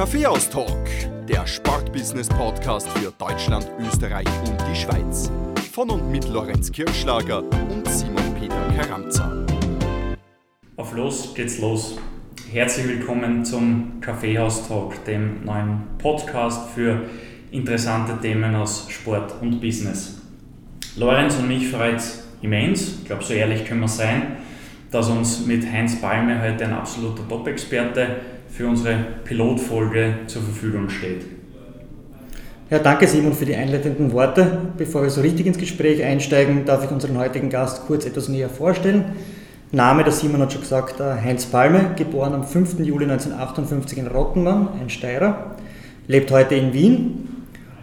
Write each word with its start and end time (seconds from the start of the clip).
Kaffeehaus-Talk, 0.00 0.88
der 1.28 1.46
Sportbusiness-Podcast 1.46 2.88
für 2.88 3.12
Deutschland, 3.18 3.70
Österreich 3.86 4.26
und 4.48 4.56
die 4.66 4.74
Schweiz. 4.74 5.30
Von 5.74 5.90
und 5.90 6.10
mit 6.10 6.26
Lorenz 6.26 6.72
Kirschlager 6.72 7.42
und 7.42 7.86
Simon 7.86 8.34
Peter 8.40 8.66
Karamza. 8.78 9.44
Auf 10.78 10.94
los 10.94 11.34
geht's 11.34 11.58
los. 11.58 11.98
Herzlich 12.50 12.88
willkommen 12.88 13.44
zum 13.44 14.00
Kaffeehaus-Talk, 14.00 15.04
dem 15.04 15.44
neuen 15.44 15.82
Podcast 15.98 16.70
für 16.70 17.02
interessante 17.50 18.18
Themen 18.22 18.54
aus 18.54 18.86
Sport 18.88 19.34
und 19.42 19.60
Business. 19.60 20.22
Lorenz 20.96 21.36
und 21.36 21.46
mich 21.46 21.68
freut 21.68 22.02
immens, 22.40 23.00
ich 23.00 23.04
glaube, 23.04 23.22
so 23.22 23.34
ehrlich 23.34 23.66
können 23.66 23.82
wir 23.82 23.88
sein, 23.88 24.38
dass 24.90 25.10
uns 25.10 25.44
mit 25.44 25.70
Heinz 25.70 26.00
Balme 26.00 26.40
heute 26.40 26.64
ein 26.64 26.72
absoluter 26.72 27.28
Top-Experte 27.28 28.39
für 28.52 28.66
unsere 28.66 28.96
Pilotfolge 29.24 30.14
zur 30.26 30.42
Verfügung 30.42 30.88
steht. 30.88 31.24
Ja, 32.70 32.78
danke 32.78 33.08
Simon 33.08 33.32
für 33.32 33.46
die 33.46 33.56
einleitenden 33.56 34.12
Worte. 34.12 34.70
Bevor 34.78 35.02
wir 35.02 35.10
so 35.10 35.20
richtig 35.20 35.46
ins 35.46 35.58
Gespräch 35.58 36.04
einsteigen, 36.04 36.64
darf 36.64 36.84
ich 36.84 36.90
unseren 36.90 37.18
heutigen 37.18 37.50
Gast 37.50 37.86
kurz 37.86 38.06
etwas 38.06 38.28
näher 38.28 38.48
vorstellen. 38.48 39.06
Name, 39.72 40.04
der 40.04 40.12
Simon 40.12 40.40
hat 40.40 40.52
schon 40.52 40.62
gesagt, 40.62 41.00
äh, 41.00 41.14
Heinz 41.20 41.46
Palme, 41.46 41.92
geboren 41.96 42.34
am 42.34 42.44
5. 42.44 42.80
Juli 42.80 43.04
1958 43.04 43.98
in 43.98 44.06
Rottenmann, 44.08 44.68
ein 44.80 44.90
Steirer, 44.90 45.56
lebt 46.08 46.30
heute 46.30 46.56
in 46.56 46.72
Wien 46.72 47.28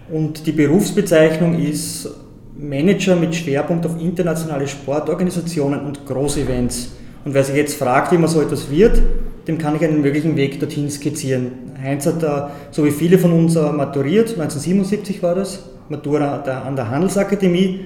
und 0.09 0.47
die 0.47 0.51
Berufsbezeichnung 0.51 1.59
ist 1.59 2.09
Manager 2.57 3.15
mit 3.15 3.35
Schwerpunkt 3.35 3.85
auf 3.85 4.01
internationale 4.01 4.67
Sportorganisationen 4.67 5.81
und 5.81 6.05
Großevents. 6.05 6.93
Und 7.23 7.33
wer 7.33 7.43
sich 7.43 7.55
jetzt 7.55 7.77
fragt, 7.77 8.11
wie 8.11 8.17
man 8.17 8.29
so 8.29 8.41
etwas 8.41 8.69
wird, 8.69 9.01
dem 9.47 9.57
kann 9.57 9.75
ich 9.75 9.83
einen 9.83 10.01
möglichen 10.01 10.35
Weg 10.35 10.59
dorthin 10.59 10.89
skizzieren. 10.89 11.51
Heinz 11.81 12.05
hat 12.05 12.21
da, 12.21 12.51
so 12.71 12.83
wie 12.85 12.91
viele 12.91 13.17
von 13.17 13.31
uns, 13.31 13.55
äh, 13.55 13.71
maturiert, 13.71 14.29
1977 14.29 15.23
war 15.23 15.35
das, 15.35 15.63
Matura 15.89 16.41
an 16.41 16.75
der 16.75 16.89
Handelsakademie 16.89 17.85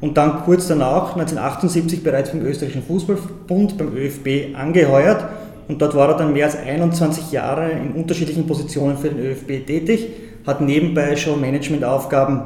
und 0.00 0.16
dann 0.16 0.44
kurz 0.44 0.68
danach, 0.68 1.16
1978, 1.16 2.04
bereits 2.04 2.30
beim 2.30 2.42
Österreichischen 2.42 2.84
Fußballbund, 2.84 3.78
beim 3.78 3.96
ÖFB, 3.96 4.54
angeheuert. 4.54 5.24
Und 5.68 5.80
dort 5.80 5.94
war 5.94 6.08
er 6.08 6.16
dann 6.16 6.32
mehr 6.32 6.46
als 6.46 6.56
21 6.56 7.32
Jahre 7.32 7.70
in 7.70 7.92
unterschiedlichen 7.92 8.46
Positionen 8.46 8.96
für 8.96 9.08
den 9.08 9.18
ÖFB 9.18 9.66
tätig, 9.66 10.08
hat 10.46 10.60
nebenbei 10.60 11.16
schon 11.16 11.40
Managementaufgaben 11.40 12.40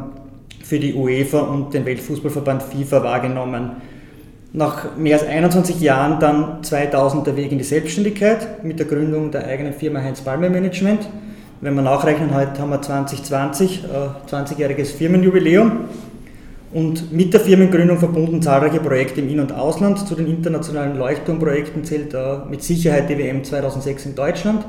für 0.63 0.79
die 0.79 0.95
UEFA 0.95 1.41
und 1.41 1.73
den 1.73 1.85
Weltfußballverband 1.85 2.63
FIFA 2.63 3.03
wahrgenommen 3.03 3.71
nach 4.57 4.97
mehr 4.97 5.19
als 5.19 5.27
21 5.27 5.81
Jahren 5.83 6.19
dann 6.19 6.65
2000 6.65 7.27
der 7.27 7.37
Weg 7.37 7.53
in 7.53 7.59
die 7.59 7.65
Selbstständigkeit 7.65 8.65
mit 8.65 8.79
der 8.79 8.87
Gründung 8.87 9.31
der 9.31 9.47
eigenen 9.47 9.75
Firma 9.75 10.01
Heinz 10.01 10.23
Palmer 10.23 10.49
Management. 10.49 11.07
Wenn 11.61 11.75
wir 11.75 11.83
nachrechnen, 11.83 12.35
heute 12.35 12.59
haben 12.59 12.71
wir 12.71 12.81
2020, 12.81 13.85
äh, 13.85 14.31
20-jähriges 14.31 14.95
Firmenjubiläum. 14.95 15.85
Und 16.73 17.13
mit 17.13 17.35
der 17.35 17.41
Firmengründung 17.41 17.99
verbunden 17.99 18.41
zahlreiche 18.41 18.81
Projekte 18.81 19.21
im 19.21 19.29
In- 19.29 19.41
und 19.41 19.53
Ausland. 19.53 20.09
Zu 20.09 20.15
den 20.15 20.27
internationalen 20.27 20.97
Leuchtturmprojekten 20.97 21.85
zählt 21.85 22.15
äh, 22.15 22.39
mit 22.49 22.63
Sicherheit 22.63 23.11
die 23.11 23.19
WM 23.19 23.45
2006 23.45 24.07
in 24.07 24.15
Deutschland, 24.15 24.65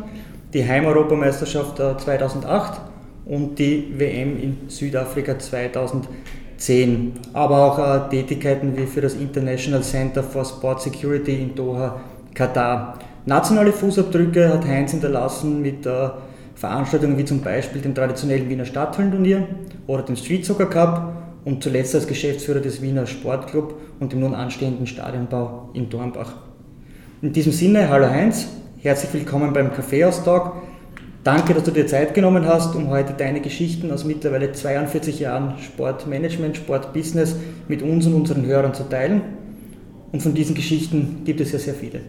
die 0.54 0.68
Heimeuropameisterschaft 0.68 1.80
äh, 1.80 1.98
2008 1.98 2.82
und 3.26 3.58
die 3.58 3.94
WM 3.98 4.38
in 4.38 4.58
Südafrika 4.68 5.40
2010. 5.40 6.14
10. 6.58 7.14
Aber 7.34 7.66
auch 7.66 7.80
äh, 7.80 8.10
Tätigkeiten 8.10 8.76
wie 8.76 8.86
für 8.86 9.02
das 9.02 9.16
International 9.16 9.82
Center 9.82 10.24
for 10.24 10.44
Sport 10.46 10.82
Security 10.82 11.42
in 11.42 11.56
Doha, 11.56 12.00
Katar. 12.34 13.00
Nationale 13.26 13.72
Fußabdrücke 13.72 14.50
hat 14.54 14.66
Heinz 14.66 14.92
hinterlassen 14.92 15.62
mit 15.62 15.86
äh, 15.86 16.10
Veranstaltungen 16.56 17.18
wie 17.18 17.26
zum 17.26 17.42
Beispiel 17.42 17.82
dem 17.82 17.94
traditionellen 17.94 18.50
Wiener 18.50 18.66
Stadthallenturnier 18.66 19.48
oder 19.86 20.04
dem 20.04 20.16
Street 20.16 20.46
Soccer 20.46 20.66
Cup 20.66 21.14
und 21.46 21.64
zuletzt 21.64 21.94
als 21.94 22.08
Geschäftsführer 22.08 22.60
des 22.60 22.82
Wiener 22.82 23.06
Sportclub 23.06 23.76
und 24.00 24.12
dem 24.12 24.22
nun 24.22 24.34
anstehenden 24.34 24.88
Stadionbau 24.88 25.70
in 25.74 25.90
Dornbach. 25.90 26.34
In 27.22 27.34
diesem 27.34 27.52
Sinne, 27.52 27.90
hallo 27.90 28.10
Heinz, 28.10 28.48
herzlich 28.82 29.14
willkommen 29.14 29.54
beim 29.54 29.74
Kaffeeaustausch. 29.74 30.52
Danke, 31.28 31.54
dass 31.54 31.66
du 31.66 31.72
dir 31.72 31.86
Zeit 31.88 32.14
genommen 32.14 32.46
hast, 32.46 32.74
um 32.74 32.88
heute 32.88 33.12
deine 33.12 33.42
Geschichten 33.42 33.92
aus 33.92 34.06
mittlerweile 34.06 34.54
42 34.54 35.20
Jahren 35.20 35.56
Sportmanagement, 35.60 36.56
Sportbusiness 36.56 37.36
mit 37.68 37.82
uns 37.82 38.06
und 38.06 38.14
unseren 38.14 38.46
Hörern 38.46 38.74
zu 38.74 38.84
teilen. 38.84 39.22
Und 40.14 40.24
von 40.24 40.34
diesen 40.34 40.56
Geschichten 40.56 41.24
gibt 41.26 41.42
es 41.42 41.52
ja 41.52 41.60
sehr 41.60 41.74
viele. 41.74 42.00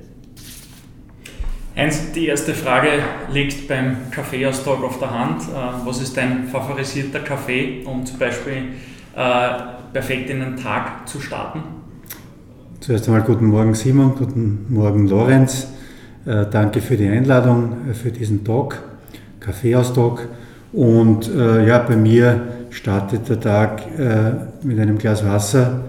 Heinz, 1.77 2.13
die 2.13 2.29
erste 2.29 2.55
Frage 2.55 2.91
liegt 3.33 3.67
beim 3.67 3.97
Kaffeeaustausch 4.13 4.85
auf 4.85 5.01
der 5.01 5.11
Hand. 5.11 5.43
Äh, 5.43 5.85
was 5.85 6.01
ist 6.01 6.17
dein 6.17 6.47
favorisierter 6.47 7.19
Kaffee, 7.19 7.83
um 7.87 8.07
zum 8.07 8.21
Beispiel 8.21 8.75
äh, 9.17 9.49
perfekt 9.93 10.31
in 10.31 10.39
den 10.39 10.57
Tag 10.57 11.09
zu 11.09 11.21
starten? 11.21 11.65
Zuerst 12.79 13.09
einmal 13.09 13.23
guten 13.23 13.47
Morgen 13.47 13.75
Simon, 13.75 14.15
guten 14.15 14.67
Morgen 14.69 15.09
Lorenz. 15.09 15.67
Äh, 16.25 16.47
danke 16.49 16.81
für 16.81 16.97
die 16.97 17.09
Einladung 17.09 17.93
für 17.95 18.13
diesen 18.13 18.45
Talk. 18.45 18.88
Kaffeeaustausch. 19.41 20.21
Und 20.73 21.29
äh, 21.35 21.67
ja, 21.67 21.79
bei 21.79 21.97
mir 21.97 22.43
startet 22.71 23.29
der 23.29 23.41
Tag 23.41 23.83
äh, 23.99 24.67
mit 24.67 24.79
einem 24.79 24.99
Glas 24.99 25.25
Wasser, 25.25 25.81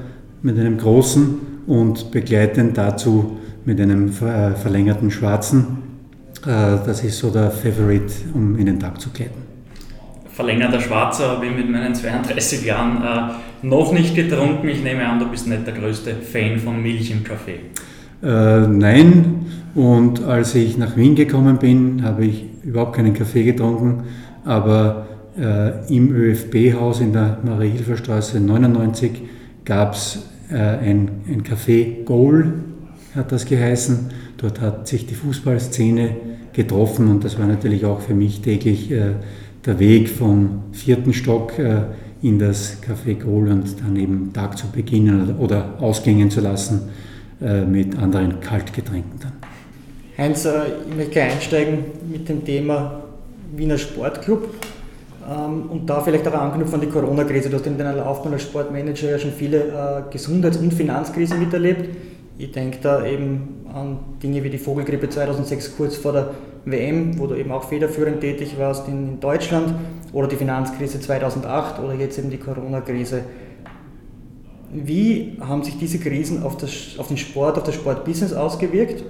mit 0.41 0.57
einem 0.57 0.77
großen 0.77 1.35
und 1.67 2.11
begleitend 2.11 2.77
dazu 2.77 3.37
mit 3.65 3.79
einem 3.79 4.09
äh, 4.09 4.55
verlängerten 4.55 5.11
schwarzen. 5.11 5.83
Äh, 6.45 6.77
das 6.85 7.03
ist 7.03 7.19
so 7.19 7.29
der 7.29 7.51
Favorite, 7.51 8.13
um 8.33 8.57
in 8.57 8.65
den 8.65 8.79
Tag 8.79 8.99
zu 8.99 9.09
gleiten. 9.09 9.43
Verlängerter 10.31 10.79
Schwarzer 10.79 11.31
habe 11.31 11.47
ich 11.47 11.55
mit 11.55 11.69
meinen 11.69 11.93
32 11.93 12.65
Jahren 12.65 13.03
äh, 13.03 13.67
noch 13.67 13.91
nicht 13.91 14.15
getrunken. 14.15 14.69
Ich 14.69 14.81
nehme 14.81 15.05
an, 15.05 15.19
du 15.19 15.29
bist 15.29 15.47
nicht 15.47 15.67
der 15.67 15.73
größte 15.73 16.15
Fan 16.15 16.57
von 16.57 16.81
Milch 16.81 17.11
im 17.11 17.23
Kaffee. 17.23 17.59
Äh, 18.23 18.67
nein, 18.67 19.45
und 19.75 20.23
als 20.23 20.55
ich 20.55 20.77
nach 20.77 20.95
Wien 20.95 21.15
gekommen 21.15 21.57
bin, 21.57 22.03
habe 22.03 22.25
ich 22.25 22.45
überhaupt 22.69 22.95
keinen 22.95 23.13
Kaffee 23.13 23.43
getrunken, 23.43 24.03
aber 24.45 25.07
äh, 25.37 25.93
im 25.93 26.13
ÖFB-Haus 26.13 27.01
in 27.01 27.13
der 27.13 27.39
Marie-Hilfer-Straße 27.43 28.39
99 28.39 29.11
gab 29.65 29.93
es 29.93 30.19
äh, 30.51 30.55
ein, 30.55 31.09
ein 31.27 31.43
Café 31.43 32.03
Goal, 32.03 32.53
hat 33.15 33.31
das 33.31 33.45
geheißen. 33.45 34.11
Dort 34.37 34.61
hat 34.61 34.87
sich 34.87 35.07
die 35.07 35.15
Fußballszene 35.15 36.11
getroffen 36.53 37.09
und 37.09 37.23
das 37.23 37.39
war 37.39 37.47
natürlich 37.47 37.85
auch 37.85 38.01
für 38.01 38.13
mich 38.13 38.41
täglich 38.41 38.91
äh, 38.91 39.13
der 39.65 39.79
Weg 39.79 40.09
vom 40.09 40.63
vierten 40.71 41.13
Stock 41.13 41.57
äh, 41.57 41.81
in 42.21 42.37
das 42.37 42.77
Café 42.83 43.15
Goal 43.15 43.49
und 43.49 43.81
dann 43.81 43.95
eben 43.95 44.31
Tag 44.31 44.57
zu 44.57 44.67
beginnen 44.67 45.35
oder 45.37 45.75
ausgängen 45.79 46.29
zu 46.29 46.41
lassen 46.41 46.89
äh, 47.41 47.65
mit 47.65 47.97
anderen 47.97 48.39
Kaltgetränken 48.39 49.19
dann. 49.19 49.38
Heinz, 50.19 50.45
ich 50.45 50.95
möchte 50.97 51.21
einsteigen 51.21 51.85
mit 52.11 52.27
dem 52.27 52.43
Thema 52.43 53.03
Wiener 53.55 53.77
Sportclub 53.77 54.49
ähm, 55.25 55.69
und 55.69 55.89
da 55.89 56.01
vielleicht 56.01 56.27
auch 56.27 56.33
anknüpfen 56.33 56.73
an 56.73 56.81
die 56.81 56.87
Corona-Krise. 56.87 57.49
Du 57.49 57.55
hast 57.55 57.65
in 57.65 57.77
deiner 57.77 57.93
Laufbahn 57.93 58.33
als 58.33 58.41
Sportmanager 58.41 59.11
ja 59.11 59.17
schon 59.17 59.31
viele 59.31 59.59
äh, 59.59 60.11
Gesundheits- 60.11 60.57
und 60.57 60.73
Finanzkrisen 60.73 61.39
miterlebt. 61.39 61.95
Ich 62.37 62.51
denke 62.51 62.79
da 62.81 63.05
eben 63.05 63.65
an 63.73 63.99
Dinge 64.21 64.43
wie 64.43 64.49
die 64.49 64.57
Vogelgrippe 64.57 65.07
2006 65.07 65.77
kurz 65.77 65.95
vor 65.95 66.11
der 66.11 66.31
WM, 66.65 67.17
wo 67.17 67.25
du 67.25 67.35
eben 67.35 67.53
auch 67.53 67.63
federführend 67.63 68.19
tätig 68.19 68.55
warst 68.59 68.89
in, 68.89 69.21
Deutschland, 69.21 69.73
oder 70.11 70.27
die 70.27 70.35
Finanzkrise 70.35 70.99
2008 70.99 71.79
oder 71.79 71.93
jetzt 71.93 72.19
eben 72.19 72.29
die 72.29 72.39
Corona-Krise. 72.39 73.21
Wie 74.73 75.37
haben 75.39 75.63
sich 75.63 75.77
diese 75.77 75.97
Krisen 75.97 76.43
auf, 76.43 76.57
das, 76.57 76.97
auf 76.97 77.07
den 77.07 77.15
Sport, 77.15 77.57
auf 77.57 77.63
das 77.63 77.75
Sportbusiness 77.75 78.33
ausgewirkt? 78.33 79.01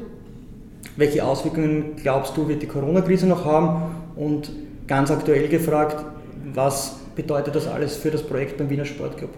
Welche 0.99 1.23
Auswirkungen 1.23 1.95
glaubst 2.01 2.35
du, 2.35 2.49
wird 2.49 2.61
die 2.61 2.67
Corona-Krise 2.67 3.25
noch 3.25 3.45
haben? 3.45 3.83
Und 4.17 4.51
ganz 4.85 5.09
aktuell 5.09 5.47
gefragt, 5.47 6.03
was 6.53 6.97
bedeutet 7.15 7.55
das 7.55 7.67
alles 7.67 7.95
für 7.95 8.11
das 8.11 8.21
Projekt 8.21 8.57
beim 8.57 8.69
Wiener 8.69 8.83
Sportclub? 8.83 9.29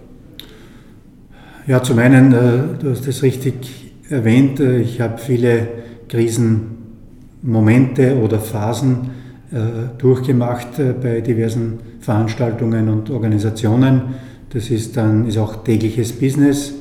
Ja, 1.68 1.84
zum 1.84 2.00
einen, 2.00 2.34
äh, 2.34 2.82
du 2.82 2.90
hast 2.90 3.08
es 3.08 3.22
richtig 3.22 3.94
erwähnt, 4.10 4.60
äh, 4.60 4.80
ich 4.80 5.00
habe 5.00 5.20
viele 5.20 5.68
Krisenmomente 6.10 8.18
oder 8.18 8.40
Phasen 8.40 9.12
äh, 9.52 9.58
durchgemacht 10.00 10.82
bei 11.02 11.22
diversen 11.22 11.80
Veranstaltungen 12.00 12.90
und 12.90 13.12
Organisationen 13.12 14.16
das 14.54 14.70
ist 14.70 14.98
dann 14.98 15.28
ist 15.28 15.38
auch 15.38 15.64
tägliches 15.64 16.12
Business 16.12 16.74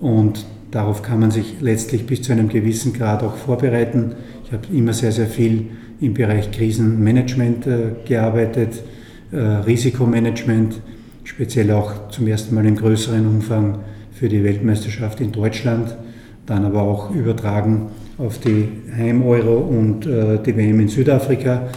und 0.00 0.46
darauf 0.70 1.02
kann 1.02 1.20
man 1.20 1.30
sich 1.30 1.56
letztlich 1.60 2.06
bis 2.06 2.22
zu 2.22 2.32
einem 2.32 2.48
gewissen 2.48 2.92
Grad 2.92 3.22
auch 3.22 3.36
vorbereiten. 3.36 4.12
Ich 4.44 4.52
habe 4.52 4.66
immer 4.72 4.92
sehr, 4.92 5.12
sehr 5.12 5.26
viel 5.26 5.66
im 6.00 6.14
Bereich 6.14 6.50
Krisenmanagement 6.50 7.66
äh, 7.66 7.78
gearbeitet, 8.06 8.82
äh, 9.32 9.36
Risikomanagement, 9.36 10.80
speziell 11.24 11.70
auch 11.72 12.08
zum 12.08 12.26
ersten 12.26 12.54
Mal 12.54 12.66
im 12.66 12.76
größeren 12.76 13.26
Umfang 13.26 13.80
für 14.12 14.28
die 14.28 14.42
Weltmeisterschaft 14.42 15.20
in 15.20 15.32
Deutschland, 15.32 15.94
dann 16.46 16.64
aber 16.64 16.82
auch 16.82 17.14
übertragen 17.14 17.88
auf 18.18 18.38
die 18.38 18.68
Heim-Euro 18.96 19.58
und 19.58 20.06
äh, 20.06 20.38
die 20.44 20.56
WM 20.56 20.80
in 20.80 20.88
Südafrika. 20.88 21.68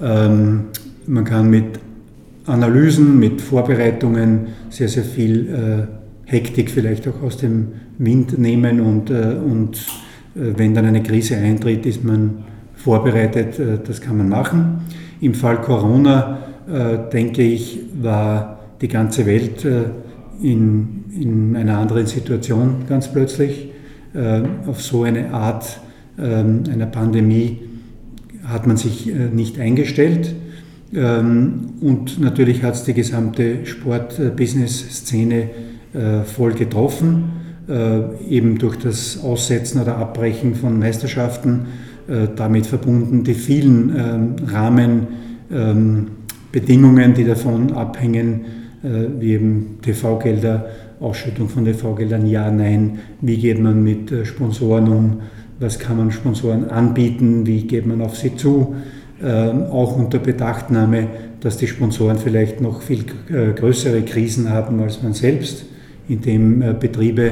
Ähm, 0.00 0.66
man 1.06 1.24
kann 1.24 1.50
mit 1.50 1.80
Analysen, 2.46 3.18
mit 3.18 3.40
Vorbereitungen 3.40 4.48
sehr, 4.70 4.88
sehr 4.88 5.04
viel 5.04 5.48
äh, 5.48 6.30
Hektik 6.30 6.70
vielleicht 6.70 7.06
auch 7.08 7.22
aus 7.22 7.36
dem 7.36 7.68
Wind 8.04 8.38
nehmen 8.38 8.80
und, 8.80 9.10
äh, 9.10 9.36
und 9.44 9.76
äh, 10.34 10.52
wenn 10.56 10.74
dann 10.74 10.86
eine 10.86 11.02
Krise 11.02 11.36
eintritt, 11.36 11.86
ist 11.86 12.04
man 12.04 12.44
vorbereitet, 12.74 13.58
äh, 13.58 13.78
das 13.84 14.00
kann 14.00 14.18
man 14.18 14.28
machen. 14.28 14.80
Im 15.20 15.34
Fall 15.34 15.60
Corona, 15.60 16.38
denke 17.12 17.42
ich, 17.42 17.80
war 18.00 18.58
die 18.80 18.88
ganze 18.88 19.26
Welt 19.26 19.64
in, 20.42 21.04
in 21.16 21.56
einer 21.56 21.78
anderen 21.78 22.06
Situation 22.06 22.86
ganz 22.88 23.12
plötzlich. 23.12 23.70
Auf 24.66 24.82
so 24.82 25.02
eine 25.04 25.32
Art 25.32 25.80
ähm, 26.18 26.64
einer 26.72 26.86
Pandemie 26.86 27.60
hat 28.44 28.66
man 28.66 28.76
sich 28.76 29.12
nicht 29.32 29.60
eingestellt. 29.60 30.34
Ähm, 30.92 31.74
und 31.80 32.20
natürlich 32.20 32.64
hat 32.64 32.74
es 32.74 32.84
die 32.84 32.94
gesamte 32.94 33.64
Sport-Business-Szene 33.64 35.50
voll 36.24 36.54
getroffen, 36.54 37.41
eben 38.28 38.58
durch 38.58 38.76
das 38.76 39.22
Aussetzen 39.22 39.80
oder 39.80 39.96
Abbrechen 39.96 40.54
von 40.54 40.78
Meisterschaften, 40.78 41.66
damit 42.36 42.66
verbunden 42.66 43.24
die 43.24 43.34
vielen 43.34 43.96
ähm, 43.96 44.36
Rahmenbedingungen, 45.50 47.14
die 47.14 47.24
davon 47.24 47.72
abhängen, 47.72 48.40
äh, 48.82 49.20
wie 49.20 49.34
eben 49.34 49.78
TV-Gelder, 49.80 50.66
Ausschüttung 50.98 51.48
von 51.48 51.64
TV-Geldern, 51.64 52.26
ja, 52.26 52.50
nein, 52.50 52.98
wie 53.20 53.36
geht 53.36 53.60
man 53.60 53.82
mit 53.84 54.10
äh, 54.10 54.24
Sponsoren 54.24 54.88
um, 54.88 55.20
was 55.60 55.78
kann 55.78 55.98
man 55.98 56.10
Sponsoren 56.10 56.68
anbieten, 56.68 57.46
wie 57.46 57.62
geht 57.62 57.86
man 57.86 58.02
auf 58.02 58.16
sie 58.16 58.34
zu, 58.34 58.74
ähm, 59.22 59.64
auch 59.70 59.96
unter 59.96 60.18
Bedachtnahme, 60.18 61.06
dass 61.38 61.58
die 61.58 61.68
Sponsoren 61.68 62.18
vielleicht 62.18 62.60
noch 62.60 62.82
viel 62.82 63.04
äh, 63.28 63.52
größere 63.52 64.02
Krisen 64.02 64.50
haben 64.50 64.80
als 64.80 65.00
man 65.00 65.12
selbst, 65.12 65.64
indem 66.08 66.58
Betriebe 66.80 67.30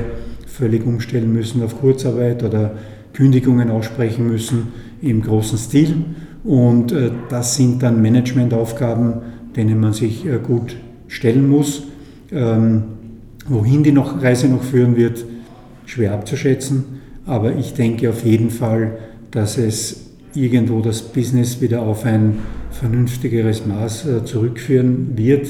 völlig 0.60 0.86
umstellen 0.86 1.32
müssen 1.32 1.62
auf 1.62 1.80
Kurzarbeit 1.80 2.44
oder 2.44 2.72
Kündigungen 3.14 3.70
aussprechen 3.70 4.28
müssen 4.28 4.68
im 5.02 5.22
großen 5.22 5.58
Stil. 5.58 5.96
Und 6.44 6.94
das 7.28 7.56
sind 7.56 7.82
dann 7.82 8.00
Managementaufgaben, 8.00 9.14
denen 9.56 9.80
man 9.80 9.92
sich 9.92 10.24
gut 10.46 10.76
stellen 11.08 11.48
muss. 11.48 11.82
Ähm, 12.30 12.82
wohin 13.48 13.82
die 13.82 13.92
noch, 13.92 14.22
Reise 14.22 14.48
noch 14.48 14.62
führen 14.62 14.96
wird, 14.96 15.24
schwer 15.86 16.12
abzuschätzen. 16.12 16.84
Aber 17.26 17.56
ich 17.56 17.74
denke 17.74 18.08
auf 18.10 18.24
jeden 18.24 18.50
Fall, 18.50 18.98
dass 19.30 19.58
es 19.58 20.10
irgendwo 20.34 20.80
das 20.80 21.02
Business 21.02 21.60
wieder 21.60 21.82
auf 21.82 22.04
ein 22.04 22.38
vernünftigeres 22.70 23.66
Maß 23.66 24.06
äh, 24.06 24.24
zurückführen 24.24 25.16
wird. 25.16 25.48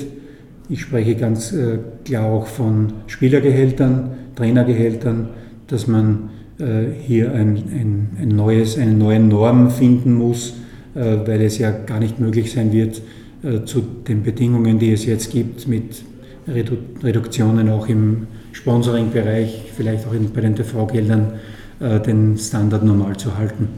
Ich 0.69 0.83
spreche 0.83 1.17
ganz 1.17 1.53
äh, 1.53 1.79
klar 2.05 2.27
auch 2.27 2.47
von 2.47 2.93
Spielergehältern, 3.07 4.13
Trainergehältern, 4.41 5.29
dass 5.67 5.87
man 5.87 6.31
äh, 6.59 6.87
hier 7.07 7.33
ein, 7.33 7.57
ein, 7.57 8.09
ein 8.23 8.29
neues, 8.29 8.79
eine 8.79 8.93
neue 8.93 9.21
Norm 9.21 9.71
finden 9.71 10.15
muss, 10.15 10.55
äh, 10.95 11.19
weil 11.27 11.43
es 11.43 11.59
ja 11.59 11.71
gar 11.71 12.01
nicht 12.01 12.19
möglich 12.21 12.51
sein 12.51 12.73
wird, 12.73 13.03
äh, 13.43 13.65
zu 13.67 13.83
den 14.09 14.23
Bedingungen, 14.23 14.79
die 14.79 14.95
es 14.95 15.05
jetzt 15.05 15.31
gibt, 15.31 15.69
mit 15.69 16.03
Redu 16.49 16.79
Reduktionen 17.03 17.69
auch 17.69 17.87
im 17.87 18.29
Sponsoring-Bereich, 18.53 19.71
vielleicht 19.77 20.07
auch 20.07 20.15
bei 20.35 20.41
den 20.41 20.57
TV-Geldern, 20.57 21.35
den 22.07 22.37
Standard 22.37 22.85
normal 22.85 23.17
zu 23.17 23.39
halten. 23.39 23.69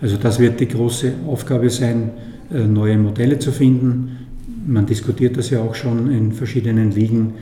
Also 0.00 0.16
das 0.16 0.38
wird 0.38 0.60
die 0.60 0.68
große 0.68 1.12
Aufgabe 1.26 1.70
sein, 1.70 2.10
neue 2.50 2.98
Modelle 2.98 3.38
zu 3.38 3.50
finden. 3.50 4.18
Man 4.66 4.84
diskutiert 4.86 5.36
das 5.36 5.50
ja 5.50 5.60
auch 5.60 5.74
schon 5.74 6.10
in 6.10 6.32
verschiedenen 6.32 6.92
Ligen, 6.92 7.34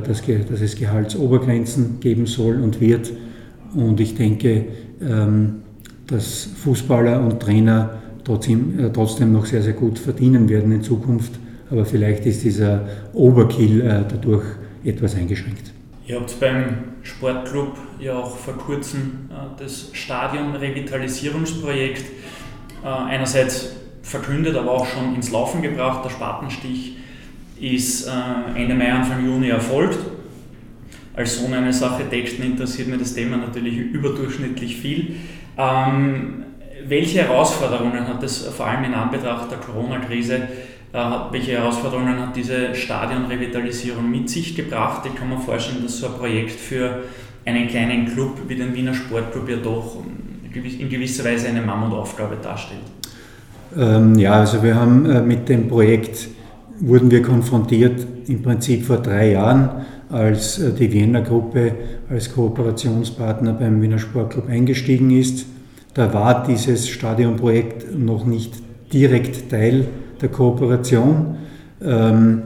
dass, 0.00 0.22
dass 0.22 0.60
es 0.60 0.76
Gehaltsobergrenzen 0.76 2.00
geben 2.00 2.26
soll 2.26 2.60
und 2.60 2.80
wird. 2.80 3.12
Und 3.74 4.00
ich 4.00 4.14
denke, 4.14 4.66
ähm, 5.00 5.62
dass 6.06 6.48
Fußballer 6.62 7.20
und 7.20 7.40
Trainer 7.40 7.98
trotzdem, 8.24 8.78
äh, 8.78 8.90
trotzdem 8.90 9.32
noch 9.32 9.46
sehr, 9.46 9.62
sehr 9.62 9.72
gut 9.74 9.98
verdienen 9.98 10.48
werden 10.48 10.70
in 10.72 10.82
Zukunft. 10.82 11.32
Aber 11.70 11.84
vielleicht 11.84 12.24
ist 12.26 12.44
dieser 12.44 12.86
Overkill 13.12 13.82
äh, 13.82 14.04
dadurch 14.08 14.44
etwas 14.84 15.16
eingeschränkt. 15.16 15.72
Ihr 16.06 16.18
habt 16.18 16.40
beim 16.40 16.78
Sportclub 17.02 17.76
ja 18.00 18.16
auch 18.16 18.34
vor 18.36 18.54
kurzem 18.54 19.28
äh, 19.30 19.34
das 19.58 19.90
Stadion-Revitalisierungsprojekt 19.92 22.04
einerseits 22.80 23.72
verkündet, 24.02 24.56
aber 24.56 24.70
auch 24.70 24.86
schon 24.86 25.16
ins 25.16 25.32
Laufen 25.32 25.62
gebracht. 25.62 26.04
Der 26.04 26.10
Spatenstich 26.10 26.97
ist 27.60 28.10
Ende 28.54 28.74
Mai, 28.74 28.92
Anfang 28.92 29.24
Juni 29.24 29.48
erfolgt. 29.48 29.98
Als 31.18 31.36
Sohn 31.36 31.52
eines 31.52 31.82
Architekten 31.82 32.44
interessiert 32.44 32.86
mir 32.86 32.96
das 32.96 33.12
Thema 33.12 33.36
natürlich 33.36 33.76
überdurchschnittlich 33.76 34.76
viel. 34.76 35.16
Ähm, 35.56 36.44
welche 36.86 37.22
Herausforderungen 37.22 38.06
hat 38.06 38.22
es 38.22 38.46
vor 38.46 38.66
allem 38.66 38.84
in 38.84 38.94
Anbetracht 38.94 39.50
der 39.50 39.58
Corona-Krise, 39.58 40.34
äh, 40.92 40.98
welche 41.32 41.52
Herausforderungen 41.52 42.20
hat 42.20 42.36
diese 42.36 42.72
Stadionrevitalisierung 42.72 44.08
mit 44.08 44.30
sich 44.30 44.54
gebracht? 44.54 45.02
Ich 45.06 45.14
kann 45.16 45.28
mir 45.28 45.38
vorstellen, 45.38 45.82
dass 45.82 45.98
so 45.98 46.06
ein 46.06 46.12
Projekt 46.12 46.52
für 46.52 47.02
einen 47.44 47.66
kleinen 47.66 48.06
Club 48.06 48.38
wie 48.46 48.54
den 48.54 48.74
Wiener 48.74 48.94
Sportclub 48.94 49.48
ja 49.48 49.56
doch 49.56 49.96
in 50.54 50.88
gewisser 50.88 51.24
Weise 51.24 51.48
eine 51.48 51.62
Mammutaufgabe 51.62 52.36
darstellt. 52.40 52.82
Ähm, 53.76 54.16
ja, 54.18 54.34
also 54.34 54.62
wir 54.62 54.76
haben 54.76 55.04
äh, 55.10 55.20
mit 55.20 55.48
dem 55.48 55.68
Projekt 55.68 56.28
wurden 56.80 57.10
wir 57.10 57.22
konfrontiert 57.22 58.06
im 58.26 58.42
Prinzip 58.42 58.84
vor 58.84 58.98
drei 58.98 59.32
Jahren, 59.32 59.70
als 60.10 60.58
äh, 60.58 60.72
die 60.72 60.92
Wiener 60.92 61.22
Gruppe 61.22 61.72
als 62.08 62.32
Kooperationspartner 62.32 63.52
beim 63.54 63.82
Wiener 63.82 63.98
Sportclub 63.98 64.48
eingestiegen 64.48 65.10
ist 65.10 65.46
da 65.98 66.14
war 66.14 66.44
dieses 66.46 66.88
Stadionprojekt 66.88 67.98
noch 67.98 68.24
nicht 68.24 68.52
direkt 68.92 69.50
Teil 69.50 69.84
der 70.20 70.28
Kooperation. 70.28 71.36
Ähm, 71.82 72.42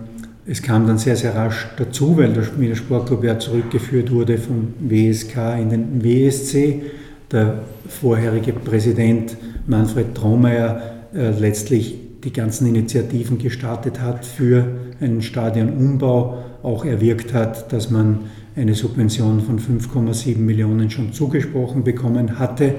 es 0.46 0.62
kam 0.62 0.86
dann 0.86 0.96
sehr, 0.96 1.16
sehr 1.16 1.34
rasch 1.34 1.68
dazu, 1.76 2.16
weil 2.16 2.32
der 2.32 2.44
Wiener 2.58 2.76
Sportclub 2.76 3.22
ja 3.22 3.38
zurückgeführt 3.38 4.10
wurde 4.10 4.38
vom 4.38 4.72
WSK 4.80 5.36
in 5.60 5.68
den 5.68 6.02
WSC. 6.02 6.82
Der 7.30 7.58
vorherige 7.88 8.54
Präsident 8.54 9.36
Manfred 9.66 10.14
Tromeyer 10.14 10.80
äh, 11.14 11.38
letztlich 11.38 11.98
die 12.24 12.32
ganzen 12.32 12.66
Initiativen 12.66 13.38
gestartet 13.38 14.00
hat 14.00 14.24
für 14.24 14.66
einen 15.00 15.22
Stadionumbau, 15.22 16.44
auch 16.62 16.84
erwirkt 16.84 17.34
hat, 17.34 17.72
dass 17.72 17.90
man 17.90 18.20
eine 18.54 18.74
Subvention 18.74 19.40
von 19.40 19.58
5,7 19.58 20.38
Millionen 20.38 20.90
schon 20.90 21.12
zugesprochen 21.12 21.84
bekommen 21.84 22.38
hatte 22.38 22.74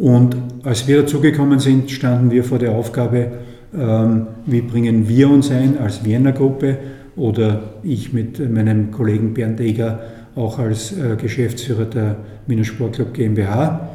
und 0.00 0.34
als 0.64 0.88
wir 0.88 1.02
dazugekommen 1.02 1.58
sind, 1.58 1.90
standen 1.90 2.30
wir 2.30 2.42
vor 2.42 2.58
der 2.58 2.72
Aufgabe, 2.72 3.32
ähm, 3.78 4.28
wie 4.46 4.62
bringen 4.62 5.06
wir 5.06 5.28
uns 5.28 5.50
ein 5.50 5.76
als 5.76 6.02
Wiener 6.06 6.32
Gruppe 6.32 6.78
oder 7.16 7.74
ich 7.82 8.14
mit 8.14 8.38
meinem 8.50 8.92
Kollegen 8.92 9.34
Bernd 9.34 9.60
Eger 9.60 10.00
auch 10.36 10.58
als 10.58 10.92
äh, 10.92 11.16
Geschäftsführer 11.16 11.84
der 11.84 12.16
Wiener 12.46 12.64
Sportclub 12.64 13.12
GmbH. 13.12 13.90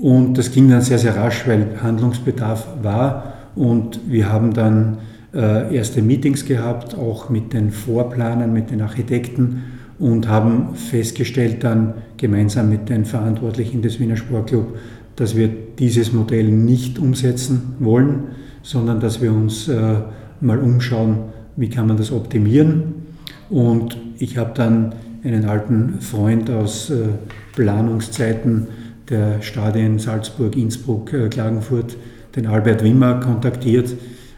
Und 0.00 0.36
das 0.36 0.50
ging 0.50 0.68
dann 0.68 0.80
sehr, 0.80 0.98
sehr 0.98 1.14
rasch, 1.14 1.46
weil 1.46 1.68
Handlungsbedarf 1.80 2.66
war. 2.82 3.27
Und 3.58 3.98
wir 4.06 4.32
haben 4.32 4.54
dann 4.54 4.98
äh, 5.34 5.74
erste 5.74 6.00
Meetings 6.00 6.44
gehabt, 6.44 6.96
auch 6.96 7.28
mit 7.28 7.52
den 7.52 7.72
Vorplanern, 7.72 8.52
mit 8.52 8.70
den 8.70 8.80
Architekten 8.80 9.64
und 9.98 10.28
haben 10.28 10.76
festgestellt 10.76 11.64
dann 11.64 11.94
gemeinsam 12.18 12.70
mit 12.70 12.88
den 12.88 13.04
Verantwortlichen 13.04 13.82
des 13.82 13.98
Wiener 13.98 14.16
Sportclubs, 14.16 14.78
dass 15.16 15.36
wir 15.36 15.50
dieses 15.76 16.12
Modell 16.12 16.44
nicht 16.44 17.00
umsetzen 17.00 17.74
wollen, 17.80 18.28
sondern 18.62 19.00
dass 19.00 19.20
wir 19.20 19.32
uns 19.32 19.66
äh, 19.66 19.96
mal 20.40 20.58
umschauen, 20.60 21.18
wie 21.56 21.68
kann 21.68 21.88
man 21.88 21.96
das 21.96 22.12
optimieren. 22.12 22.94
Und 23.50 23.98
ich 24.20 24.38
habe 24.38 24.52
dann 24.54 24.94
einen 25.24 25.46
alten 25.46 26.00
Freund 26.00 26.48
aus 26.48 26.90
äh, 26.90 27.08
Planungszeiten 27.56 28.68
der 29.10 29.42
Stadien 29.42 29.98
Salzburg, 29.98 30.56
Innsbruck, 30.56 31.12
äh, 31.12 31.28
Klagenfurt, 31.28 31.96
den 32.36 32.46
Albert 32.46 32.82
Wimmer, 32.82 33.20
kontaktiert 33.20 33.94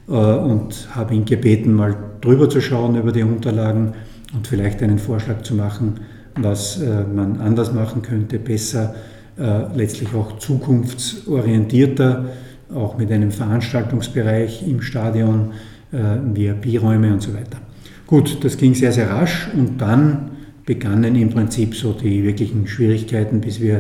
äh, 0.09 0.13
und 0.13 0.89
habe 0.95 1.15
ihn 1.15 1.25
gebeten, 1.25 1.75
mal 1.75 1.97
drüber 2.21 2.49
zu 2.49 2.61
schauen 2.61 2.97
über 2.97 3.13
die 3.13 3.23
Unterlagen 3.23 3.95
und 4.35 4.47
vielleicht 4.47 4.83
einen 4.83 4.99
Vorschlag 4.99 5.43
zu 5.43 5.55
machen, 5.55 6.01
was 6.37 6.81
äh, 6.81 7.05
man 7.05 7.41
anders 7.41 7.73
machen 7.73 8.03
könnte, 8.03 8.39
besser 8.39 8.95
äh, 9.39 9.75
letztlich 9.75 10.15
auch 10.15 10.39
zukunftsorientierter, 10.39 12.27
auch 12.75 12.99
mit 12.99 13.11
einem 13.11 13.31
Veranstaltungsbereich 13.31 14.67
im 14.69 14.83
Stadion, 14.83 15.53
äh, 15.93 15.97
VIP-Räume 16.35 17.13
und 17.13 17.23
so 17.23 17.35
weiter. 17.35 17.59
Gut, 18.07 18.45
das 18.45 18.57
ging 18.57 18.75
sehr, 18.75 18.93
sehr 18.93 19.11
rasch 19.11 19.49
und 19.57 19.81
dann 19.81 20.31
begannen 20.67 21.17
im 21.17 21.31
Prinzip 21.31 21.75
so 21.75 21.93
die 21.93 22.23
wirklichen 22.23 22.67
Schwierigkeiten, 22.67 23.41
bis 23.41 23.61
wir 23.61 23.77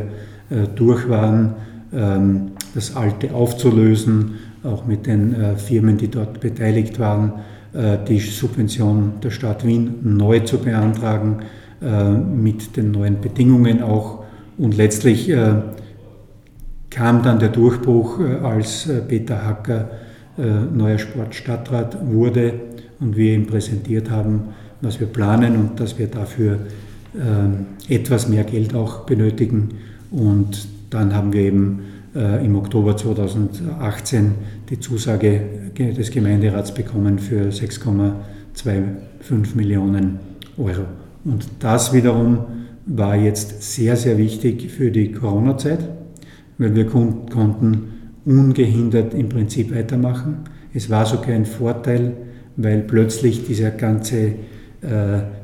äh, 0.50 0.66
durch 0.74 1.08
waren, 1.08 1.54
ähm, 1.92 2.49
das 2.74 2.96
Alte 2.96 3.34
aufzulösen 3.34 4.38
auch 4.62 4.86
mit 4.86 5.06
den 5.06 5.34
äh, 5.34 5.56
Firmen, 5.56 5.96
die 5.96 6.08
dort 6.08 6.40
beteiligt 6.40 6.98
waren, 6.98 7.32
äh, 7.72 7.98
die 8.06 8.18
Subvention 8.18 9.14
der 9.22 9.30
Stadt 9.30 9.66
Wien 9.66 9.94
neu 10.02 10.40
zu 10.40 10.58
beantragen, 10.58 11.40
äh, 11.82 12.10
mit 12.10 12.76
den 12.76 12.90
neuen 12.90 13.20
Bedingungen 13.20 13.82
auch. 13.82 14.24
Und 14.58 14.76
letztlich 14.76 15.32
kam 16.90 17.22
dann 17.22 17.38
der 17.38 17.48
Durchbruch, 17.48 18.20
als 18.42 18.86
Peter 19.08 19.42
Hacker 19.42 19.88
neuer 20.36 20.98
Sportstadtrat 20.98 21.96
wurde 22.06 22.52
und 23.00 23.16
wir 23.16 23.32
ihm 23.32 23.46
präsentiert 23.46 24.10
haben, 24.10 24.48
was 24.82 25.00
wir 25.00 25.06
planen 25.06 25.56
und 25.56 25.80
dass 25.80 25.98
wir 25.98 26.08
dafür 26.08 26.58
etwas 27.88 28.28
mehr 28.28 28.44
Geld 28.44 28.74
auch 28.74 29.06
benötigen. 29.06 29.70
Und 30.10 30.68
dann 30.90 31.14
haben 31.14 31.32
wir 31.32 31.40
eben 31.40 31.84
im 32.14 32.56
Oktober 32.56 32.96
2018 32.96 34.34
die 34.68 34.80
Zusage 34.80 35.40
des 35.78 36.10
Gemeinderats 36.10 36.74
bekommen 36.74 37.20
für 37.20 37.50
6,25 37.50 39.54
Millionen 39.54 40.18
Euro. 40.58 40.86
Und 41.24 41.46
das 41.60 41.92
wiederum 41.92 42.38
war 42.86 43.14
jetzt 43.14 43.62
sehr, 43.62 43.96
sehr 43.96 44.18
wichtig 44.18 44.70
für 44.70 44.90
die 44.90 45.12
Corona-Zeit, 45.12 45.88
weil 46.58 46.74
wir 46.74 46.86
konnten 46.86 47.92
ungehindert 48.24 49.14
im 49.14 49.28
Prinzip 49.28 49.74
weitermachen. 49.74 50.38
Es 50.74 50.90
war 50.90 51.06
sogar 51.06 51.30
ein 51.30 51.46
Vorteil, 51.46 52.14
weil 52.56 52.80
plötzlich 52.80 53.46
dieser 53.46 53.70
ganze 53.70 54.18
äh, 54.18 54.32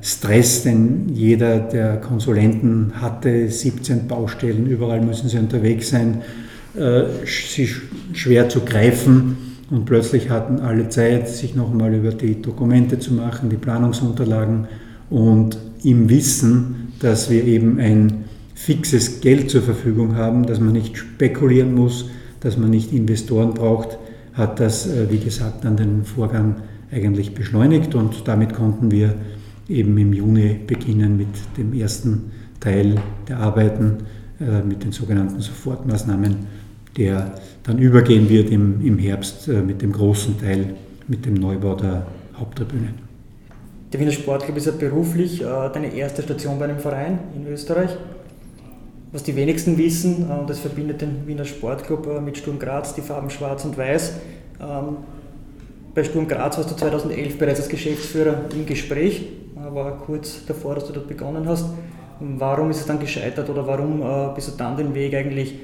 Stress, 0.01 0.65
den 0.65 1.09
jeder 1.11 1.61
der 1.61 1.99
Konsulenten 1.99 3.01
hatte, 3.01 3.49
17 3.49 4.09
Baustellen, 4.09 4.67
überall 4.67 5.01
müssen 5.01 5.29
sie 5.29 5.39
unterwegs 5.39 5.91
sein, 5.91 6.21
äh, 6.21 6.46
sie 7.25 7.71
schwer 8.13 8.49
zu 8.49 8.61
greifen. 8.61 9.37
Und 9.71 9.85
plötzlich 9.85 10.31
hatten 10.31 10.61
alle 10.61 10.89
Zeit, 10.91 11.29
sich 11.29 11.57
nochmal 11.57 11.95
über 11.95 12.13
die 12.13 12.41
Dokumente 12.41 12.99
zu 12.99 13.13
machen, 13.15 13.51
die 13.51 13.57
Planungsunterlagen 13.57 14.69
und 15.11 15.59
im 15.83 16.09
Wissen, 16.09 16.93
dass 17.01 17.31
wir 17.31 17.45
eben 17.45 17.79
ein 17.79 18.25
fixes 18.55 19.21
Geld 19.21 19.51
zur 19.51 19.63
Verfügung 19.63 20.17
haben, 20.17 20.47
dass 20.47 20.61
man 20.61 20.73
nicht 20.73 20.97
spekulieren 20.97 21.75
muss, 21.75 22.07
dass 22.41 22.57
man 22.57 22.71
nicht 22.71 22.93
Investoren 22.93 23.55
braucht, 23.55 23.99
hat 24.35 24.61
das, 24.61 24.87
äh, 24.87 25.11
wie 25.11 25.19
gesagt, 25.19 25.65
dann 25.65 25.77
den 25.77 26.05
Vorgang 26.05 26.57
eigentlich 26.91 27.35
beschleunigt 27.35 27.95
und 27.95 28.27
damit 28.29 28.55
konnten 28.55 28.91
wir 28.91 29.15
eben 29.69 29.97
im 29.99 30.13
Juni 30.13 30.61
beginnen 30.67 31.17
mit 31.17 31.29
dem 31.57 31.73
ersten 31.73 32.31
Teil 32.61 32.97
der 33.29 33.39
Arbeiten, 33.39 33.99
äh, 34.41 34.63
mit 34.63 34.85
den 34.85 34.93
sogenannten 34.93 35.41
Sofortmaßnahmen 35.41 36.37
der 36.97 37.33
dann 37.63 37.79
übergehen 37.79 38.29
wird 38.29 38.51
im, 38.51 38.85
im 38.85 38.99
Herbst 38.99 39.49
äh, 39.49 39.61
mit 39.61 39.83
dem 39.83 39.93
großen 39.93 40.41
Teil, 40.41 40.75
mit 41.09 41.27
dem 41.27 41.35
Neubau 41.35 41.75
der 41.75 42.07
Haupttribüne. 42.39 42.95
Der 43.93 44.01
Wiener 44.01 44.13
Sportclub 44.13 44.57
ist 44.57 44.67
ja 44.67 44.73
beruflich 44.73 45.43
äh, 45.43 45.45
deine 45.45 45.95
erste 45.95 46.23
Station 46.23 46.59
bei 46.59 46.67
einem 46.67 46.79
Verein 46.79 47.19
in 47.35 47.47
Österreich. 47.47 47.91
Was 49.13 49.23
die 49.23 49.37
wenigsten 49.37 49.79
wissen, 49.79 50.29
äh, 50.29 50.41
und 50.41 50.51
das 50.51 50.61
verbindet 50.61 51.01
den 51.03 51.27
Wiener 51.27 51.45
Sportclub 51.45 52.21
mit 52.23 52.39
Sturm 52.39 52.59
Graz, 52.59 52.95
die 52.95 53.03
Farben 53.03 53.31
Schwarz 53.31 53.65
und 53.65 53.77
Weiß. 53.77 54.15
Ähm, 54.61 54.97
bei 55.95 56.05
Sturm 56.05 56.29
Graz 56.29 56.57
warst 56.57 56.71
du 56.71 56.77
2011 56.77 57.39
bereits 57.39 57.61
als 57.61 57.69
Geschäftsführer 57.69 58.45
im 58.55 58.67
Gespräch, 58.67 59.29
war 59.55 59.97
kurz 59.99 60.45
davor, 60.45 60.75
dass 60.75 60.87
du 60.87 60.93
dort 60.93 61.09
begonnen 61.09 61.49
hast. 61.49 61.67
Warum 62.21 62.71
ist 62.71 62.81
es 62.81 62.87
dann 62.87 63.01
gescheitert 63.01 63.49
oder 63.49 63.67
warum 63.67 64.35
bist 64.35 64.49
du 64.49 64.53
dann 64.59 64.77
den 64.77 64.95
Weg 64.95 65.15
eigentlich 65.15 65.55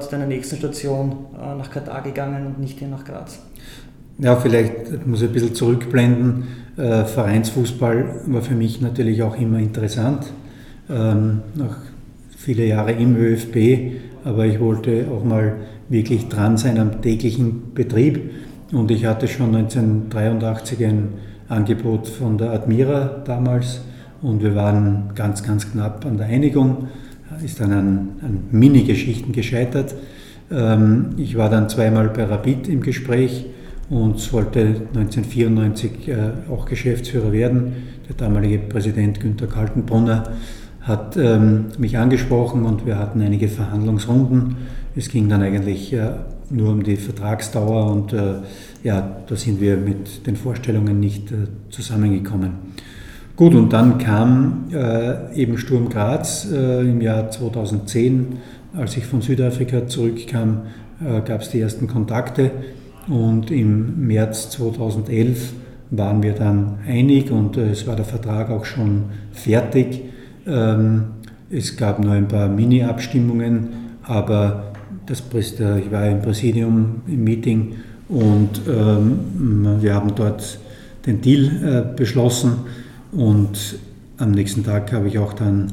zu 0.00 0.10
deiner 0.10 0.26
nächsten 0.26 0.56
Station 0.56 1.26
äh, 1.34 1.54
nach 1.56 1.70
Katar 1.70 2.02
gegangen 2.02 2.46
und 2.46 2.60
nicht 2.60 2.78
hier 2.78 2.88
nach 2.88 3.04
Graz? 3.04 3.40
Ja, 4.18 4.36
vielleicht 4.36 5.06
muss 5.06 5.22
ich 5.22 5.28
ein 5.28 5.32
bisschen 5.32 5.54
zurückblenden. 5.54 6.44
Äh, 6.76 7.04
Vereinsfußball 7.04 8.22
war 8.26 8.42
für 8.42 8.54
mich 8.54 8.80
natürlich 8.80 9.22
auch 9.22 9.36
immer 9.36 9.58
interessant. 9.58 10.26
Ähm, 10.88 11.40
nach 11.54 11.78
viele 12.36 12.66
Jahre 12.66 12.92
im 12.92 13.16
ÖFB, 13.16 13.92
aber 14.24 14.46
ich 14.46 14.60
wollte 14.60 15.06
auch 15.10 15.24
mal 15.24 15.56
wirklich 15.88 16.28
dran 16.28 16.56
sein 16.56 16.78
am 16.78 17.02
täglichen 17.02 17.74
Betrieb. 17.74 18.30
Und 18.72 18.90
ich 18.90 19.04
hatte 19.06 19.28
schon 19.28 19.54
1983 19.54 20.84
ein 20.84 21.08
Angebot 21.48 22.08
von 22.08 22.38
der 22.38 22.52
Admira 22.52 23.22
damals 23.24 23.80
und 24.22 24.42
wir 24.42 24.54
waren 24.54 25.10
ganz, 25.14 25.42
ganz 25.42 25.70
knapp 25.70 26.04
an 26.06 26.16
der 26.16 26.26
Einigung 26.26 26.88
ist 27.42 27.60
dann 27.60 27.72
an, 27.72 28.08
an 28.22 28.38
Mini-Geschichten 28.50 29.32
gescheitert. 29.32 29.94
Ähm, 30.50 31.10
ich 31.16 31.36
war 31.36 31.50
dann 31.50 31.68
zweimal 31.68 32.08
bei 32.08 32.24
Rapid 32.24 32.68
im 32.68 32.80
Gespräch 32.80 33.46
und 33.90 34.32
wollte 34.32 34.60
1994 34.94 36.08
äh, 36.08 36.14
auch 36.50 36.66
Geschäftsführer 36.66 37.32
werden. 37.32 37.72
Der 38.08 38.16
damalige 38.16 38.58
Präsident 38.58 39.20
Günter 39.20 39.46
Kaltenbrunner 39.46 40.24
hat 40.80 41.16
ähm, 41.16 41.66
mich 41.78 41.96
angesprochen 41.96 42.64
und 42.64 42.86
wir 42.86 42.98
hatten 42.98 43.20
einige 43.22 43.48
Verhandlungsrunden. 43.48 44.56
Es 44.96 45.08
ging 45.08 45.28
dann 45.28 45.42
eigentlich 45.42 45.92
äh, 45.92 46.10
nur 46.50 46.72
um 46.72 46.82
die 46.82 46.96
Vertragsdauer 46.96 47.90
und 47.90 48.12
äh, 48.12 48.34
ja, 48.82 49.16
da 49.26 49.36
sind 49.36 49.60
wir 49.60 49.76
mit 49.76 50.26
den 50.26 50.36
Vorstellungen 50.36 51.00
nicht 51.00 51.32
zusammengekommen. 51.70 52.50
Gut, 53.36 53.56
und 53.56 53.72
dann 53.72 53.98
kam 53.98 54.68
äh, 54.72 55.34
eben 55.34 55.58
Sturm 55.58 55.88
Graz 55.88 56.46
äh, 56.52 56.82
im 56.82 57.00
Jahr 57.00 57.32
2010, 57.32 58.36
als 58.76 58.96
ich 58.96 59.06
von 59.06 59.22
Südafrika 59.22 59.88
zurückkam, 59.88 60.66
äh, 61.04 61.20
gab 61.20 61.40
es 61.40 61.50
die 61.50 61.58
ersten 61.58 61.88
Kontakte. 61.88 62.52
Und 63.08 63.50
im 63.50 64.06
März 64.06 64.50
2011 64.50 65.52
waren 65.90 66.22
wir 66.22 66.34
dann 66.34 66.78
einig 66.86 67.32
und 67.32 67.56
äh, 67.56 67.70
es 67.70 67.88
war 67.88 67.96
der 67.96 68.04
Vertrag 68.04 68.50
auch 68.50 68.64
schon 68.64 69.06
fertig. 69.32 70.02
Ähm, 70.46 71.06
es 71.50 71.76
gab 71.76 71.98
nur 71.98 72.12
ein 72.12 72.28
paar 72.28 72.48
Mini-Abstimmungen, 72.48 73.68
aber 74.04 74.72
das, 75.06 75.24
ich 75.34 75.90
war 75.90 76.08
im 76.08 76.22
Präsidium 76.22 77.02
im 77.08 77.24
Meeting 77.24 77.74
und 78.08 78.60
ähm, 78.68 79.78
wir 79.80 79.92
haben 79.92 80.14
dort 80.14 80.60
den 81.04 81.20
Deal 81.20 81.50
äh, 81.64 81.96
beschlossen 81.96 82.58
und 83.16 83.78
am 84.18 84.30
nächsten 84.30 84.64
Tag 84.64 84.92
habe 84.92 85.08
ich 85.08 85.18
auch 85.18 85.32
dann 85.32 85.72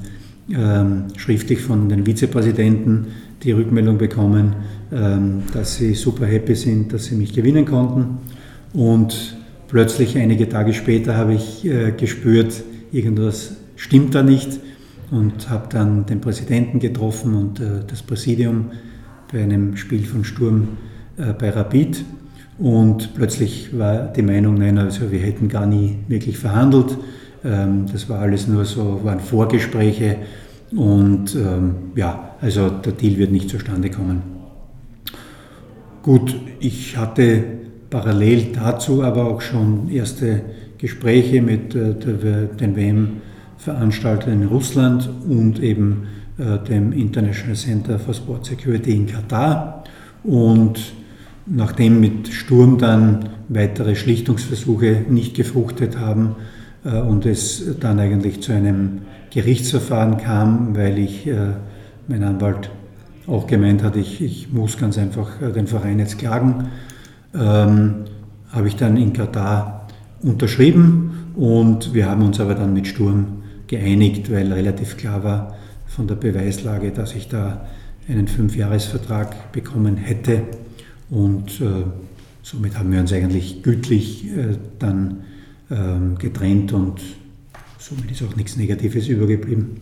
ähm, 0.50 1.05
schriftlich 1.17 1.62
von 1.62 1.89
den 1.89 2.05
Vizepräsidenten 2.05 3.07
die 3.43 3.51
Rückmeldung 3.51 3.98
bekommen, 3.98 4.55
ähm, 4.91 5.43
dass 5.53 5.75
sie 5.75 5.93
super 5.93 6.25
happy 6.25 6.55
sind, 6.55 6.93
dass 6.93 7.05
sie 7.05 7.15
mich 7.15 7.33
gewinnen 7.33 7.65
konnten. 7.65 8.19
Und 8.74 9.38
plötzlich 9.67 10.17
einige 10.17 10.50
Tage 10.50 10.74
später 10.74 11.15
habe 11.15 11.33
ich 11.33 11.65
äh, 11.65 11.91
gespürt, 11.91 12.63
irgendwas 12.91 13.53
stimmt 13.75 14.15
da 14.15 14.24
nicht 14.24 14.60
und 15.10 15.50
habe 15.50 15.67
dann 15.69 16.05
den 16.05 16.21
Präsidenten 16.21 16.79
getroffen 16.79 17.36
und 17.36 17.60
äh, 17.60 17.83
das 17.88 18.01
Präsidium 18.01 18.71
bei 19.31 19.41
einem 19.43 19.77
Spiel 19.77 20.05
von 20.05 20.24
Sturm 20.24 20.67
äh, 21.17 21.33
bei 21.33 21.50
Rapid. 21.50 22.03
Und 22.57 23.15
plötzlich 23.15 23.77
war 23.77 24.07
die 24.13 24.21
Meinung, 24.21 24.55
nein, 24.55 24.77
also 24.77 25.12
wir 25.12 25.19
hätten 25.19 25.48
gar 25.50 25.65
nie 25.65 25.98
wirklich 26.07 26.38
verhandelt. 26.38 26.98
Ähm, 27.43 27.86
das 27.91 28.07
war 28.10 28.19
alles 28.19 28.48
nur 28.48 28.65
so, 28.65 29.01
waren 29.03 29.19
Vorgespräche 29.19 30.17
und 30.75 31.36
ähm, 31.36 31.75
ja, 31.95 32.36
also 32.41 32.69
der 32.69 32.93
Deal 32.93 33.17
wird 33.17 33.31
nicht 33.31 33.50
zustande 33.50 33.89
kommen. 33.89 34.21
Gut, 36.01 36.36
ich 36.60 36.98
hatte 36.98 37.43
parallel 37.89 38.48
dazu 38.53 39.03
aber 39.03 39.25
auch 39.25 39.41
schon 39.41 39.89
erste 39.89 40.41
Gespräche 40.77 41.41
mit 41.41 41.75
äh, 41.75 41.93
den 41.93 42.75
WM-Veranstaltern 42.75 44.41
in 44.41 44.48
Russland 44.48 45.10
und 45.27 45.62
eben 45.62 46.07
äh, 46.38 46.57
dem 46.67 46.91
International 46.91 47.55
Center 47.55 48.00
for 48.00 48.13
Sport 48.13 48.45
Security 48.45 48.95
in 48.95 49.05
Katar. 49.05 49.83
Und 50.24 50.93
nachdem 51.45 52.00
mit 52.00 52.29
Sturm 52.29 52.77
dann 52.77 53.29
weitere 53.50 53.95
Schlichtungsversuche 53.95 55.05
nicht 55.10 55.36
gefruchtet 55.36 56.00
haben, 56.00 56.36
und 56.84 57.26
es 57.26 57.78
dann 57.80 58.00
eigentlich 58.00 58.42
zu 58.42 58.52
einem 58.52 59.02
Gerichtsverfahren 59.32 60.18
kam, 60.18 60.76
weil 60.76 60.98
ich, 60.98 61.28
äh, 61.28 61.54
mein 62.08 62.24
Anwalt 62.24 62.70
auch 63.28 63.48
gemeint 63.48 63.84
hat, 63.84 63.96
ich, 63.96 64.22
ich 64.22 64.52
muss 64.52 64.78
ganz 64.78 64.98
einfach 64.98 65.42
äh, 65.42 65.52
den 65.52 65.68
Verein 65.68 66.00
jetzt 66.00 66.18
klagen, 66.18 66.70
ähm, 67.34 68.06
habe 68.52 68.68
ich 68.68 68.76
dann 68.76 68.98
in 68.98 69.14
Katar 69.14 69.88
unterschrieben 70.22 71.32
und 71.36 71.94
wir 71.94 72.10
haben 72.10 72.24
uns 72.24 72.40
aber 72.40 72.56
dann 72.56 72.74
mit 72.74 72.88
Sturm 72.88 73.44
geeinigt, 73.68 74.32
weil 74.32 74.52
relativ 74.52 74.98
klar 74.98 75.24
war 75.24 75.56
von 75.88 76.08
der 76.08 76.16
Beweislage, 76.16 76.92
dass 76.92 77.16
ich 77.16 77.30
da 77.30 77.66
einen 78.10 78.28
Fünfjahresvertrag 78.28 79.52
bekommen 79.52 79.98
hätte. 79.98 80.44
Und 81.10 81.62
äh, 81.62 81.86
somit 82.42 82.78
haben 82.78 82.92
wir 82.92 83.00
uns 83.00 83.14
eigentlich 83.14 83.64
gütlich 83.64 84.26
äh, 84.28 84.58
dann 84.80 85.20
ähm, 85.72 86.18
getrennt 86.18 86.74
und 86.74 87.01
somit 87.80 88.12
ist 88.12 88.22
auch 88.24 88.36
nichts 88.36 88.58
Negatives 88.58 89.08
übergeblieben. 89.08 89.82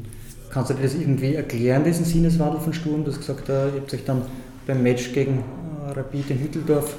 Kannst 0.51 0.69
du 0.69 0.75
dir 0.75 0.83
das 0.83 0.95
irgendwie 0.95 1.35
erklären, 1.35 1.83
diesen 1.83 2.05
Sinneswandel 2.05 2.61
von 2.61 2.73
Sturm? 2.73 3.03
Du 3.03 3.11
hast 3.11 3.19
gesagt, 3.19 3.49
äh, 3.49 3.67
ihr 3.67 3.81
habt 3.81 3.93
euch 3.93 4.05
dann 4.05 4.21
beim 4.65 4.81
Match 4.81 5.11
gegen 5.13 5.43
Rapid 5.95 6.29
in 6.29 6.39
Hütteldorf 6.39 6.95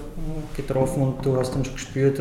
getroffen 0.56 1.02
und 1.02 1.24
du 1.24 1.36
hast 1.36 1.54
dann 1.54 1.64
schon 1.64 1.74
gespürt, 1.74 2.20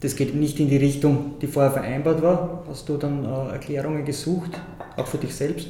das 0.00 0.14
geht 0.14 0.34
nicht 0.34 0.60
in 0.60 0.68
die 0.68 0.76
Richtung, 0.76 1.34
die 1.40 1.46
vorher 1.46 1.72
vereinbart 1.72 2.22
war. 2.22 2.64
Hast 2.68 2.88
du 2.88 2.96
dann 2.96 3.24
Erklärungen 3.24 4.04
gesucht, 4.04 4.50
auch 4.96 5.06
für 5.06 5.18
dich 5.18 5.34
selbst? 5.34 5.68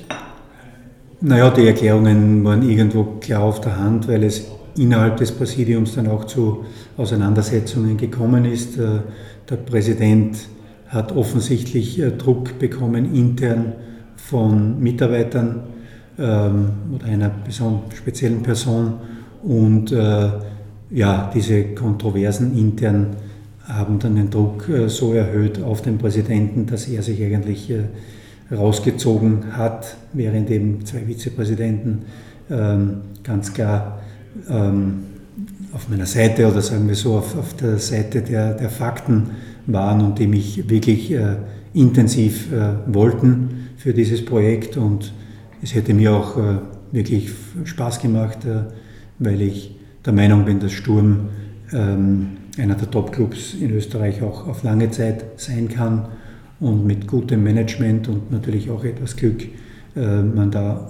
Naja, 1.20 1.48
die 1.50 1.66
Erklärungen 1.66 2.44
waren 2.44 2.68
irgendwo 2.68 3.04
klar 3.20 3.42
auf 3.42 3.60
der 3.60 3.78
Hand, 3.78 4.08
weil 4.08 4.24
es 4.24 4.46
innerhalb 4.76 5.16
des 5.16 5.32
Präsidiums 5.32 5.94
dann 5.94 6.08
auch 6.08 6.24
zu 6.24 6.66
Auseinandersetzungen 6.96 7.96
gekommen 7.96 8.44
ist. 8.44 8.78
Der 9.48 9.56
Präsident 9.56 10.36
hat 10.88 11.14
offensichtlich 11.14 12.02
Druck 12.18 12.58
bekommen 12.58 13.14
intern 13.14 13.72
von 14.16 14.80
Mitarbeitern 14.80 15.62
ähm, 16.18 16.70
oder 16.94 17.06
einer 17.06 17.30
speziellen 17.94 18.42
Person. 18.42 18.94
Und 19.42 19.92
äh, 19.92 20.30
ja, 20.90 21.30
diese 21.34 21.74
Kontroversen 21.74 22.56
intern 22.58 23.16
haben 23.64 23.98
dann 23.98 24.16
den 24.16 24.30
Druck 24.30 24.68
äh, 24.68 24.88
so 24.88 25.12
erhöht 25.12 25.62
auf 25.62 25.82
den 25.82 25.98
Präsidenten, 25.98 26.66
dass 26.66 26.88
er 26.88 27.02
sich 27.02 27.22
eigentlich 27.22 27.70
äh, 27.70 27.84
rausgezogen 28.54 29.56
hat, 29.56 29.96
während 30.12 30.50
eben 30.50 30.84
zwei 30.84 31.06
Vizepräsidenten 31.06 32.02
ähm, 32.50 33.00
ganz 33.24 33.52
klar 33.52 34.00
ähm, 34.48 35.05
auf 35.76 35.90
meiner 35.90 36.06
Seite 36.06 36.50
oder 36.50 36.62
sagen 36.62 36.88
wir 36.88 36.94
so 36.94 37.18
auf, 37.18 37.36
auf 37.36 37.54
der 37.54 37.78
Seite 37.78 38.22
der, 38.22 38.54
der 38.54 38.70
Fakten 38.70 39.32
waren 39.66 40.00
und 40.00 40.18
die 40.18 40.26
mich 40.26 40.70
wirklich 40.70 41.12
äh, 41.12 41.36
intensiv 41.74 42.50
äh, 42.50 42.72
wollten 42.86 43.68
für 43.76 43.92
dieses 43.92 44.24
Projekt. 44.24 44.78
Und 44.78 45.12
es 45.62 45.74
hätte 45.74 45.92
mir 45.92 46.14
auch 46.14 46.38
äh, 46.38 46.58
wirklich 46.92 47.30
Spaß 47.64 48.00
gemacht, 48.00 48.46
äh, 48.46 48.62
weil 49.18 49.42
ich 49.42 49.76
der 50.06 50.14
Meinung 50.14 50.46
bin, 50.46 50.60
dass 50.60 50.72
Sturm 50.72 51.28
ähm, 51.74 52.28
einer 52.56 52.76
der 52.76 52.90
Top-Clubs 52.90 53.52
in 53.60 53.70
Österreich 53.72 54.22
auch 54.22 54.48
auf 54.48 54.62
lange 54.62 54.90
Zeit 54.90 55.26
sein 55.36 55.68
kann. 55.68 56.08
Und 56.58 56.86
mit 56.86 57.06
gutem 57.06 57.44
Management 57.44 58.08
und 58.08 58.32
natürlich 58.32 58.70
auch 58.70 58.82
etwas 58.82 59.14
Glück 59.14 59.44
äh, 59.94 60.22
man 60.22 60.50
da 60.50 60.88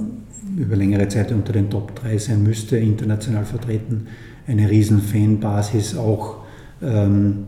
über 0.57 0.77
längere 0.77 1.09
Zeit 1.09 1.33
unter 1.33 1.53
den 1.53 1.69
Top 1.71 1.97
3 1.97 2.19
sein 2.19 2.43
müsste, 2.45 2.77
international 2.77 3.45
vertreten, 3.45 4.07
eine 4.47 4.71
riesen 4.71 5.01
Fanbasis 5.01 5.97
auch. 5.97 6.39
Ähm, 6.83 7.47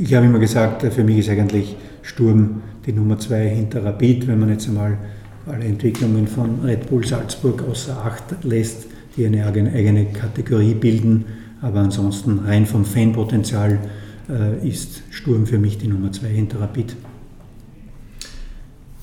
ich 0.00 0.14
habe 0.14 0.26
immer 0.26 0.38
gesagt, 0.38 0.82
für 0.92 1.04
mich 1.04 1.18
ist 1.18 1.28
eigentlich 1.28 1.76
Sturm 2.02 2.62
die 2.84 2.92
Nummer 2.92 3.18
2 3.18 3.48
hinter 3.48 3.84
Rapid, 3.84 4.28
wenn 4.28 4.38
man 4.38 4.50
jetzt 4.50 4.68
einmal 4.68 4.96
alle 5.46 5.64
Entwicklungen 5.64 6.26
von 6.26 6.60
Red 6.64 6.88
Bull 6.88 7.06
Salzburg 7.06 7.62
außer 7.68 7.96
Acht 8.04 8.24
lässt, 8.42 8.86
die 9.16 9.26
eine 9.26 9.46
eigene 9.46 10.06
Kategorie 10.06 10.74
bilden. 10.74 11.24
Aber 11.62 11.80
ansonsten 11.80 12.40
rein 12.40 12.66
vom 12.66 12.84
Fanpotenzial 12.84 13.78
äh, 14.28 14.68
ist 14.68 15.02
Sturm 15.10 15.46
für 15.46 15.58
mich 15.58 15.78
die 15.78 15.88
Nummer 15.88 16.12
zwei 16.12 16.28
hinter 16.28 16.60
Rapid. 16.60 16.96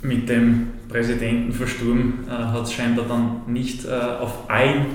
Mit 0.01 0.29
dem 0.29 0.67
Präsidenten 0.89 1.53
für 1.53 1.67
Sturm 1.67 2.25
äh, 2.27 2.31
hat 2.31 2.63
es 2.63 2.73
scheinbar 2.73 3.05
dann 3.07 3.51
nicht 3.51 3.85
äh, 3.85 3.89
auf 3.89 4.49
allen 4.49 4.85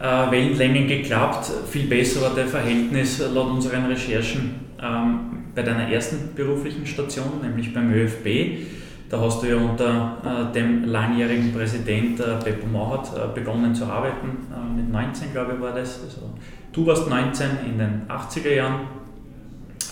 äh, 0.00 0.30
Wellenlängen 0.30 0.88
geklappt. 0.88 1.50
Viel 1.70 1.86
besser 1.86 2.22
war 2.22 2.34
der 2.34 2.46
Verhältnis 2.46 3.18
laut 3.32 3.50
unseren 3.50 3.86
Recherchen 3.86 4.54
ähm, 4.82 5.44
bei 5.54 5.62
deiner 5.62 5.88
ersten 5.88 6.34
beruflichen 6.34 6.86
Station, 6.86 7.40
nämlich 7.42 7.72
beim 7.74 7.92
ÖFB. 7.92 8.66
Da 9.10 9.20
hast 9.20 9.42
du 9.42 9.48
ja 9.48 9.56
unter 9.56 10.18
äh, 10.24 10.54
dem 10.54 10.84
langjährigen 10.84 11.52
Präsident 11.52 12.20
äh, 12.20 12.36
Beppo 12.42 12.66
Mauert 12.66 13.08
äh, 13.08 13.34
begonnen 13.34 13.74
zu 13.74 13.84
arbeiten. 13.84 14.46
Äh, 14.54 14.76
mit 14.76 14.90
19, 14.90 15.32
glaube 15.32 15.54
ich, 15.54 15.60
war 15.60 15.74
das. 15.74 16.00
Also, 16.04 16.30
du 16.72 16.86
warst 16.86 17.08
19 17.08 17.46
in 17.66 17.78
den 17.78 18.02
80er 18.08 18.54
Jahren. 18.54 18.80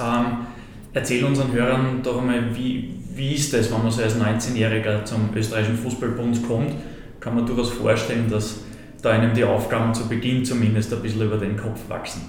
Ähm, 0.00 0.46
erzähl 0.94 1.24
unseren 1.24 1.52
Hörern 1.52 2.00
doch 2.02 2.20
einmal, 2.20 2.54
wie, 2.54 2.94
wie 3.14 3.34
ist 3.34 3.52
das, 3.52 3.72
wenn 3.72 3.82
man 3.82 3.90
so 3.90 4.02
als 4.02 4.16
19-Jähriger 4.16 5.04
zum 5.04 5.30
österreichischen 5.34 5.76
Fußballbund 5.76 6.46
kommt? 6.46 6.74
Kann 7.18 7.34
man 7.34 7.44
durchaus 7.44 7.70
vorstellen, 7.70 8.30
dass 8.30 8.60
da 9.02 9.10
einem 9.10 9.34
die 9.34 9.44
Aufgaben 9.44 9.94
zu 9.94 10.08
Beginn 10.08 10.44
zumindest 10.44 10.92
ein 10.92 11.02
bisschen 11.02 11.22
über 11.22 11.36
den 11.36 11.56
Kopf 11.56 11.88
wachsen. 11.88 12.22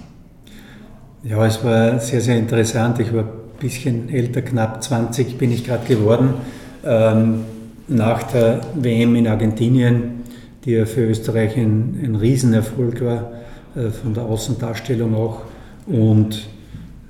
Ja, 1.22 1.44
es 1.44 1.62
war 1.64 1.98
sehr, 1.98 2.20
sehr 2.20 2.38
interessant. 2.38 2.98
Ich 3.00 3.12
war 3.12 3.24
ein 3.24 3.58
bisschen 3.58 4.08
älter, 4.08 4.42
knapp 4.42 4.82
20 4.82 5.36
bin 5.36 5.52
ich 5.52 5.64
gerade 5.64 5.86
geworden 5.86 6.34
ähm, 6.84 7.44
nach 7.88 8.22
der 8.22 8.60
WM 8.74 9.16
in 9.16 9.26
Argentinien, 9.26 10.22
die 10.64 10.72
ja 10.72 10.86
für 10.86 11.02
Österreich 11.02 11.56
ein, 11.56 12.00
ein 12.02 12.14
Riesenerfolg 12.14 13.04
war, 13.04 13.32
äh, 13.74 13.90
von 13.90 14.14
der 14.14 14.24
Außendarstellung 14.24 15.14
auch. 15.14 15.42
Und 15.86 16.48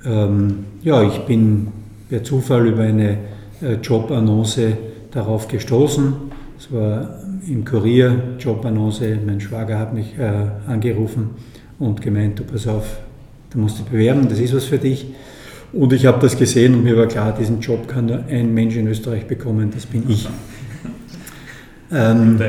ähm, 0.05 0.65
ja, 0.81 1.03
ich 1.03 1.19
bin 1.19 1.67
per 2.09 2.23
Zufall 2.23 2.67
über 2.67 2.83
eine 2.83 3.17
äh, 3.61 3.75
Jobannonce 3.81 4.73
darauf 5.11 5.47
gestoßen. 5.47 6.13
Es 6.57 6.71
war 6.71 7.20
im 7.47 7.65
Kurier 7.65 8.35
Jobannonce. 8.39 9.17
Mein 9.25 9.41
Schwager 9.41 9.79
hat 9.79 9.93
mich 9.93 10.17
äh, 10.17 10.31
angerufen 10.67 11.31
und 11.79 12.01
gemeint, 12.01 12.39
du 12.39 12.43
pass 12.43 12.67
auf, 12.67 12.99
du 13.49 13.59
musst 13.59 13.79
dich 13.79 13.85
bewerben, 13.85 14.27
das 14.29 14.39
ist 14.39 14.55
was 14.55 14.65
für 14.65 14.77
dich. 14.77 15.07
Und 15.73 15.93
ich 15.93 16.05
habe 16.05 16.19
das 16.19 16.37
gesehen 16.37 16.75
und 16.75 16.83
mir 16.83 16.97
war 16.97 17.07
klar, 17.07 17.35
diesen 17.37 17.61
Job 17.61 17.87
kann 17.87 18.07
nur 18.07 18.25
ein 18.29 18.53
Mensch 18.53 18.75
in 18.75 18.87
Österreich 18.87 19.25
bekommen, 19.25 19.71
das 19.73 19.85
bin 19.85 20.09
ich. 20.09 20.27
Ähm, 21.93 22.39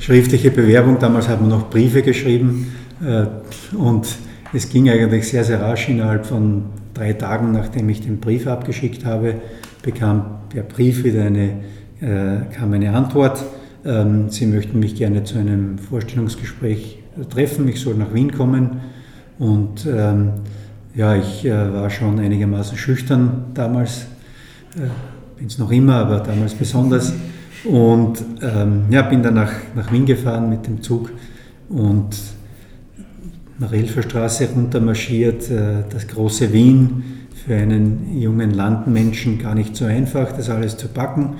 schriftliche 0.00 0.50
Bewerbung, 0.50 0.98
damals 0.98 1.26
hat 1.26 1.40
man 1.40 1.48
noch 1.48 1.70
Briefe 1.70 2.02
geschrieben 2.02 2.74
äh, 3.02 3.24
und 3.74 4.06
es 4.52 4.68
ging 4.68 4.90
eigentlich 4.90 5.26
sehr, 5.26 5.44
sehr 5.44 5.62
rasch. 5.62 5.88
Innerhalb 5.88 6.26
von 6.26 6.64
drei 6.92 7.14
Tagen, 7.14 7.52
nachdem 7.52 7.88
ich 7.88 8.02
den 8.02 8.20
Brief 8.20 8.46
abgeschickt 8.46 9.06
habe, 9.06 9.36
bekam 9.82 10.40
per 10.50 10.62
Brief 10.62 11.04
wieder 11.04 11.22
eine, 11.22 11.60
äh, 12.02 12.54
kam 12.54 12.74
eine 12.74 12.92
Antwort. 12.92 13.42
Ähm, 13.84 14.30
Sie 14.30 14.46
möchten 14.46 14.78
mich 14.78 14.94
gerne 14.94 15.24
zu 15.24 15.38
einem 15.38 15.78
Vorstellungsgespräch 15.78 16.98
treffen, 17.30 17.68
ich 17.68 17.80
soll 17.80 17.94
nach 17.94 18.14
Wien 18.14 18.32
kommen 18.32 18.80
und 19.38 19.86
ähm, 19.86 20.30
ja, 20.94 21.16
ich 21.16 21.44
äh, 21.44 21.72
war 21.72 21.90
schon 21.90 22.18
einigermaßen 22.18 22.76
schüchtern 22.76 23.46
damals, 23.54 24.06
äh, 24.76 24.88
bin 25.38 25.46
es 25.46 25.58
noch 25.58 25.70
immer, 25.70 25.94
aber 25.96 26.20
damals 26.20 26.54
besonders. 26.54 27.12
Und 27.64 28.22
ähm, 28.42 28.84
ja, 28.90 29.02
bin 29.02 29.22
dann 29.22 29.34
nach, 29.34 29.52
nach 29.74 29.92
Wien 29.92 30.04
gefahren 30.04 30.50
mit 30.50 30.66
dem 30.66 30.82
Zug 30.82 31.10
und 31.68 32.16
nach 33.58 33.72
Elferstraße 33.72 34.48
runtermarschiert. 34.54 35.50
Äh, 35.50 35.84
das 35.88 36.08
große 36.08 36.52
Wien 36.52 37.04
für 37.46 37.54
einen 37.54 38.18
jungen 38.20 38.52
Landmenschen 38.52 39.38
gar 39.38 39.54
nicht 39.54 39.76
so 39.76 39.84
einfach, 39.84 40.32
das 40.32 40.50
alles 40.50 40.76
zu 40.76 40.88
packen. 40.88 41.34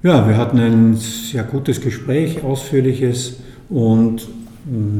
Ja, 0.00 0.28
wir 0.28 0.36
hatten 0.36 0.60
ein 0.60 0.94
sehr 0.94 1.42
gutes 1.42 1.80
Gespräch, 1.80 2.44
ausführliches 2.44 3.40
und 3.68 4.28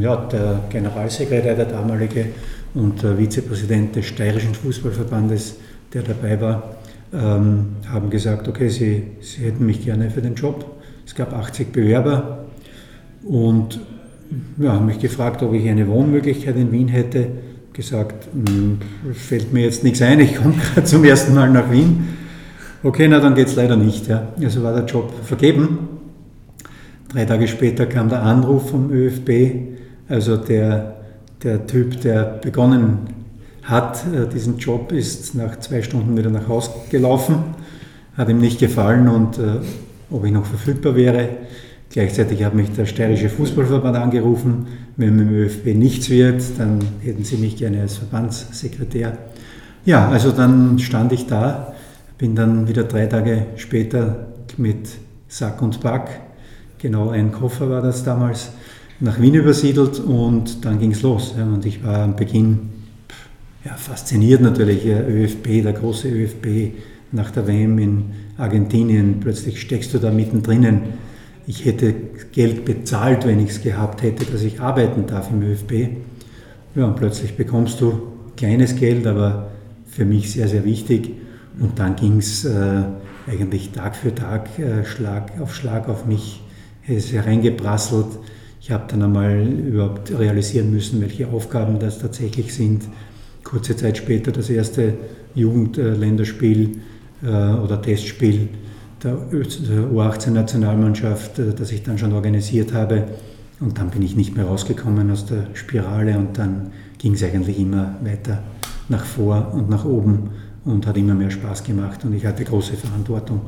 ja, 0.00 0.16
der 0.16 0.62
Generalsekretär, 0.70 1.54
der 1.54 1.66
damalige, 1.66 2.26
und 2.74 3.00
der 3.00 3.16
Vizepräsident 3.16 3.94
des 3.94 4.06
Steirischen 4.06 4.54
Fußballverbandes, 4.54 5.54
der 5.94 6.02
dabei 6.02 6.40
war, 6.40 6.76
ähm, 7.12 7.76
haben 7.88 8.10
gesagt, 8.10 8.48
okay, 8.48 8.68
sie, 8.68 9.04
sie 9.20 9.42
hätten 9.44 9.66
mich 9.66 9.84
gerne 9.84 10.10
für 10.10 10.20
den 10.20 10.34
Job. 10.34 10.66
Es 11.06 11.14
gab 11.14 11.32
80 11.32 11.70
Bewerber 11.70 12.46
und 13.22 13.78
ja, 14.58 14.72
haben 14.72 14.86
mich 14.86 14.98
gefragt, 14.98 15.44
ob 15.44 15.54
ich 15.54 15.68
eine 15.68 15.86
Wohnmöglichkeit 15.86 16.56
in 16.56 16.72
Wien 16.72 16.88
hätte. 16.88 17.28
Gesagt, 17.72 18.26
hm, 18.32 18.78
fällt 19.14 19.52
mir 19.52 19.62
jetzt 19.62 19.84
nichts 19.84 20.02
ein, 20.02 20.18
ich 20.18 20.34
komme 20.34 20.54
gerade 20.74 20.84
zum 20.84 21.04
ersten 21.04 21.34
Mal 21.34 21.50
nach 21.50 21.70
Wien. 21.70 22.27
Okay, 22.82 23.08
na 23.08 23.20
dann 23.20 23.34
geht 23.34 23.48
es 23.48 23.56
leider 23.56 23.76
nicht. 23.76 24.06
Ja. 24.06 24.28
Also 24.42 24.62
war 24.62 24.74
der 24.74 24.84
Job 24.84 25.12
vergeben. 25.24 25.78
Drei 27.08 27.24
Tage 27.24 27.48
später 27.48 27.86
kam 27.86 28.08
der 28.08 28.22
Anruf 28.22 28.70
vom 28.70 28.90
ÖFB, 28.90 29.30
also 30.08 30.36
der 30.36 30.98
der 31.42 31.66
Typ, 31.66 32.00
der 32.00 32.24
begonnen 32.42 32.98
hat, 33.62 34.04
äh, 34.12 34.26
diesen 34.26 34.58
Job, 34.58 34.92
ist 34.92 35.34
nach 35.34 35.58
zwei 35.60 35.82
Stunden 35.82 36.16
wieder 36.16 36.30
nach 36.30 36.48
Hause 36.48 36.70
gelaufen, 36.90 37.36
hat 38.16 38.28
ihm 38.28 38.38
nicht 38.38 38.58
gefallen 38.58 39.08
und 39.08 39.38
äh, 39.38 39.60
ob 40.10 40.24
ich 40.24 40.32
noch 40.32 40.46
verfügbar 40.46 40.96
wäre. 40.96 41.28
Gleichzeitig 41.90 42.44
hat 42.44 42.54
mich 42.54 42.70
der 42.72 42.86
Steirische 42.86 43.28
Fußballverband 43.28 43.96
angerufen, 43.96 44.66
wenn 44.96 45.16
mit 45.16 45.28
dem 45.28 45.34
ÖFB 45.34 45.66
nichts 45.74 46.10
wird, 46.10 46.42
dann 46.58 46.80
hätten 47.02 47.24
sie 47.24 47.36
mich 47.36 47.56
gerne 47.56 47.82
als 47.82 47.96
Verbandssekretär. 47.96 49.16
Ja, 49.84 50.08
also 50.08 50.32
dann 50.32 50.78
stand 50.78 51.12
ich 51.12 51.26
da, 51.26 51.74
bin 52.18 52.34
dann 52.34 52.66
wieder 52.68 52.84
drei 52.84 53.06
Tage 53.06 53.46
später 53.56 54.26
mit 54.56 54.88
Sack 55.28 55.62
und 55.62 55.80
Back, 55.80 56.20
genau 56.78 57.10
ein 57.10 57.30
Koffer 57.30 57.70
war 57.70 57.80
das 57.80 58.02
damals, 58.02 58.50
nach 59.00 59.20
Wien 59.20 59.34
übersiedelt 59.34 60.00
und 60.00 60.64
dann 60.64 60.80
ging 60.80 60.90
es 60.90 61.02
los. 61.02 61.34
Ja, 61.38 61.44
und 61.44 61.64
ich 61.64 61.84
war 61.84 62.02
am 62.02 62.16
Beginn 62.16 62.70
ja, 63.64 63.74
fasziniert 63.74 64.40
natürlich, 64.40 64.84
ja, 64.84 65.00
ÖFB, 65.00 65.62
der 65.62 65.72
große 65.72 66.08
ÖFB 66.08 66.74
nach 67.12 67.30
der 67.30 67.46
WM 67.46 67.78
in 67.78 68.04
Argentinien, 68.36 69.20
plötzlich 69.20 69.60
steckst 69.60 69.94
du 69.94 69.98
da 69.98 70.10
mittendrin. 70.10 70.80
ich 71.46 71.64
hätte 71.64 71.94
Geld 72.32 72.64
bezahlt, 72.64 73.26
wenn 73.26 73.38
ich 73.40 73.50
es 73.50 73.62
gehabt 73.62 74.02
hätte, 74.02 74.24
dass 74.24 74.42
ich 74.42 74.60
arbeiten 74.60 75.06
darf 75.06 75.30
im 75.30 75.42
ÖFB. 75.42 75.72
Ja, 76.74 76.86
und 76.86 76.96
plötzlich 76.96 77.36
bekommst 77.36 77.80
du 77.80 78.12
kleines 78.36 78.76
Geld, 78.76 79.06
aber 79.06 79.50
für 79.86 80.04
mich 80.04 80.32
sehr, 80.32 80.48
sehr 80.48 80.64
wichtig. 80.64 81.10
Und 81.60 81.78
dann 81.78 81.96
ging 81.96 82.18
es 82.18 82.44
äh, 82.44 82.82
eigentlich 83.26 83.72
Tag 83.72 83.96
für 83.96 84.14
Tag, 84.14 84.58
äh, 84.58 84.84
Schlag 84.84 85.40
auf 85.40 85.54
Schlag 85.54 85.88
auf 85.88 86.06
mich 86.06 86.42
es 86.86 87.12
hereingeprasselt. 87.12 88.06
Ich 88.60 88.70
habe 88.70 88.84
dann 88.88 89.02
einmal 89.02 89.46
überhaupt 89.46 90.16
realisieren 90.18 90.70
müssen, 90.70 91.00
welche 91.00 91.28
Aufgaben 91.28 91.78
das 91.78 91.98
tatsächlich 91.98 92.54
sind. 92.54 92.84
Kurze 93.44 93.76
Zeit 93.76 93.96
später 93.96 94.32
das 94.32 94.50
erste 94.50 94.94
Jugendländerspiel 95.34 96.80
äh, 97.22 97.26
oder 97.26 97.80
Testspiel 97.80 98.48
der 99.02 99.12
U18-Nationalmannschaft, 99.12 101.38
äh, 101.38 101.54
das 101.54 101.72
ich 101.72 101.82
dann 101.82 101.98
schon 101.98 102.12
organisiert 102.12 102.72
habe. 102.72 103.04
Und 103.60 103.78
dann 103.78 103.90
bin 103.90 104.02
ich 104.02 104.16
nicht 104.16 104.36
mehr 104.36 104.46
rausgekommen 104.46 105.10
aus 105.10 105.26
der 105.26 105.48
Spirale 105.54 106.16
und 106.16 106.38
dann 106.38 106.72
ging 106.98 107.14
es 107.14 107.22
eigentlich 107.22 107.58
immer 107.58 107.96
weiter 108.02 108.42
nach 108.88 109.04
vor 109.04 109.52
und 109.52 109.68
nach 109.68 109.84
oben 109.84 110.30
und 110.68 110.86
hat 110.86 110.96
immer 110.96 111.14
mehr 111.14 111.30
Spaß 111.30 111.64
gemacht 111.64 112.04
und 112.04 112.12
ich 112.12 112.26
hatte 112.26 112.44
große 112.44 112.76
Verantwortung, 112.76 113.40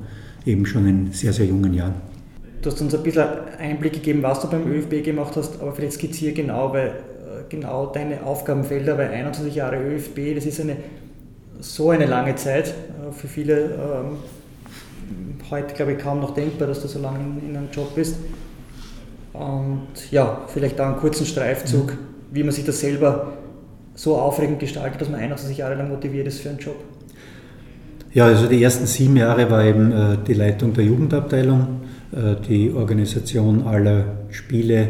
eben 0.47 0.65
schon 0.65 0.87
in 0.89 1.13
sehr, 1.13 1.33
sehr 1.33 1.47
jungen 1.47 1.75
Jahren. 1.75 1.95
Du 2.63 2.71
hast 2.71 2.81
uns 2.81 2.95
ein 2.95 3.03
bisschen 3.03 3.27
Einblick 3.59 3.95
gegeben, 3.95 4.23
was 4.23 4.41
du 4.41 4.49
beim 4.49 4.71
ÖFB 4.71 5.05
gemacht 5.05 5.37
hast, 5.37 5.61
aber 5.61 5.73
vielleicht 5.73 5.95
skizziere 5.95 6.33
genau, 6.33 6.73
weil, 6.73 6.89
äh, 6.89 6.93
genau 7.49 7.87
deine 7.87 8.23
Aufgabenfelder, 8.25 8.99
weil 8.99 9.09
21 9.09 9.55
Jahre 9.55 9.77
ÖFB, 9.77 10.35
das 10.35 10.47
ist 10.47 10.61
eine, 10.61 10.77
so 11.61 11.91
eine 11.91 12.07
lange 12.07 12.35
Zeit, 12.37 12.69
äh, 12.69 13.13
für 13.13 13.29
viele 13.29 13.61
ähm, 13.65 14.17
heute, 15.51 15.75
glaube 15.75 15.93
ich, 15.93 15.99
kaum 15.99 16.21
noch 16.21 16.35
denkbar, 16.35 16.69
dass 16.69 16.83
du 16.83 16.89
so 16.89 17.01
lange 17.01 17.19
in, 17.19 17.51
in 17.51 17.57
einem 17.57 17.69
Job 17.73 17.95
bist. 17.95 18.17
Und 19.33 19.89
ja, 20.11 20.43
vielleicht 20.49 20.79
da 20.79 20.89
einen 20.89 20.97
kurzen 20.99 21.25
Streifzug, 21.27 21.93
mhm. 21.93 21.99
wie 22.31 22.43
man 22.43 22.53
sich 22.53 22.65
das 22.65 22.81
selber 22.81 23.35
so 23.95 24.17
aufregend 24.17 24.59
gestaltet, 24.59 25.01
dass 25.01 25.09
man 25.09 25.21
21 25.21 25.59
Jahre 25.59 25.75
lang 25.75 25.89
motiviert 25.89 26.27
ist 26.27 26.41
für 26.41 26.51
einen 26.51 26.59
Job. 26.59 26.77
Ja, 28.13 28.27
also 28.27 28.49
die 28.49 28.61
ersten 28.61 28.87
sieben 28.87 29.17
Jahre 29.17 29.49
war 29.51 29.65
eben 29.65 29.93
äh, 29.93 30.19
die 30.27 30.35
Leitung 30.35 30.73
der 30.73 30.85
Jugendabteilung, 30.85 31.83
äh, 32.11 32.35
die 32.49 32.73
Organisation 32.73 33.63
aller 33.63 34.05
Spiele 34.31 34.81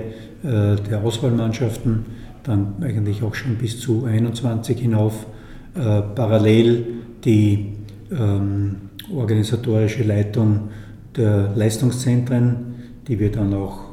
äh, 0.42 0.76
der 0.90 1.04
Auswahlmannschaften, 1.04 2.06
dann 2.44 2.76
eigentlich 2.80 3.22
auch 3.22 3.34
schon 3.34 3.56
bis 3.56 3.78
zu 3.78 4.04
21 4.06 4.78
hinauf. 4.78 5.26
Äh, 5.74 6.00
parallel 6.14 6.86
die 7.24 7.74
ähm, 8.10 8.76
organisatorische 9.14 10.02
Leitung 10.02 10.70
der 11.14 11.50
Leistungszentren, 11.54 12.74
die 13.06 13.20
wir 13.20 13.30
dann 13.30 13.52
auch 13.52 13.90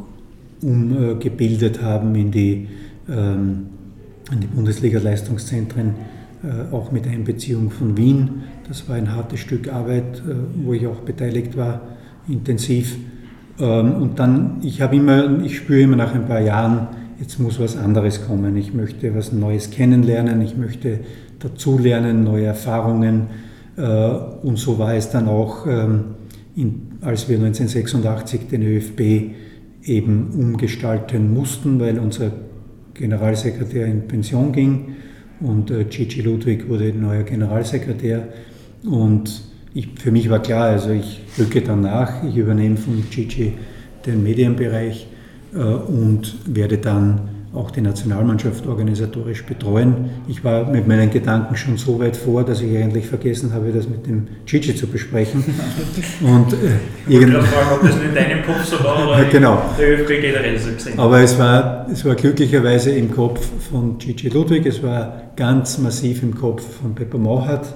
umgebildet 0.61 1.81
haben 1.81 2.15
in 2.15 2.31
die, 2.31 2.67
ähm, 3.09 3.67
in 4.31 4.39
die 4.39 4.47
Bundesliga-Leistungszentren, 4.47 5.95
äh, 6.43 6.73
auch 6.73 6.91
mit 6.91 7.07
Einbeziehung 7.07 7.71
von 7.71 7.97
Wien. 7.97 8.43
Das 8.67 8.87
war 8.89 8.95
ein 8.95 9.15
hartes 9.15 9.39
Stück 9.39 9.71
Arbeit, 9.71 10.19
äh, 10.19 10.33
wo 10.63 10.73
ich 10.73 10.87
auch 10.87 11.01
beteiligt 11.01 11.55
war, 11.57 11.81
intensiv. 12.27 12.97
Ähm, 13.59 13.93
und 13.93 14.19
dann, 14.19 14.57
ich 14.61 14.81
habe 14.81 14.95
immer, 14.95 15.41
ich 15.43 15.57
spüre 15.57 15.81
immer 15.81 15.95
nach 15.95 16.13
ein 16.13 16.27
paar 16.27 16.41
Jahren, 16.41 16.87
jetzt 17.19 17.39
muss 17.39 17.59
was 17.59 17.77
anderes 17.77 18.25
kommen. 18.27 18.55
Ich 18.57 18.73
möchte 18.73 19.15
was 19.15 19.31
Neues 19.31 19.71
kennenlernen, 19.71 20.41
ich 20.41 20.57
möchte 20.57 20.99
dazulernen, 21.39 22.23
neue 22.23 22.45
Erfahrungen 22.45 23.27
äh, 23.77 24.09
und 24.41 24.57
so 24.57 24.79
war 24.79 24.95
es 24.95 25.09
dann 25.09 25.27
auch, 25.27 25.65
ähm, 25.67 26.15
als 27.01 27.29
wir 27.29 27.37
1986 27.37 28.47
den 28.47 28.63
ÖFB 28.63 29.01
eben 29.83 30.31
umgestalten 30.31 31.33
mussten, 31.33 31.79
weil 31.79 31.99
unser 31.99 32.31
Generalsekretär 32.95 33.85
in 33.85 34.07
Pension 34.07 34.51
ging 34.51 34.95
und 35.39 35.69
äh, 35.69 35.83
Gigi 35.85 36.21
Ludwig 36.21 36.67
wurde 36.67 36.91
neuer 36.93 37.23
Generalsekretär. 37.23 38.27
Und 38.83 39.41
ich, 39.73 39.89
für 39.99 40.11
mich 40.11 40.29
war 40.29 40.41
klar, 40.41 40.65
also 40.65 40.89
ich 40.89 41.21
rücke 41.37 41.61
dann 41.61 41.81
nach, 41.81 42.23
ich 42.23 42.35
übernehme 42.35 42.77
von 42.77 43.03
Gigi 43.09 43.53
den 44.05 44.23
Medienbereich 44.23 45.07
äh, 45.53 45.57
und 45.59 46.35
werde 46.45 46.77
dann 46.77 47.29
auch 47.53 47.71
die 47.71 47.81
Nationalmannschaft 47.81 48.67
organisatorisch 48.67 49.43
betreuen. 49.43 50.09
Ich 50.27 50.43
war 50.43 50.69
mit 50.69 50.87
meinen 50.87 51.09
Gedanken 51.09 51.55
schon 51.55 51.77
so 51.77 51.99
weit 51.99 52.15
vor, 52.15 52.43
dass 52.43 52.61
ich 52.61 52.77
eigentlich 52.77 53.07
vergessen 53.07 53.53
habe, 53.53 53.71
das 53.71 53.87
mit 53.87 54.05
dem 54.05 54.27
Gigi 54.45 54.75
zu 54.75 54.87
besprechen. 54.87 55.43
Und 56.21 56.53
äh, 56.53 56.57
ich 57.07 57.19
wollte 57.21 57.41
fragen, 57.43 57.75
ob 57.75 57.81
das 57.81 57.95
in 57.95 58.13
deinem 58.13 58.43
Kopf 58.43 58.63
so 58.65 58.83
war 58.83 59.07
oder 59.07 59.23
genau. 59.31 59.61
der 59.79 59.99
ÖFB 59.99 60.21
generell 60.21 60.59
so 60.59 60.71
gesehen. 60.71 60.99
Aber 60.99 61.21
es 61.21 61.37
war, 61.39 61.87
es 61.91 62.03
war 62.05 62.15
glücklicherweise 62.15 62.91
im 62.91 63.11
Kopf 63.11 63.47
von 63.71 63.97
Gigi 63.97 64.29
Ludwig, 64.29 64.65
es 64.65 64.83
war 64.83 65.21
ganz 65.35 65.77
massiv 65.77 66.23
im 66.23 66.35
Kopf 66.35 66.63
von 66.81 66.95
Pepper 66.95 67.17
Mauhat 67.17 67.73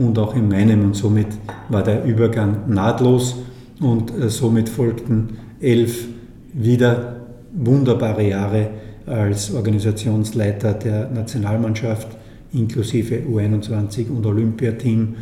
und 0.00 0.18
auch 0.18 0.34
in 0.34 0.48
meinem 0.48 0.82
und 0.84 0.96
somit 0.96 1.28
war 1.68 1.82
der 1.82 2.04
Übergang 2.04 2.62
nahtlos. 2.68 3.36
Und 3.80 4.12
äh, 4.18 4.28
somit 4.28 4.68
folgten 4.68 5.38
elf 5.60 6.06
wieder 6.52 7.16
wunderbare 7.52 8.28
Jahre 8.28 8.68
als 9.06 9.52
Organisationsleiter 9.52 10.74
der 10.74 11.10
Nationalmannschaft 11.10 12.08
inklusive 12.52 13.22
U21 13.30 14.08
und 14.08 14.24
Olympiateam. 14.26 15.14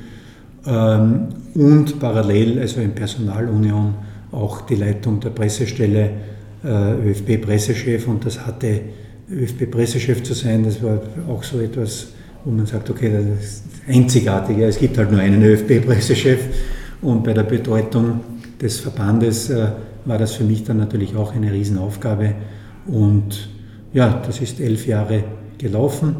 Ähm, 0.67 1.29
und 1.55 1.99
parallel, 1.99 2.59
also 2.59 2.81
in 2.81 2.93
Personalunion, 2.93 3.95
auch 4.33 4.63
die 4.63 4.77
Leitung 4.77 5.21
der 5.21 5.31
Pressestelle 5.31 6.11
äh, 6.65 7.11
ÖFB-Pressechef. 7.11 8.07
Und 8.07 8.25
das 8.27 8.47
hatte 8.47 8.81
ÖFB-Pressechef 9.31 10.23
zu 10.23 10.35
sein, 10.35 10.65
das 10.65 10.83
war 10.83 11.01
auch 11.29 11.43
so 11.43 11.61
etwas, 11.61 12.09
wo 12.49 12.53
man 12.53 12.65
sagt, 12.65 12.89
okay, 12.89 13.13
das 13.13 13.45
ist 13.45 13.65
einzigartig, 13.87 14.57
es 14.61 14.79
gibt 14.79 14.97
halt 14.97 15.13
nur 15.13 15.21
einen 15.21 15.43
ÖFB-Pressechef 15.43 16.39
und 17.03 17.23
bei 17.23 17.35
der 17.35 17.43
Bedeutung 17.43 18.21
des 18.59 18.81
Verbandes 18.81 19.51
äh, 19.51 19.67
war 20.07 20.17
das 20.17 20.33
für 20.33 20.45
mich 20.45 20.65
dann 20.65 20.79
natürlich 20.79 21.15
auch 21.15 21.35
eine 21.35 21.53
Riesenaufgabe 21.53 22.35
und 22.87 23.51
ja, 23.93 24.23
das 24.27 24.41
ist 24.41 24.61
elf 24.61 24.87
Jahre 24.87 25.25
gelaufen. 25.59 26.17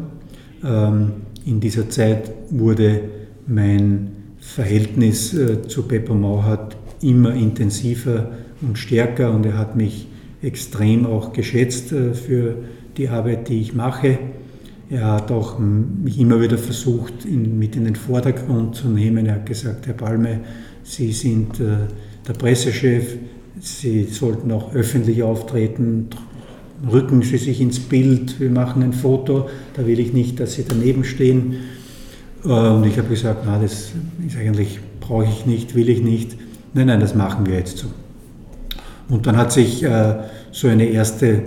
Ähm, 0.63 1.13
in 1.45 1.59
dieser 1.59 1.89
Zeit 1.89 2.31
wurde 2.51 3.01
mein 3.47 4.11
Verhältnis 4.39 5.33
äh, 5.33 5.63
zu 5.63 5.87
Pepper 5.87 6.13
Mauhat 6.13 6.77
immer 7.01 7.33
intensiver 7.33 8.29
und 8.61 8.77
stärker 8.77 9.31
und 9.31 9.47
er 9.47 9.57
hat 9.57 9.75
mich 9.75 10.05
extrem 10.43 11.07
auch 11.07 11.33
geschätzt 11.33 11.91
äh, 11.91 12.13
für 12.13 12.57
die 12.97 13.09
Arbeit, 13.09 13.49
die 13.49 13.61
ich 13.61 13.73
mache. 13.73 14.19
Er 14.91 15.05
hat 15.05 15.31
auch 15.31 15.59
mich 15.59 16.19
immer 16.19 16.41
wieder 16.41 16.57
versucht, 16.57 17.25
mit 17.29 17.75
in 17.75 17.85
den 17.85 17.95
Vordergrund 17.95 18.75
zu 18.75 18.87
nehmen. 18.87 19.27
Er 19.27 19.35
hat 19.35 19.45
gesagt, 19.45 19.85
Herr 19.85 19.93
Palme, 19.93 20.39
Sie 20.83 21.11
sind 21.11 21.59
äh, 21.59 21.87
der 22.27 22.33
Pressechef, 22.33 23.17
Sie 23.61 24.05
sollten 24.05 24.51
auch 24.51 24.73
öffentlich 24.73 25.21
auftreten, 25.21 26.07
rücken 26.91 27.21
Sie 27.21 27.37
sich 27.37 27.61
ins 27.61 27.79
Bild, 27.79 28.39
wir 28.39 28.49
machen 28.49 28.81
ein 28.81 28.93
Foto, 28.93 29.49
da 29.75 29.85
will 29.85 29.99
ich 29.99 30.13
nicht, 30.13 30.39
dass 30.39 30.53
Sie 30.53 30.65
daneben 30.67 31.03
stehen. 31.03 31.57
Und 32.43 32.85
ich 32.85 32.97
habe 32.97 33.09
gesagt, 33.09 33.43
na, 33.45 33.59
das 33.59 33.91
ist 34.25 34.37
eigentlich, 34.39 34.79
brauche 35.01 35.25
ich 35.25 35.45
nicht, 35.45 35.75
will 35.75 35.89
ich 35.89 36.01
nicht. 36.01 36.35
Nein, 36.73 36.87
nein, 36.87 36.99
das 36.99 37.13
machen 37.13 37.45
wir 37.45 37.55
jetzt 37.55 37.77
so. 37.77 37.87
Und 39.09 39.27
dann 39.27 39.37
hat 39.37 39.51
sich 39.51 39.83
äh, 39.83 40.15
so 40.51 40.67
eine 40.67 40.85
erste 40.85 41.41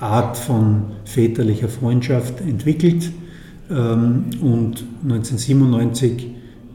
Art 0.00 0.36
von 0.36 0.84
väterlicher 1.04 1.68
Freundschaft 1.68 2.40
entwickelt. 2.40 3.10
Ähm, 3.70 4.26
und 4.40 4.84
1997 5.02 6.26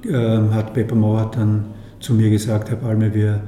äh, 0.05 0.13
hat 0.51 0.73
Pepper 0.73 0.95
Mauer 0.95 1.31
dann 1.33 1.65
zu 1.99 2.13
mir 2.13 2.29
gesagt, 2.29 2.69
Herr 2.69 2.77
Palme, 2.77 3.13
wir 3.13 3.41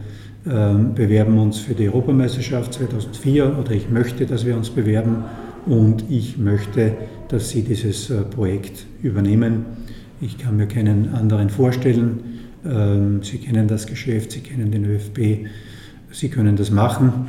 ähm, 0.50 0.94
bewerben 0.96 1.38
uns 1.38 1.60
für 1.60 1.74
die 1.74 1.88
Europameisterschaft 1.88 2.74
2004 2.74 3.58
oder 3.60 3.72
ich 3.72 3.90
möchte, 3.90 4.26
dass 4.26 4.46
wir 4.46 4.58
uns 4.58 4.70
bewerben 4.70 5.24
und 5.66 6.04
ich 6.10 6.38
möchte, 6.38 6.94
dass 7.28 7.50
Sie 7.50 7.62
dieses 7.62 8.10
äh, 8.10 8.22
Projekt 8.24 8.86
übernehmen. 9.04 9.66
Ich 10.20 10.38
kann 10.38 10.58
mir 10.58 10.68
keinen 10.68 11.14
anderen 11.14 11.50
vorstellen. 11.50 12.20
Ähm, 12.66 13.22
Sie 13.24 13.38
kennen 13.38 13.68
das 13.68 13.86
Geschäft, 13.86 14.32
Sie 14.32 14.42
kennen 14.42 14.72
den 14.72 14.86
ÖFB, 14.86 15.48
Sie 16.12 16.30
können 16.30 16.56
das 16.56 16.72
machen. 16.72 17.28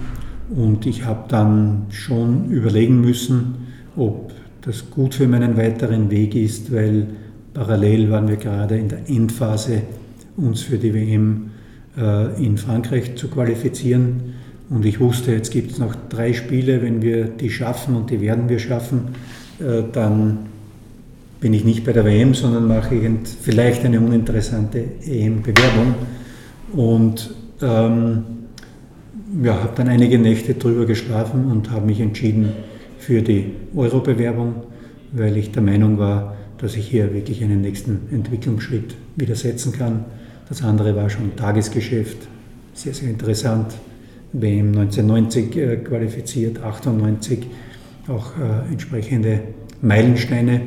Und 0.51 0.87
ich 0.87 1.05
habe 1.05 1.25
dann 1.29 1.87
schon 1.91 2.51
überlegen 2.51 3.01
müssen, 3.01 3.55
ob 3.97 4.33
das 4.63 4.91
gut 4.91 5.15
für 5.15 5.27
meinen 5.27 5.57
weiteren 5.57 6.11
Weg 6.11 6.35
ist, 6.35 6.73
weil 6.73 7.07
parallel 7.55 8.11
waren 8.11 8.29
wir 8.29 8.37
gerade 8.37 8.77
in 8.77 8.89
der 8.89 9.09
Endphase, 9.09 9.83
uns 10.37 10.63
für 10.63 10.79
die 10.79 10.95
WM 10.95 11.51
äh, 11.97 12.45
in 12.45 12.59
Frankreich 12.59 13.17
zu 13.17 13.29
qualifizieren. 13.29 14.35
Und 14.71 14.87
ich 14.87 15.01
wusste, 15.01 15.33
jetzt 15.33 15.51
gibt 15.51 15.73
es 15.73 15.79
noch 15.79 15.95
drei 16.09 16.33
Spiele, 16.33 16.81
wenn 16.83 17.03
wir 17.03 17.27
die 17.27 17.51
schaffen 17.51 17.95
und 17.95 18.11
die 18.11 18.21
werden 18.21 18.49
wir 18.49 18.59
schaffen, 18.59 19.09
äh, 19.59 19.83
dann 19.93 20.39
bin 21.41 21.53
ich 21.53 21.65
nicht 21.65 21.85
bei 21.85 21.93
der 21.93 22.05
WM, 22.05 22.35
sondern 22.35 22.69
mache 22.69 22.95
vielleicht 23.43 23.85
eine 23.85 24.01
uninteressante 24.01 24.85
EM-Bewerbung. 25.05 25.95
Und 26.73 27.35
ähm, 27.61 28.23
ja, 29.42 29.55
habe 29.55 29.73
dann 29.77 29.88
einige 29.88 30.18
Nächte 30.18 30.55
drüber 30.55 30.87
geschlafen 30.87 31.51
und 31.51 31.71
habe 31.71 31.87
mich 31.87 32.01
entschieden 32.01 32.53
für 32.99 33.23
die 33.23 33.53
Euro-Bewerbung, 33.75 34.55
weil 35.12 35.37
ich 35.37 35.53
der 35.53 35.62
Meinung 35.62 35.99
war, 35.99 36.37
dass 36.59 36.77
ich 36.77 36.87
hier 36.88 37.12
wirklich 37.14 37.42
einen 37.42 37.61
nächsten 37.61 38.09
Entwicklungsschritt 38.12 38.95
wieder 39.16 39.35
setzen 39.35 39.73
kann. 39.73 40.05
Das 40.49 40.62
andere 40.62 40.95
war 40.95 41.11
schon 41.11 41.35
Tagesgeschäft, 41.37 42.29
sehr, 42.75 42.95
sehr 42.95 43.11
interessant. 43.11 43.73
WM 44.33 44.68
1990 44.68 45.57
äh, 45.57 45.77
qualifiziert, 45.79 46.62
98 46.62 47.47
auch 48.09 48.33
äh, 48.37 48.71
entsprechende 48.71 49.40
Meilensteine. 49.83 50.62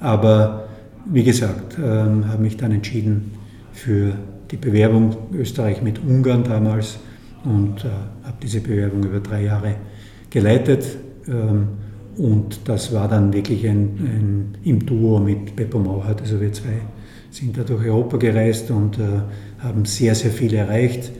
Aber 0.00 0.68
wie 1.06 1.22
gesagt, 1.22 1.76
ähm, 1.78 2.26
habe 2.28 2.42
mich 2.42 2.56
dann 2.56 2.72
entschieden 2.72 3.32
für 3.72 4.14
die 4.50 4.56
Bewerbung 4.56 5.16
Österreich 5.32 5.82
mit 5.82 6.00
Ungarn 6.04 6.44
damals 6.44 6.98
und 7.44 7.84
äh, 7.84 7.88
habe 8.24 8.36
diese 8.42 8.60
Bewerbung 8.60 9.04
über 9.04 9.20
drei 9.20 9.44
Jahre 9.44 9.76
geleitet. 10.30 10.84
Ähm, 11.28 11.68
und 12.16 12.68
das 12.68 12.92
war 12.92 13.08
dann 13.08 13.32
wirklich 13.32 13.66
ein, 13.66 13.74
ein, 13.74 14.58
im 14.62 14.86
Duo 14.86 15.18
mit 15.18 15.56
Beppo 15.56 15.78
Mauert. 15.78 16.20
Also 16.20 16.40
wir 16.40 16.52
zwei 16.52 16.80
sind 17.30 17.58
da 17.58 17.62
durch 17.62 17.84
Europa 17.86 18.16
gereist 18.16 18.70
und 18.70 18.98
äh, 18.98 19.02
haben 19.58 19.84
sehr, 19.84 20.14
sehr 20.14 20.30
viel 20.30 20.54
erreicht. 20.54 21.10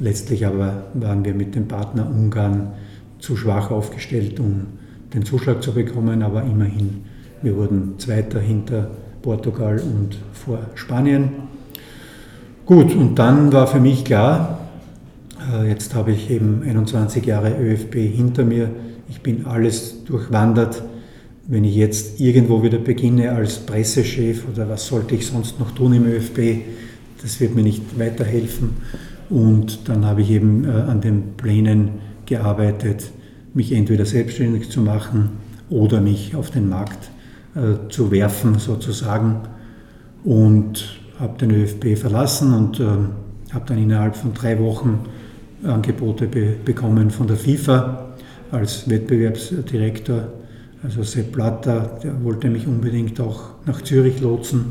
Letztlich 0.00 0.44
aber 0.44 0.86
waren 0.94 1.24
wir 1.24 1.34
mit 1.34 1.54
dem 1.54 1.68
Partner 1.68 2.10
Ungarn 2.10 2.72
zu 3.20 3.36
schwach 3.36 3.70
aufgestellt, 3.70 4.40
um 4.40 4.66
den 5.14 5.24
Zuschlag 5.24 5.62
zu 5.62 5.72
bekommen, 5.72 6.22
aber 6.22 6.42
immerhin, 6.42 7.04
wir 7.42 7.56
wurden 7.56 7.98
Zweiter 7.98 8.40
hinter 8.40 8.90
Portugal 9.22 9.78
und 9.80 10.18
vor 10.32 10.58
Spanien. 10.74 11.30
Gut, 12.66 12.94
und 12.96 13.14
dann 13.18 13.52
war 13.52 13.68
für 13.68 13.78
mich 13.78 14.04
klar, 14.04 14.63
jetzt 15.68 15.94
habe 15.94 16.12
ich 16.12 16.30
eben 16.30 16.62
21 16.62 17.24
Jahre 17.24 17.50
ÖFB 17.50 17.94
hinter 17.94 18.44
mir, 18.44 18.70
ich 19.08 19.20
bin 19.20 19.46
alles 19.46 20.04
durchwandert. 20.04 20.82
Wenn 21.46 21.64
ich 21.64 21.74
jetzt 21.74 22.20
irgendwo 22.20 22.62
wieder 22.62 22.78
beginne 22.78 23.32
als 23.32 23.58
Pressechef 23.58 24.44
oder 24.50 24.68
was 24.68 24.86
sollte 24.86 25.14
ich 25.14 25.26
sonst 25.26 25.60
noch 25.60 25.72
tun 25.72 25.92
im 25.92 26.06
ÖFB, 26.06 26.62
das 27.22 27.38
wird 27.40 27.54
mir 27.54 27.62
nicht 27.62 27.98
weiterhelfen. 27.98 28.70
Und 29.28 29.88
dann 29.88 30.06
habe 30.06 30.22
ich 30.22 30.30
eben 30.30 30.64
äh, 30.64 30.68
an 30.68 31.00
den 31.00 31.36
Plänen 31.36 31.90
gearbeitet, 32.26 33.10
mich 33.52 33.72
entweder 33.72 34.06
selbstständig 34.06 34.70
zu 34.70 34.80
machen 34.80 35.30
oder 35.70 36.00
mich 36.00 36.34
auf 36.34 36.50
den 36.50 36.68
Markt 36.68 37.10
äh, 37.54 37.88
zu 37.90 38.10
werfen 38.10 38.58
sozusagen. 38.58 39.40
Und 40.24 40.98
habe 41.20 41.38
den 41.38 41.50
ÖFB 41.50 41.96
verlassen 41.98 42.54
und 42.54 42.80
äh, 42.80 42.84
habe 43.52 43.64
dann 43.66 43.78
innerhalb 43.78 44.16
von 44.16 44.34
drei 44.34 44.58
Wochen 44.58 45.00
Angebote 45.64 46.26
be 46.26 46.54
bekommen 46.64 47.10
von 47.10 47.26
der 47.26 47.36
FIFA 47.36 48.14
als 48.50 48.88
Wettbewerbsdirektor. 48.88 50.28
Also 50.82 51.02
Sepp 51.02 51.32
Blatter, 51.32 51.98
der 52.02 52.22
wollte 52.22 52.48
mich 52.48 52.66
unbedingt 52.66 53.18
auch 53.20 53.52
nach 53.64 53.80
Zürich 53.82 54.20
lotsen. 54.20 54.66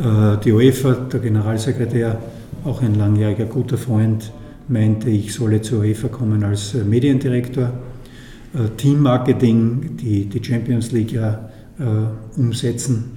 Äh, 0.00 0.38
die 0.42 0.52
UEFA, 0.52 0.92
der 0.92 1.20
Generalsekretär, 1.20 2.18
auch 2.64 2.80
ein 2.80 2.94
langjähriger 2.94 3.44
guter 3.44 3.76
Freund, 3.76 4.32
meinte, 4.68 5.10
ich 5.10 5.34
solle 5.34 5.60
zur 5.60 5.80
UEFA 5.80 6.08
kommen 6.08 6.42
als 6.44 6.74
äh, 6.74 6.84
Mediendirektor. 6.84 7.64
Äh, 8.54 8.76
Teammarketing, 8.76 9.96
die 9.98 10.26
die 10.26 10.42
Champions 10.42 10.92
League 10.92 11.12
ja 11.12 11.48
umsetzen, 12.36 13.16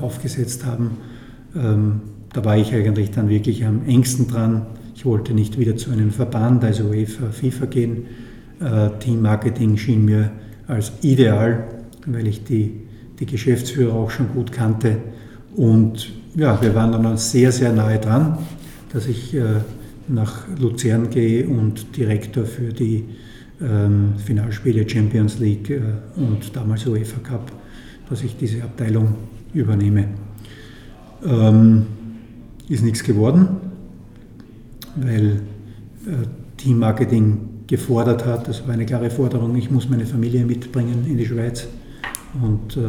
aufgesetzt 0.00 0.64
haben. 0.64 0.96
Ähm, 1.54 2.00
da 2.32 2.44
war 2.44 2.56
ich 2.56 2.74
eigentlich 2.74 3.10
dann 3.10 3.28
wirklich 3.28 3.64
am 3.64 3.86
engsten 3.86 4.26
dran. 4.26 4.66
Ich 5.00 5.06
wollte 5.06 5.32
nicht 5.32 5.58
wieder 5.58 5.78
zu 5.78 5.90
einem 5.90 6.10
Verband, 6.10 6.62
also 6.62 6.84
UEFA, 6.84 7.30
FIFA 7.30 7.64
gehen. 7.64 8.04
Teammarketing 9.00 9.78
schien 9.78 10.04
mir 10.04 10.30
als 10.66 10.92
ideal, 11.00 11.64
weil 12.04 12.26
ich 12.26 12.44
die, 12.44 12.82
die 13.18 13.24
Geschäftsführer 13.24 13.94
auch 13.94 14.10
schon 14.10 14.28
gut 14.34 14.52
kannte. 14.52 14.98
Und 15.56 16.12
ja, 16.34 16.60
wir 16.60 16.74
waren 16.74 16.92
dann 16.92 17.16
sehr, 17.16 17.50
sehr 17.50 17.72
nahe 17.72 17.98
dran 17.98 18.36
dass 18.92 19.06
ich 19.06 19.34
äh, 19.34 19.60
nach 20.08 20.46
Luzern 20.58 21.10
gehe 21.10 21.46
und 21.46 21.96
Direktor 21.96 22.44
für 22.44 22.72
die 22.72 23.04
ähm, 23.60 24.14
Finalspiele 24.24 24.88
Champions 24.88 25.38
League 25.38 25.70
äh, 25.70 25.80
und 26.16 26.54
damals 26.54 26.86
UEFA 26.86 27.20
Cup, 27.20 27.52
dass 28.08 28.22
ich 28.22 28.36
diese 28.36 28.62
Abteilung 28.62 29.14
übernehme. 29.54 30.08
Ähm, 31.24 31.86
ist 32.68 32.82
nichts 32.82 33.02
geworden, 33.02 33.48
weil 34.96 35.40
äh, 36.06 36.26
Teammarketing 36.56 37.66
gefordert 37.66 38.26
hat. 38.26 38.48
Das 38.48 38.66
war 38.66 38.74
eine 38.74 38.86
klare 38.86 39.10
Forderung. 39.10 39.56
Ich 39.56 39.70
muss 39.70 39.88
meine 39.88 40.06
Familie 40.06 40.44
mitbringen 40.44 41.04
in 41.06 41.16
die 41.16 41.26
Schweiz. 41.26 41.68
Und 42.42 42.76
äh, 42.76 42.80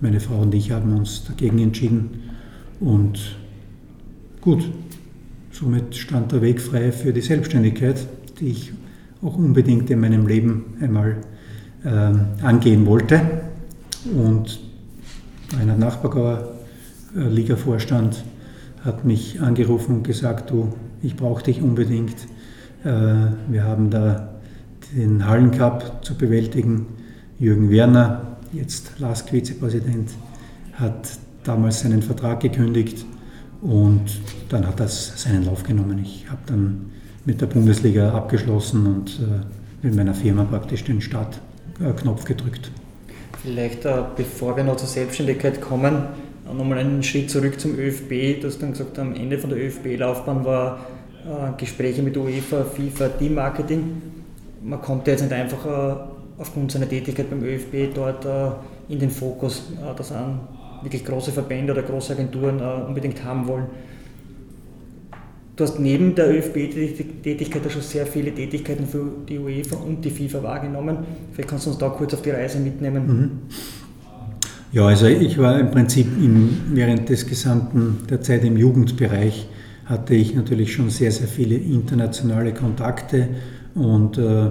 meine 0.00 0.20
Frau 0.20 0.40
und 0.40 0.54
ich 0.54 0.70
haben 0.70 0.96
uns 0.96 1.24
dagegen 1.24 1.58
entschieden. 1.58 2.22
Und 2.80 3.36
gut, 4.40 4.64
Somit 5.54 5.94
stand 5.94 6.32
der 6.32 6.42
Weg 6.42 6.60
frei 6.60 6.90
für 6.90 7.12
die 7.12 7.20
Selbstständigkeit, 7.20 8.08
die 8.40 8.48
ich 8.48 8.72
auch 9.22 9.36
unbedingt 9.36 9.88
in 9.88 10.00
meinem 10.00 10.26
Leben 10.26 10.74
einmal 10.80 11.18
äh, 11.84 12.44
angehen 12.44 12.86
wollte. 12.86 13.20
Und 14.12 14.58
ein 15.56 15.78
Nachbargauer 15.78 16.56
äh, 17.16 17.20
Liga-Vorstand 17.28 18.24
hat 18.84 19.04
mich 19.04 19.40
angerufen 19.40 19.98
und 19.98 20.02
gesagt, 20.02 20.50
du, 20.50 20.72
ich 21.04 21.16
brauche 21.16 21.42
dich 21.42 21.62
unbedingt. 21.62 22.16
Äh, 22.84 22.88
wir 23.48 23.64
haben 23.64 23.90
da 23.90 24.34
den 24.96 25.26
Hallencup 25.26 26.04
zu 26.04 26.16
bewältigen. 26.16 26.86
Jürgen 27.38 27.70
Werner, 27.70 28.36
jetzt 28.52 28.98
LASK-Vizepräsident, 28.98 30.10
hat 30.74 31.18
damals 31.42 31.80
seinen 31.80 32.02
Vertrag 32.02 32.40
gekündigt 32.40 33.04
und 33.60 34.04
dann 34.48 34.66
hat 34.66 34.80
das 34.80 35.20
seinen 35.22 35.44
Lauf 35.44 35.62
genommen. 35.62 35.98
Ich 36.02 36.26
habe 36.30 36.40
dann 36.46 36.92
mit 37.24 37.40
der 37.40 37.46
Bundesliga 37.46 38.12
abgeschlossen 38.12 38.86
und 38.86 39.20
äh, 39.20 39.86
mit 39.86 39.94
meiner 39.94 40.14
Firma 40.14 40.44
praktisch 40.44 40.84
den 40.84 41.00
Startknopf 41.00 42.24
gedrückt. 42.24 42.70
Vielleicht, 43.42 43.84
äh, 43.84 44.02
bevor 44.16 44.56
wir 44.56 44.64
noch 44.64 44.76
zur 44.76 44.88
Selbstständigkeit 44.88 45.60
kommen, 45.60 46.04
nochmal 46.52 46.78
einen 46.78 47.02
Schritt 47.02 47.30
zurück 47.30 47.58
zum 47.58 47.78
ÖFB. 47.78 48.40
Du 48.40 48.48
hast 48.48 48.62
dann 48.62 48.72
gesagt, 48.72 48.98
am 48.98 49.14
Ende 49.14 49.38
von 49.38 49.50
der 49.50 49.58
ÖFB-Laufbahn 49.58 50.44
war 50.44 50.86
äh, 51.24 51.58
Gespräche 51.58 52.02
mit 52.02 52.16
UEFA, 52.16 52.64
FIFA, 52.64 53.08
Team-Marketing. 53.08 54.02
Man 54.62 54.80
kommt 54.80 55.06
jetzt 55.06 55.22
nicht 55.22 55.32
einfach 55.32 56.08
aufgrund 56.38 56.72
seiner 56.72 56.88
Tätigkeit 56.88 57.28
beim 57.28 57.42
ÖFB 57.44 57.94
dort 57.94 58.26
in 58.88 58.98
den 58.98 59.10
Fokus, 59.10 59.70
das 59.96 60.10
an 60.10 60.40
wirklich 60.84 61.04
große 61.04 61.32
Verbände 61.32 61.72
oder 61.72 61.82
große 61.82 62.12
Agenturen 62.12 62.60
äh, 62.60 62.86
unbedingt 62.86 63.24
haben 63.24 63.46
wollen. 63.48 63.66
Du 65.56 65.64
hast 65.64 65.78
neben 65.78 66.14
der 66.14 66.30
ÖFB-Tätigkeit 66.30 67.70
schon 67.70 67.82
sehr 67.82 68.06
viele 68.06 68.34
Tätigkeiten 68.34 68.86
für 68.86 69.08
die 69.28 69.38
UEFA 69.38 69.76
und 69.76 70.04
die 70.04 70.10
FIFA 70.10 70.42
wahrgenommen. 70.42 70.98
Vielleicht 71.32 71.48
kannst 71.48 71.66
du 71.66 71.70
uns 71.70 71.78
da 71.78 71.88
kurz 71.90 72.12
auf 72.12 72.22
die 72.22 72.30
Reise 72.30 72.58
mitnehmen. 72.58 73.06
Mhm. 73.06 73.30
Ja, 74.74 74.86
also 74.86 75.06
ich 75.06 75.38
war 75.38 75.60
im 75.60 75.70
Prinzip 75.70 76.08
im, 76.20 76.62
während 76.72 77.08
des 77.08 77.28
gesamten 77.28 78.08
der 78.10 78.22
Zeit 78.22 78.42
im 78.42 78.56
Jugendbereich 78.56 79.46
hatte 79.86 80.16
ich 80.16 80.34
natürlich 80.34 80.72
schon 80.72 80.90
sehr, 80.90 81.12
sehr 81.12 81.28
viele 81.28 81.54
internationale 81.54 82.52
Kontakte 82.52 83.28
und 83.76 84.18
äh, 84.18 84.50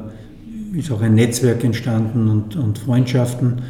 ist 0.78 0.90
auch 0.94 1.02
ein 1.02 1.16
Netzwerk 1.16 1.66
entstanden 1.66 2.30
und, 2.30 2.56
und 2.56 2.80
Freundschaften. 2.80 3.64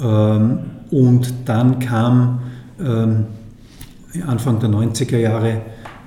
Ähm, 0.00 0.58
und 0.90 1.34
dann 1.44 1.78
kam 1.78 2.40
ähm, 2.80 3.26
Anfang 4.26 4.58
der 4.58 4.70
90er 4.70 5.18
Jahre 5.18 5.60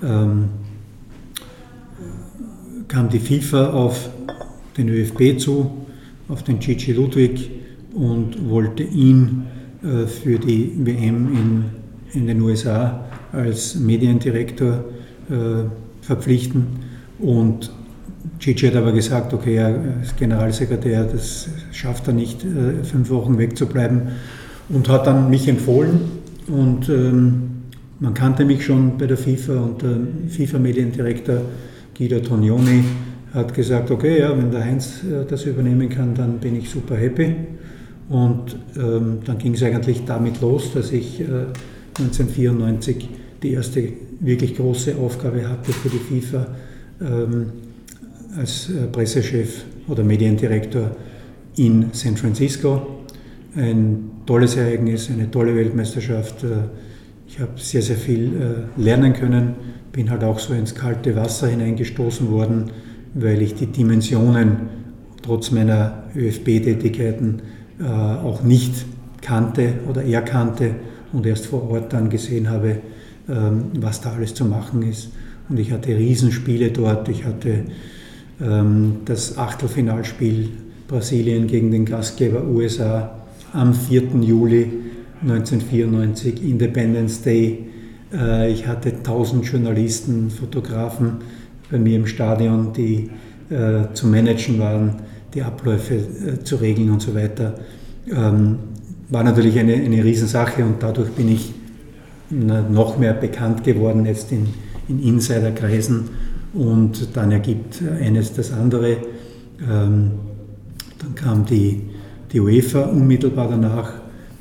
ähm, 0.03 0.49
kam 2.89 3.07
die 3.07 3.19
FIFA 3.19 3.69
auf 3.69 4.09
den 4.77 4.89
ÖFB 4.89 5.39
zu, 5.39 5.85
auf 6.27 6.43
den 6.43 6.59
Gigi 6.59 6.91
Ludwig 6.91 7.49
und 7.93 8.49
wollte 8.49 8.83
ihn 8.83 9.45
für 10.07 10.39
die 10.39 10.71
WM 10.77 11.27
in, 11.33 11.65
in 12.13 12.27
den 12.27 12.41
USA 12.41 13.05
als 13.31 13.75
Mediendirektor 13.75 14.83
äh, 15.29 15.65
verpflichten. 16.01 16.67
Und 17.19 17.71
Gigi 18.39 18.67
hat 18.67 18.75
aber 18.75 18.91
gesagt, 18.91 19.33
okay, 19.33 19.55
er 19.55 20.01
ist 20.01 20.17
Generalsekretär, 20.17 21.05
das 21.05 21.49
schafft 21.71 22.07
er 22.07 22.13
nicht, 22.13 22.43
äh, 22.43 22.83
fünf 22.83 23.09
Wochen 23.09 23.37
wegzubleiben 23.37 24.01
und 24.69 24.89
hat 24.89 25.07
dann 25.07 25.29
mich 25.29 25.47
empfohlen 25.47 25.99
und 26.47 26.89
ähm, 26.89 27.51
man 27.99 28.13
kannte 28.13 28.45
mich 28.45 28.65
schon 28.65 28.97
bei 28.97 29.07
der 29.07 29.17
FIFA 29.17 29.53
und 29.53 29.81
der 29.81 29.97
FIFA-Mediendirektor 30.29 31.41
Guido 31.97 32.19
Tonioni 32.19 32.83
hat 33.33 33.53
gesagt, 33.53 33.91
okay, 33.91 34.19
ja, 34.19 34.37
wenn 34.37 34.51
der 34.51 34.63
Heinz 34.63 35.01
äh, 35.03 35.25
das 35.27 35.45
übernehmen 35.45 35.89
kann, 35.89 36.13
dann 36.13 36.39
bin 36.39 36.55
ich 36.57 36.69
super 36.69 36.95
happy. 36.95 37.35
Und 38.09 38.55
ähm, 38.77 39.19
dann 39.25 39.37
ging 39.37 39.53
es 39.53 39.63
eigentlich 39.63 40.05
damit 40.05 40.41
los, 40.41 40.73
dass 40.73 40.91
ich 40.91 41.21
äh, 41.21 41.47
1994 41.97 43.09
die 43.41 43.53
erste 43.53 43.83
wirklich 44.19 44.55
große 44.55 44.95
Aufgabe 44.95 45.47
hatte 45.47 45.71
für 45.73 45.89
die 45.89 45.97
FIFA, 45.97 46.47
ähm, 47.01 47.45
als 48.37 48.69
äh, 48.69 48.87
Pressechef 48.87 49.63
oder 49.87 50.03
Mediendirektor 50.03 50.91
in 51.57 51.87
San 51.93 52.17
Francisco. 52.17 53.03
Ein 53.55 54.11
tolles 54.25 54.55
Ereignis, 54.55 55.09
eine 55.09 55.31
tolle 55.31 55.55
Weltmeisterschaft. 55.55 56.43
Äh, 56.43 56.47
ich 57.27 57.39
habe 57.39 57.51
sehr, 57.55 57.81
sehr 57.81 57.95
viel 57.95 58.67
äh, 58.77 58.81
lernen 58.81 59.13
können, 59.13 59.55
bin 59.91 60.09
halt 60.09 60.23
auch 60.23 60.39
so 60.39 60.53
ins 60.53 60.75
kalte 60.75 61.15
Wasser 61.15 61.47
hineingestoßen 61.47 62.29
worden, 62.29 62.71
weil 63.13 63.41
ich 63.41 63.55
die 63.55 63.67
Dimensionen 63.67 64.57
trotz 65.21 65.51
meiner 65.51 66.03
ÖFB-Tätigkeiten 66.15 67.41
auch 67.83 68.41
nicht 68.41 68.85
kannte 69.21 69.73
oder 69.89 70.03
erkannte 70.03 70.75
und 71.11 71.25
erst 71.25 71.47
vor 71.47 71.69
Ort 71.69 71.93
dann 71.93 72.09
gesehen 72.09 72.49
habe, 72.49 72.77
ähm, 73.29 73.65
was 73.79 74.01
da 74.01 74.13
alles 74.13 74.33
zu 74.33 74.45
machen 74.45 74.83
ist. 74.83 75.09
Und 75.49 75.59
ich 75.59 75.71
hatte 75.71 75.89
Riesenspiele 75.89 76.71
dort. 76.71 77.09
Ich 77.09 77.25
hatte 77.25 77.65
ähm, 78.41 78.97
das 79.05 79.37
Achtelfinalspiel 79.37 80.49
Brasilien 80.87 81.47
gegen 81.47 81.71
den 81.71 81.85
Gastgeber 81.85 82.45
USA 82.45 83.15
am 83.53 83.73
4. 83.73 84.03
Juli 84.21 84.71
1994, 85.21 86.43
Independence 86.43 87.21
Day. 87.21 87.65
Äh, 88.13 88.51
ich 88.51 88.67
hatte 88.67 88.89
1000 88.89 89.45
Journalisten, 89.45 90.29
Fotografen 90.29 91.17
bei 91.71 91.79
mir 91.79 91.95
im 91.95 92.05
Stadion, 92.05 92.73
die 92.73 93.09
äh, 93.49 93.93
zu 93.93 94.07
managen 94.07 94.59
waren, 94.59 94.95
die 95.35 95.43
Abläufe 95.43 95.95
äh, 95.95 96.43
zu 96.43 96.55
regeln 96.55 96.89
und 96.89 97.01
so 97.01 97.13
weiter. 97.13 97.55
Ähm, 98.09 98.57
war 99.09 99.23
natürlich 99.23 99.59
eine, 99.59 99.75
eine 99.75 100.03
Riesensache 100.03 100.65
und 100.65 100.81
dadurch 100.81 101.11
bin 101.11 101.29
ich 101.29 101.53
noch 102.31 102.97
mehr 102.97 103.13
bekannt 103.13 103.63
geworden 103.63 104.07
jetzt 104.07 104.31
in 104.31 104.47
in 104.87 105.01
Insiderkreisen 105.01 106.09
und 106.53 107.15
dann 107.15 107.31
ergibt 107.31 107.81
eines 108.01 108.33
das 108.33 108.51
andere. 108.51 108.97
Ähm, 109.61 110.11
dann 110.99 111.15
kam 111.15 111.45
die, 111.45 111.81
die 112.31 112.39
UEFA 112.39 112.83
unmittelbar 112.83 113.49
danach 113.49 113.93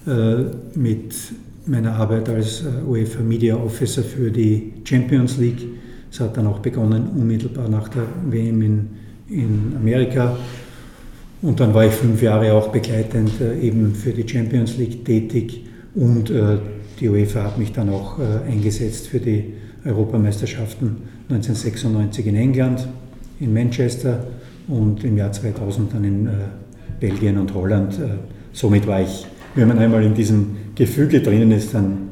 äh, 0.07 0.45
mit 0.79 1.15
meiner 1.67 1.95
Arbeit 1.95 2.29
als 2.29 2.63
äh, 2.63 2.85
UEFA 2.87 3.23
Media 3.23 3.57
Officer 3.57 4.03
für 4.03 4.31
die 4.31 4.75
Champions 4.85 5.39
League. 5.39 5.67
Es 6.11 6.21
hat 6.21 6.37
dann 6.37 6.47
auch 6.47 6.61
begonnen 6.61 7.09
unmittelbar 7.17 7.69
nach 7.69 7.89
der 7.89 8.05
WM 8.27 8.63
in, 8.63 8.89
in 9.29 9.73
Amerika. 9.77 10.37
Und 11.45 11.61
dann 11.61 11.75
war 11.75 11.85
ich 11.85 11.93
fünf 11.93 12.23
Jahre 12.23 12.55
auch 12.55 12.69
begleitend 12.69 13.31
äh, 13.41 13.61
eben 13.61 13.95
für 13.95 14.13
die 14.13 14.27
Champions 14.27 14.77
League 14.79 15.05
tätig 15.05 15.65
und 15.95 16.33
die 16.99 17.09
UEFA 17.09 17.45
hat 17.45 17.59
mich 17.59 17.71
dann 17.71 17.89
auch 17.89 18.19
eingesetzt 18.19 19.07
für 19.07 19.21
die 19.21 19.55
Europameisterschaften 19.85 20.97
1996 21.29 22.27
in 22.27 22.37
England, 22.37 22.89
in 23.41 23.53
Manchester 23.53 24.25
und 24.69 25.05
im 25.05 25.17
Jahr 25.17 25.33
2000 25.33 25.95
dann 25.95 26.05
in 26.05 26.27
äh, 26.27 26.31
Belgien 27.01 27.39
und 27.39 27.55
Holland. 27.55 27.95
Äh, 27.99 28.19
somit 28.53 28.87
war 28.87 29.03
ich, 29.03 29.27
wenn 29.55 29.69
man 29.69 29.79
einmal 29.79 30.03
in 30.03 30.15
diesem 30.15 30.57
Gefüge 30.75 31.21
drinnen 31.21 31.51
ist, 31.53 31.75
dann 31.75 32.09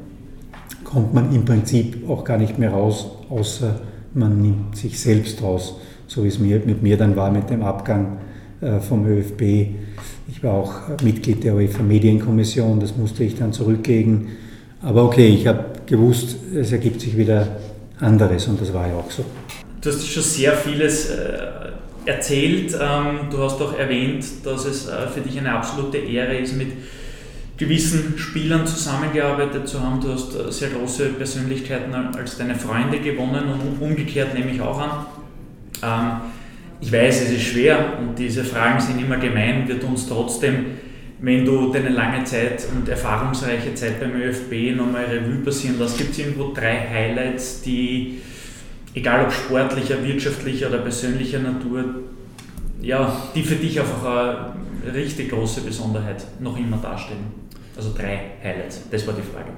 kommt 0.84 1.14
man 1.14 1.34
im 1.34 1.44
Prinzip 1.44 2.08
auch 2.08 2.24
gar 2.24 2.38
nicht 2.38 2.58
mehr 2.58 2.70
raus, 2.70 3.10
außer 3.30 3.80
man 4.14 4.40
nimmt 4.40 4.76
sich 4.76 5.00
selbst 5.00 5.42
raus, 5.42 5.76
so 6.06 6.24
wie 6.24 6.28
es 6.28 6.38
mir, 6.38 6.60
mit 6.64 6.82
mir 6.82 6.96
dann 6.96 7.16
war 7.16 7.30
mit 7.30 7.48
dem 7.48 7.62
Abgang 7.62 8.18
äh, 8.18 8.21
vom 8.80 9.06
ÖFB. 9.06 9.42
Ich 10.28 10.42
war 10.42 10.54
auch 10.54 10.74
Mitglied 11.02 11.42
der 11.44 11.54
UEFA 11.54 11.82
Medienkommission, 11.82 12.78
das 12.80 12.96
musste 12.96 13.24
ich 13.24 13.36
dann 13.36 13.52
zurücklegen. 13.52 14.28
Aber 14.82 15.04
okay, 15.04 15.28
ich 15.28 15.46
habe 15.46 15.64
gewusst, 15.86 16.36
es 16.54 16.72
ergibt 16.72 17.00
sich 17.00 17.16
wieder 17.16 17.56
anderes 18.00 18.46
und 18.48 18.60
das 18.60 18.72
war 18.72 18.88
ja 18.88 18.94
auch 18.94 19.10
so. 19.10 19.24
Du 19.80 19.90
hast 19.90 20.06
schon 20.06 20.22
sehr 20.22 20.52
vieles 20.52 21.10
äh, 21.10 21.38
erzählt. 22.04 22.76
Ähm, 22.80 23.28
du 23.30 23.38
hast 23.38 23.60
auch 23.60 23.76
erwähnt, 23.76 24.24
dass 24.44 24.64
es 24.64 24.88
äh, 24.88 25.08
für 25.08 25.20
dich 25.20 25.38
eine 25.38 25.52
absolute 25.52 25.98
Ehre 25.98 26.36
ist, 26.36 26.56
mit 26.56 26.68
gewissen 27.56 28.14
Spielern 28.16 28.66
zusammengearbeitet 28.66 29.68
zu 29.68 29.80
haben. 29.80 30.00
Du 30.00 30.12
hast 30.12 30.34
äh, 30.34 30.50
sehr 30.50 30.70
große 30.70 31.10
Persönlichkeiten 31.10 31.94
als 31.94 32.38
deine 32.38 32.54
Freunde 32.54 33.00
gewonnen 33.00 33.44
und 33.48 33.80
umgekehrt 33.80 34.34
nehme 34.34 34.52
ich 34.52 34.60
auch 34.60 34.78
an. 34.78 36.20
Ich 36.82 36.92
weiß, 36.92 37.22
es 37.22 37.30
ist 37.30 37.42
schwer 37.42 37.98
und 37.98 38.18
diese 38.18 38.44
Fragen 38.44 38.80
sind 38.80 39.00
immer 39.00 39.16
gemein, 39.16 39.66
wird 39.66 39.82
uns 39.84 40.06
trotzdem 40.06 40.66
wenn 41.22 41.44
du 41.44 41.72
deine 41.72 41.90
lange 41.90 42.24
Zeit 42.24 42.66
und 42.74 42.88
erfahrungsreiche 42.88 43.74
Zeit 43.74 44.00
beim 44.00 44.20
ÖFB 44.20 44.76
nochmal 44.76 45.04
Revue 45.04 45.36
passieren 45.36 45.78
lässt, 45.78 45.96
gibt 45.96 46.10
es 46.10 46.18
irgendwo 46.18 46.52
drei 46.52 46.76
Highlights, 46.76 47.62
die, 47.62 48.18
egal 48.92 49.26
ob 49.26 49.32
sportlicher, 49.32 50.04
wirtschaftlicher 50.04 50.68
oder 50.68 50.78
persönlicher 50.78 51.38
Natur, 51.38 51.84
ja, 52.82 53.16
die 53.36 53.44
für 53.44 53.54
dich 53.54 53.78
einfach 53.78 54.04
eine 54.04 54.94
richtig 54.94 55.30
große 55.30 55.60
Besonderheit 55.60 56.24
noch 56.40 56.58
immer 56.58 56.78
darstellen? 56.78 57.26
Also 57.76 57.94
drei 57.96 58.32
Highlights, 58.42 58.82
das 58.90 59.06
war 59.06 59.14
die 59.14 59.22
Frage. 59.22 59.52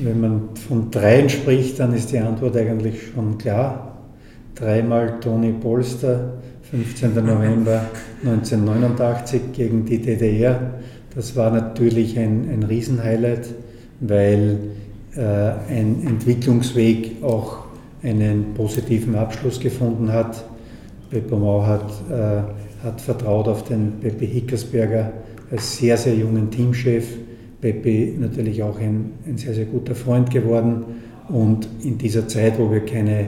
Wenn 0.00 0.20
man 0.20 0.48
von 0.68 0.92
dreien 0.92 1.28
spricht, 1.28 1.80
dann 1.80 1.92
ist 1.92 2.12
die 2.12 2.18
Antwort 2.18 2.56
eigentlich 2.56 2.94
schon 3.12 3.36
klar. 3.36 3.93
Dreimal 4.54 5.18
Toni 5.20 5.52
Polster, 5.52 6.34
15. 6.70 7.14
November 7.14 7.86
1989 8.24 9.40
gegen 9.52 9.84
die 9.84 9.98
DDR. 9.98 10.74
Das 11.14 11.34
war 11.36 11.50
natürlich 11.50 12.18
ein, 12.18 12.48
ein 12.50 12.62
Riesenhighlight, 12.62 13.48
weil 14.00 14.58
äh, 15.16 15.20
ein 15.20 16.06
Entwicklungsweg 16.06 17.22
auch 17.22 17.64
einen 18.02 18.54
positiven 18.54 19.14
Abschluss 19.14 19.58
gefunden 19.58 20.12
hat. 20.12 20.44
Beppo 21.10 21.36
Mau 21.36 21.64
hat, 21.64 21.90
äh, 22.10 22.84
hat 22.84 23.00
vertraut 23.00 23.48
auf 23.48 23.64
den 23.64 23.94
Pepe 24.00 24.24
Hickersberger 24.24 25.12
als 25.50 25.76
sehr, 25.76 25.96
sehr 25.96 26.14
jungen 26.14 26.50
Teamchef. 26.50 27.06
Pepe 27.60 28.12
natürlich 28.18 28.62
auch 28.62 28.78
ein, 28.78 29.12
ein 29.26 29.38
sehr, 29.38 29.54
sehr 29.54 29.66
guter 29.66 29.94
Freund 29.94 30.30
geworden. 30.30 30.84
Und 31.28 31.68
in 31.82 31.96
dieser 31.96 32.28
Zeit, 32.28 32.58
wo 32.58 32.70
wir 32.70 32.84
keine 32.84 33.26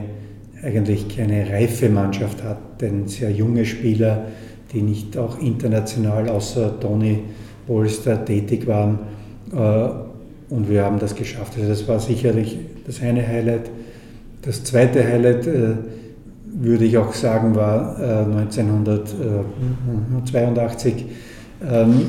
eigentlich 0.63 1.15
keine 1.15 1.47
reife 1.49 1.89
Mannschaft 1.89 2.43
hat, 2.43 2.81
denn 2.81 3.07
sehr 3.07 3.31
junge 3.31 3.65
Spieler, 3.65 4.25
die 4.73 4.81
nicht 4.81 5.17
auch 5.17 5.39
international 5.39 6.27
außer 6.29 6.77
Toni 6.79 7.19
Polster 7.67 8.25
tätig 8.25 8.65
waren. 8.67 8.99
Äh, 9.53 9.89
und 10.49 10.69
wir 10.69 10.85
haben 10.85 10.99
das 10.99 11.15
geschafft. 11.15 11.53
Also 11.57 11.69
das 11.69 11.87
war 11.87 11.99
sicherlich 11.99 12.57
das 12.85 13.01
eine 13.01 13.27
Highlight. 13.27 13.71
Das 14.41 14.63
zweite 14.63 15.03
Highlight, 15.05 15.47
äh, 15.47 15.75
würde 16.45 16.85
ich 16.85 16.97
auch 16.97 17.13
sagen, 17.13 17.53
war 17.55 17.99
1982. 17.99 20.95
Äh, 20.95 21.05
ähm, 21.81 22.01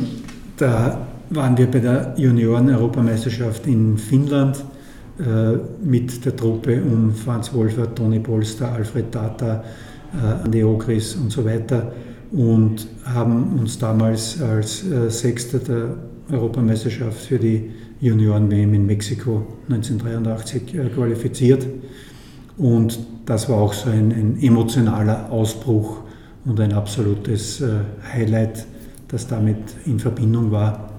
da 0.56 1.06
waren 1.30 1.58
wir 1.58 1.70
bei 1.70 1.80
der 1.80 2.14
Junioren-Europameisterschaft 2.16 3.66
in 3.66 3.98
Finnland 3.98 4.64
mit 5.82 6.24
der 6.24 6.36
Truppe 6.36 6.80
um 6.80 7.12
Franz 7.12 7.52
Wolfer, 7.52 7.92
Toni 7.94 8.20
Polster, 8.20 8.72
Alfred 8.72 9.10
Tata, 9.10 9.64
äh, 10.14 10.44
Andi 10.44 10.64
Ogris 10.64 11.16
und 11.16 11.30
so 11.30 11.44
weiter 11.44 11.92
und 12.30 12.86
haben 13.04 13.58
uns 13.58 13.78
damals 13.78 14.40
als 14.40 14.84
äh, 14.86 15.10
Sechster 15.10 15.58
der 15.58 15.96
Europameisterschaft 16.30 17.18
für 17.18 17.38
die 17.38 17.70
Junioren-WM 18.00 18.74
in 18.74 18.86
Mexiko 18.86 19.46
1983 19.68 20.76
qualifiziert. 20.94 21.66
Und 22.56 22.98
das 23.26 23.48
war 23.48 23.56
auch 23.58 23.72
so 23.72 23.90
ein, 23.90 24.12
ein 24.12 24.38
emotionaler 24.40 25.30
Ausbruch 25.30 26.02
und 26.44 26.60
ein 26.60 26.72
absolutes 26.72 27.62
Highlight, 28.12 28.66
das 29.08 29.26
damit 29.26 29.58
in 29.86 29.98
Verbindung 29.98 30.50
war. 30.50 30.92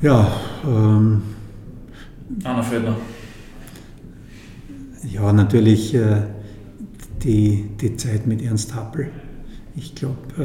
Ja, 0.00 0.26
ähm, 0.66 1.22
Anna 2.44 2.62
Födner. 2.62 2.96
Ja, 5.10 5.32
natürlich 5.32 5.94
äh, 5.94 6.22
die, 7.22 7.68
die 7.80 7.96
Zeit 7.96 8.26
mit 8.26 8.42
Ernst 8.42 8.74
Happel. 8.74 9.10
Ich 9.76 9.94
glaube, 9.94 10.18
äh, 10.38 10.44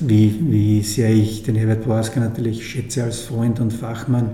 wie, 0.00 0.40
wie 0.40 0.82
sehr 0.82 1.10
ich 1.10 1.42
den 1.42 1.56
Herbert 1.56 1.84
Boaska 1.84 2.20
natürlich 2.20 2.66
schätze 2.66 3.04
als 3.04 3.20
Freund 3.20 3.60
und 3.60 3.72
Fachmann, 3.72 4.30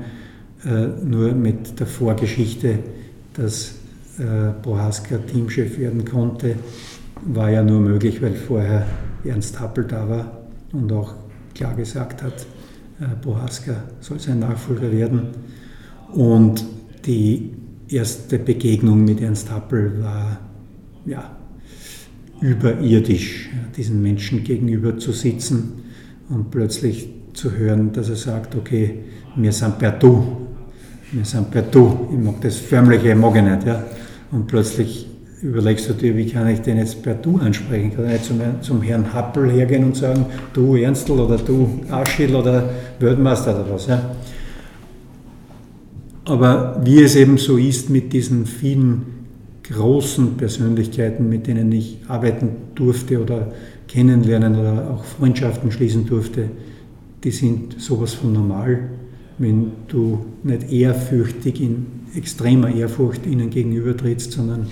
äh, 0.64 0.86
nur 1.04 1.32
mit 1.32 1.78
der 1.80 1.86
Vorgeschichte, 1.86 2.78
dass 3.34 3.74
Bohaska 4.62 5.18
Teamchef 5.18 5.78
werden 5.78 6.06
konnte, 6.06 6.56
war 7.26 7.50
ja 7.50 7.62
nur 7.62 7.80
möglich, 7.80 8.22
weil 8.22 8.32
vorher 8.32 8.86
Ernst 9.24 9.60
Happel 9.60 9.84
da 9.84 10.08
war 10.08 10.46
und 10.72 10.90
auch 10.90 11.12
klar 11.54 11.74
gesagt 11.74 12.22
hat, 12.22 12.46
Bohaska 13.22 13.74
soll 14.00 14.18
sein 14.18 14.38
Nachfolger 14.38 14.90
werden. 14.90 15.28
Und 16.12 16.64
die 17.04 17.52
erste 17.88 18.38
Begegnung 18.38 19.04
mit 19.04 19.20
Ernst 19.20 19.50
Happel 19.50 20.02
war 20.02 20.38
ja, 21.04 21.36
überirdisch, 22.40 23.50
diesen 23.76 24.02
Menschen 24.02 24.44
gegenüber 24.44 24.98
zu 24.98 25.12
sitzen 25.12 25.84
und 26.28 26.50
plötzlich 26.50 27.08
zu 27.32 27.52
hören, 27.52 27.92
dass 27.92 28.08
er 28.08 28.16
sagt, 28.16 28.54
okay, 28.54 29.04
wir 29.36 29.52
sind 29.52 29.78
per 29.78 29.92
Du, 29.92 30.46
wir 31.12 31.24
sind 31.24 31.50
per 31.50 31.62
Du, 31.62 32.08
ich 32.10 32.18
mag 32.18 32.40
das 32.40 32.56
förmliche, 32.56 33.14
mag 33.14 33.36
ich 33.36 33.42
nicht, 33.42 33.66
ja. 33.66 33.84
und 34.32 34.46
plötzlich 34.46 35.06
überlegst 35.42 35.88
du 35.88 35.92
dir, 35.92 36.16
wie 36.16 36.26
kann 36.26 36.48
ich 36.48 36.60
den 36.60 36.78
jetzt 36.78 37.02
per 37.02 37.14
Du 37.14 37.38
ansprechen? 37.38 37.94
Kann 37.94 38.06
ich 38.06 38.12
nicht 38.12 38.24
zum, 38.24 38.40
zum 38.60 38.82
Herrn 38.82 39.12
Happel 39.12 39.50
hergehen 39.50 39.84
und 39.84 39.96
sagen, 39.96 40.26
du 40.52 40.76
Ernstl 40.76 41.12
oder 41.12 41.36
du 41.36 41.80
Aschil 41.90 42.34
oder 42.34 42.70
Weltmeister 42.98 43.54
oder 43.54 43.74
was. 43.74 43.86
Ja? 43.86 44.16
Aber 46.24 46.80
wie 46.84 47.02
es 47.02 47.14
eben 47.16 47.38
so 47.38 47.56
ist 47.56 47.90
mit 47.90 48.12
diesen 48.12 48.46
vielen 48.46 49.02
großen 49.62 50.36
Persönlichkeiten, 50.36 51.28
mit 51.28 51.46
denen 51.46 51.70
ich 51.72 51.98
arbeiten 52.08 52.48
durfte 52.74 53.20
oder 53.20 53.52
kennenlernen 53.88 54.58
oder 54.58 54.90
auch 54.90 55.04
Freundschaften 55.04 55.70
schließen 55.70 56.06
durfte, 56.06 56.50
die 57.24 57.30
sind 57.30 57.80
sowas 57.80 58.14
von 58.14 58.32
normal, 58.32 58.90
wenn 59.38 59.72
du 59.88 60.24
nicht 60.42 60.72
ehrfürchtig 60.72 61.60
in 61.60 61.86
extremer 62.14 62.74
Ehrfurcht 62.74 63.26
ihnen 63.26 63.50
gegenüber 63.50 63.96
trittst, 63.96 64.32
sondern 64.32 64.66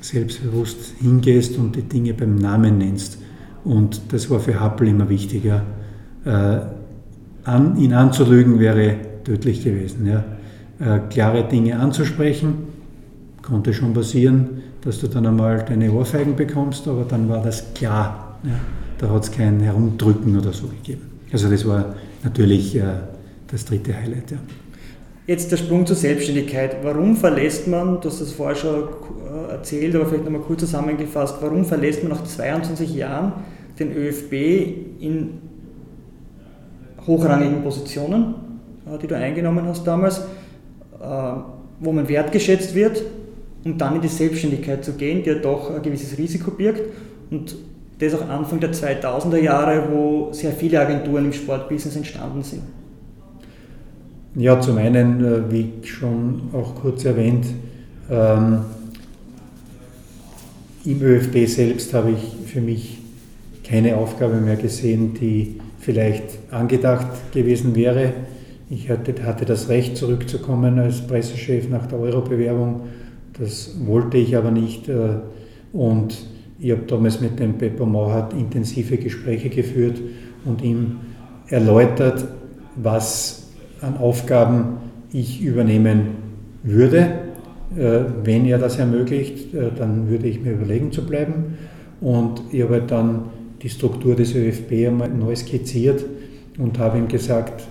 selbstbewusst 0.00 0.94
hingehst 1.00 1.56
und 1.58 1.76
die 1.76 1.82
Dinge 1.82 2.14
beim 2.14 2.36
Namen 2.36 2.78
nennst. 2.78 3.18
Und 3.64 4.00
das 4.12 4.30
war 4.30 4.40
für 4.40 4.58
Happel 4.58 4.88
immer 4.88 5.08
wichtiger. 5.08 5.62
Äh, 6.24 6.60
an, 7.44 7.76
ihn 7.76 7.92
anzulügen 7.92 8.58
wäre 8.58 8.96
tödlich 9.24 9.64
gewesen. 9.64 10.06
Ja. 10.06 10.24
Äh, 10.78 11.00
klare 11.10 11.44
Dinge 11.44 11.78
anzusprechen, 11.78 12.54
konnte 13.42 13.74
schon 13.74 13.92
passieren, 13.92 14.62
dass 14.82 15.00
du 15.00 15.08
dann 15.08 15.26
einmal 15.26 15.64
deine 15.64 15.92
Ohrfeigen 15.92 16.36
bekommst, 16.36 16.88
aber 16.88 17.04
dann 17.04 17.28
war 17.28 17.42
das 17.42 17.74
klar. 17.74 18.38
Ja. 18.44 18.52
Da 18.98 19.10
hat 19.10 19.24
es 19.24 19.30
kein 19.30 19.60
Herumdrücken 19.60 20.38
oder 20.38 20.52
so 20.52 20.68
gegeben. 20.68 21.02
Also 21.32 21.48
das 21.48 21.66
war 21.66 21.94
natürlich 22.22 22.76
äh, 22.76 22.82
das 23.50 23.64
dritte 23.64 23.94
Highlight. 23.94 24.30
Ja. 24.30 24.38
Jetzt 25.30 25.52
der 25.52 25.58
Sprung 25.58 25.86
zur 25.86 25.94
Selbstständigkeit. 25.94 26.78
Warum 26.82 27.14
verlässt 27.14 27.68
man, 27.68 28.00
du 28.00 28.08
hast 28.08 28.20
das 28.20 28.32
vorher 28.32 28.56
schon 28.56 28.82
äh, 28.82 29.52
erzählt, 29.52 29.94
aber 29.94 30.06
vielleicht 30.06 30.24
nochmal 30.24 30.40
kurz 30.40 30.58
zusammengefasst, 30.58 31.36
warum 31.40 31.64
verlässt 31.64 32.02
man 32.02 32.10
nach 32.10 32.24
22 32.24 32.96
Jahren 32.96 33.34
den 33.78 33.92
ÖFB 33.92 34.32
in 34.98 35.38
hochrangigen 37.06 37.62
Positionen, 37.62 38.34
äh, 38.92 38.98
die 38.98 39.06
du 39.06 39.16
eingenommen 39.16 39.66
hast 39.66 39.86
damals, 39.86 40.18
äh, 40.18 40.24
wo 41.78 41.92
man 41.92 42.08
wertgeschätzt 42.08 42.74
wird, 42.74 43.00
um 43.64 43.78
dann 43.78 43.94
in 43.94 44.00
die 44.00 44.08
Selbstständigkeit 44.08 44.84
zu 44.84 44.94
gehen, 44.94 45.22
die 45.22 45.30
ja 45.30 45.36
doch 45.36 45.72
ein 45.72 45.80
gewisses 45.80 46.18
Risiko 46.18 46.50
birgt 46.50 46.82
und 47.30 47.54
das 48.00 48.14
auch 48.16 48.28
Anfang 48.28 48.58
der 48.58 48.72
2000er 48.72 49.38
Jahre, 49.38 49.92
wo 49.92 50.32
sehr 50.32 50.50
viele 50.50 50.80
Agenturen 50.80 51.26
im 51.26 51.32
Sportbusiness 51.32 51.94
entstanden 51.94 52.42
sind. 52.42 52.62
Ja, 54.36 54.60
zum 54.60 54.78
einen, 54.78 55.24
äh, 55.24 55.50
wie 55.50 55.72
schon 55.82 56.42
auch 56.52 56.76
kurz 56.76 57.04
erwähnt, 57.04 57.46
ähm, 58.08 58.60
im 60.84 61.02
ÖFB 61.02 61.46
selbst 61.46 61.92
habe 61.94 62.12
ich 62.12 62.48
für 62.48 62.60
mich 62.60 62.98
keine 63.64 63.96
Aufgabe 63.96 64.36
mehr 64.36 64.54
gesehen, 64.54 65.14
die 65.14 65.56
vielleicht 65.80 66.38
angedacht 66.52 67.32
gewesen 67.32 67.74
wäre. 67.74 68.12
Ich 68.70 68.88
hatte, 68.88 69.14
hatte 69.24 69.44
das 69.46 69.68
Recht, 69.68 69.96
zurückzukommen 69.96 70.78
als 70.78 71.04
Pressechef 71.04 71.68
nach 71.68 71.86
der 71.86 71.98
Euro-Bewerbung. 71.98 72.82
Das 73.36 73.74
wollte 73.84 74.16
ich 74.18 74.36
aber 74.36 74.52
nicht. 74.52 74.88
Äh, 74.88 75.16
und 75.72 76.16
ich 76.60 76.70
habe 76.70 76.82
damals 76.86 77.20
mit 77.20 77.40
dem 77.40 77.58
Pepper 77.58 77.84
Mauhat 77.84 78.32
intensive 78.32 78.96
Gespräche 78.96 79.50
geführt 79.50 80.00
und 80.44 80.62
ihm 80.62 80.98
erläutert, 81.48 82.28
was 82.76 83.49
an 83.80 83.96
Aufgaben 83.96 84.78
ich 85.12 85.42
übernehmen 85.42 86.16
würde. 86.62 86.98
Äh, 87.76 88.00
wenn 88.24 88.46
er 88.46 88.58
das 88.58 88.78
ermöglicht, 88.78 89.54
äh, 89.54 89.70
dann 89.76 90.08
würde 90.08 90.26
ich 90.26 90.40
mir 90.40 90.52
überlegen 90.52 90.92
zu 90.92 91.04
bleiben. 91.06 91.58
Und 92.00 92.42
ich 92.52 92.62
habe 92.62 92.82
dann 92.82 93.24
die 93.62 93.68
Struktur 93.68 94.16
des 94.16 94.34
ÖFB 94.34 94.86
einmal 94.86 95.10
neu 95.10 95.36
skizziert 95.36 96.04
und 96.58 96.78
habe 96.78 96.98
ihm 96.98 97.08
gesagt, 97.08 97.62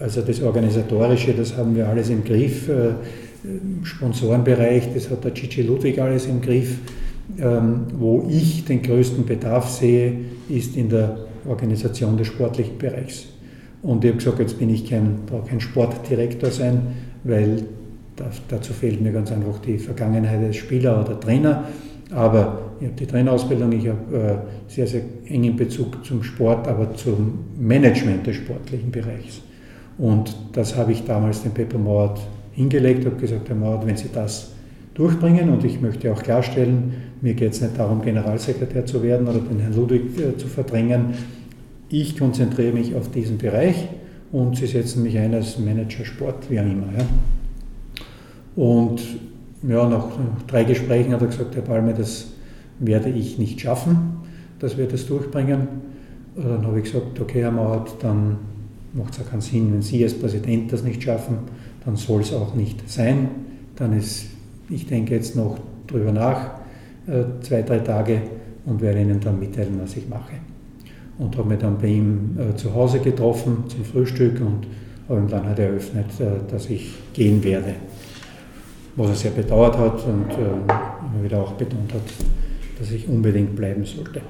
also 0.00 0.22
das 0.22 0.42
Organisatorische, 0.42 1.34
das 1.34 1.56
haben 1.56 1.76
wir 1.76 1.88
alles 1.88 2.10
im 2.10 2.24
Griff. 2.24 2.68
Äh, 2.68 2.92
Sponsorenbereich, 3.82 4.92
das 4.94 5.10
hat 5.10 5.24
der 5.24 5.30
Gigi 5.30 5.62
Ludwig 5.62 6.00
alles 6.00 6.26
im 6.26 6.40
Griff. 6.40 6.78
Ähm, 7.38 7.82
wo 7.96 8.26
ich 8.28 8.64
den 8.64 8.82
größten 8.82 9.26
Bedarf 9.26 9.68
sehe, 9.68 10.12
ist 10.48 10.76
in 10.76 10.88
der 10.88 11.18
Organisation 11.46 12.16
des 12.16 12.26
sportlichen 12.26 12.78
Bereichs. 12.78 13.26
Und 13.82 14.04
ich 14.04 14.10
habe 14.10 14.18
gesagt, 14.18 14.38
jetzt 14.40 14.58
bin 14.58 14.70
ich 14.70 14.88
kein, 14.88 15.18
kein 15.48 15.60
Sportdirektor 15.60 16.50
sein, 16.50 16.80
weil 17.24 17.62
dazu 18.48 18.72
fehlt 18.72 19.00
mir 19.00 19.12
ganz 19.12 19.30
einfach 19.30 19.58
die 19.60 19.78
Vergangenheit 19.78 20.42
als 20.42 20.56
Spieler 20.56 21.00
oder 21.00 21.18
Trainer. 21.18 21.64
Aber 22.10 22.58
ich 22.80 22.86
habe 22.86 22.96
die 22.96 23.06
Trainerausbildung, 23.06 23.72
ich 23.72 23.88
habe 23.88 24.16
äh, 24.16 24.72
sehr, 24.72 24.86
sehr 24.86 25.02
engen 25.26 25.56
Bezug 25.56 26.04
zum 26.04 26.22
Sport, 26.22 26.66
aber 26.66 26.94
zum 26.94 27.38
Management 27.58 28.26
des 28.26 28.36
sportlichen 28.36 28.90
Bereichs. 28.90 29.42
Und 29.98 30.34
das 30.52 30.76
habe 30.76 30.92
ich 30.92 31.04
damals 31.04 31.42
dem 31.42 31.52
Pepper 31.52 31.78
Mauert 31.78 32.20
hingelegt, 32.52 33.04
habe 33.04 33.16
gesagt, 33.16 33.48
Herr 33.48 33.56
Mauert, 33.56 33.86
wenn 33.86 33.96
Sie 33.96 34.08
das 34.12 34.52
durchbringen, 34.94 35.50
und 35.50 35.64
ich 35.64 35.80
möchte 35.80 36.10
auch 36.12 36.22
klarstellen, 36.22 36.94
mir 37.20 37.34
geht 37.34 37.52
es 37.52 37.60
nicht 37.60 37.78
darum, 37.78 38.02
Generalsekretär 38.02 38.86
zu 38.86 39.02
werden 39.02 39.28
oder 39.28 39.40
den 39.40 39.58
Herrn 39.60 39.74
Ludwig 39.74 40.18
äh, 40.18 40.36
zu 40.36 40.46
verdrängen, 40.46 41.14
ich 41.90 42.18
konzentriere 42.18 42.72
mich 42.72 42.94
auf 42.94 43.10
diesen 43.10 43.38
Bereich 43.38 43.88
und 44.30 44.56
sie 44.56 44.66
setzen 44.66 45.02
mich 45.02 45.16
ein 45.18 45.34
als 45.34 45.58
Manager 45.58 46.04
Sport, 46.04 46.50
wie 46.50 46.60
auch 46.60 46.64
immer. 46.64 46.88
Ja. 46.96 47.04
Und 48.62 49.00
ja, 49.66 49.88
nach 49.88 50.06
drei 50.46 50.64
Gesprächen 50.64 51.12
hat 51.12 51.22
er 51.22 51.28
gesagt, 51.28 51.54
Herr 51.54 51.62
Palme, 51.62 51.94
das 51.94 52.26
werde 52.78 53.08
ich 53.08 53.38
nicht 53.38 53.60
schaffen, 53.60 54.18
dass 54.58 54.76
wir 54.76 54.86
das 54.86 55.06
durchbringen. 55.06 55.68
Dann 56.36 56.66
habe 56.66 56.78
ich 56.78 56.84
gesagt, 56.84 57.18
okay, 57.20 57.42
Herr 57.42 57.50
Mauert, 57.50 57.96
dann 58.00 58.36
macht 58.92 59.14
es 59.14 59.20
auch 59.20 59.30
keinen 59.30 59.40
Sinn, 59.40 59.72
wenn 59.72 59.82
Sie 59.82 60.02
als 60.04 60.14
Präsident 60.14 60.72
das 60.72 60.82
nicht 60.84 61.02
schaffen, 61.02 61.38
dann 61.84 61.96
soll 61.96 62.20
es 62.20 62.32
auch 62.32 62.54
nicht 62.54 62.88
sein. 62.88 63.28
Dann 63.76 63.96
ist, 63.96 64.26
ich 64.68 64.86
denke 64.86 65.14
jetzt 65.14 65.34
noch 65.36 65.58
drüber 65.86 66.12
nach, 66.12 66.50
äh, 67.06 67.24
zwei, 67.40 67.62
drei 67.62 67.78
Tage 67.78 68.22
und 68.66 68.80
werde 68.80 69.00
Ihnen 69.00 69.20
dann 69.20 69.40
mitteilen, 69.40 69.78
was 69.80 69.96
ich 69.96 70.08
mache 70.08 70.32
und 71.18 71.36
habe 71.36 71.48
mich 71.48 71.58
dann 71.58 71.78
bei 71.78 71.88
ihm 71.88 72.38
äh, 72.38 72.56
zu 72.56 72.74
Hause 72.74 73.00
getroffen 73.00 73.64
zum 73.68 73.84
Frühstück 73.84 74.40
und 74.40 74.66
habe 75.08 75.20
ihm 75.20 75.28
dann 75.28 75.44
halt 75.44 75.58
eröffnet, 75.58 76.06
äh, 76.20 76.50
dass 76.50 76.70
ich 76.70 76.92
gehen 77.12 77.42
werde. 77.42 77.74
Was 78.96 79.10
er 79.10 79.14
sehr 79.14 79.30
bedauert 79.30 79.78
hat 79.78 80.04
und 80.06 80.30
äh, 80.32 81.14
immer 81.14 81.24
wieder 81.24 81.38
auch 81.40 81.52
betont 81.52 81.92
hat, 81.94 82.02
dass 82.78 82.90
ich 82.90 83.08
unbedingt 83.08 83.54
bleiben 83.54 83.84
sollte. 83.84 84.20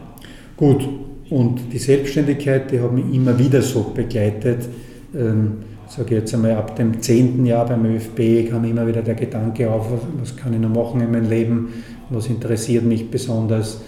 Gut, 0.56 0.88
und 1.30 1.72
die 1.72 1.78
Selbstständigkeit, 1.78 2.70
die 2.70 2.80
hat 2.80 2.92
mich 2.92 3.12
immer 3.14 3.38
wieder 3.38 3.60
so 3.62 3.92
begleitet. 3.94 4.68
Ähm, 5.14 5.58
sage 5.88 6.16
jetzt 6.16 6.34
einmal, 6.34 6.52
ab 6.52 6.76
dem 6.76 7.00
zehnten 7.00 7.46
Jahr 7.46 7.66
beim 7.66 7.84
ÖFB 7.86 8.50
kam 8.50 8.64
immer 8.64 8.86
wieder 8.86 9.02
der 9.02 9.14
Gedanke 9.14 9.70
auf, 9.70 9.86
was, 10.20 10.36
kann 10.36 10.52
ich 10.52 10.60
noch 10.60 10.70
machen 10.70 11.00
in 11.00 11.10
meinem 11.10 11.28
Leben, 11.28 11.68
was 12.10 12.26
interessiert 12.28 12.84
mich 12.84 13.10
besonders 13.10 13.80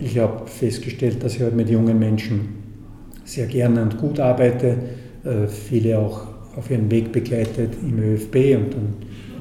ich 0.00 0.18
habe 0.18 0.46
festgestellt, 0.46 1.22
dass 1.22 1.34
ich 1.34 1.42
halt 1.42 1.54
mit 1.54 1.68
jungen 1.68 1.98
Menschen 1.98 2.48
sehr 3.24 3.46
gerne 3.46 3.82
und 3.82 3.98
gut 3.98 4.18
arbeite, 4.18 4.76
äh, 5.24 5.46
viele 5.46 5.98
auch 5.98 6.22
auf 6.56 6.70
ihren 6.70 6.90
Weg 6.90 7.12
begleitet 7.12 7.74
im 7.82 7.98
ÖFB 7.98 8.34
und 8.56 8.74
dann 8.74 8.94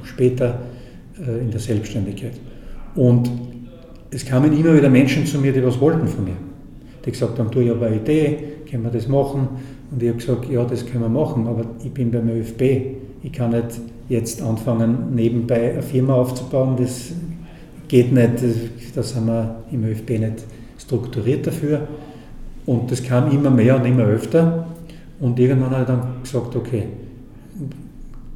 später 0.03 0.59
äh, 1.25 1.39
in 1.39 1.51
der 1.51 1.59
Selbstständigkeit. 1.59 2.33
Und 2.95 3.31
es 4.11 4.25
kamen 4.25 4.57
immer 4.57 4.75
wieder 4.75 4.89
Menschen 4.89 5.25
zu 5.25 5.39
mir, 5.39 5.53
die 5.53 5.63
was 5.63 5.79
wollten 5.79 6.07
von 6.07 6.25
mir. 6.25 6.38
Die 7.05 7.11
gesagt 7.11 7.39
haben, 7.39 7.49
du, 7.49 7.59
ich 7.59 7.69
habe 7.69 7.85
eine 7.85 7.95
Idee, 7.95 8.38
können 8.69 8.83
wir 8.83 8.91
das 8.91 9.07
machen? 9.07 9.47
Und 9.91 10.03
ich 10.03 10.09
habe 10.09 10.19
gesagt, 10.19 10.49
ja, 10.49 10.65
das 10.65 10.85
können 10.85 11.03
wir 11.03 11.09
machen, 11.09 11.47
aber 11.47 11.65
ich 11.83 11.91
bin 11.91 12.11
beim 12.11 12.29
ÖFB. 12.29 12.61
Ich 13.23 13.31
kann 13.31 13.51
nicht 13.51 13.79
jetzt 14.09 14.41
anfangen, 14.41 15.15
nebenbei 15.15 15.71
eine 15.73 15.81
Firma 15.81 16.15
aufzubauen, 16.15 16.75
das 16.77 17.13
geht 17.88 18.11
nicht, 18.11 18.43
da 18.95 19.03
sind 19.03 19.27
wir 19.27 19.63
im 19.71 19.85
ÖFB 19.85 20.09
nicht 20.11 20.43
strukturiert 20.79 21.47
dafür. 21.47 21.88
Und 22.65 22.91
das 22.91 23.01
kam 23.03 23.31
immer 23.31 23.49
mehr 23.49 23.77
und 23.77 23.85
immer 23.85 24.03
öfter. 24.03 24.67
Und 25.19 25.39
irgendwann 25.39 25.71
habe 25.71 25.81
ich 25.81 25.88
dann 25.88 26.21
gesagt, 26.21 26.55
okay, 26.55 26.83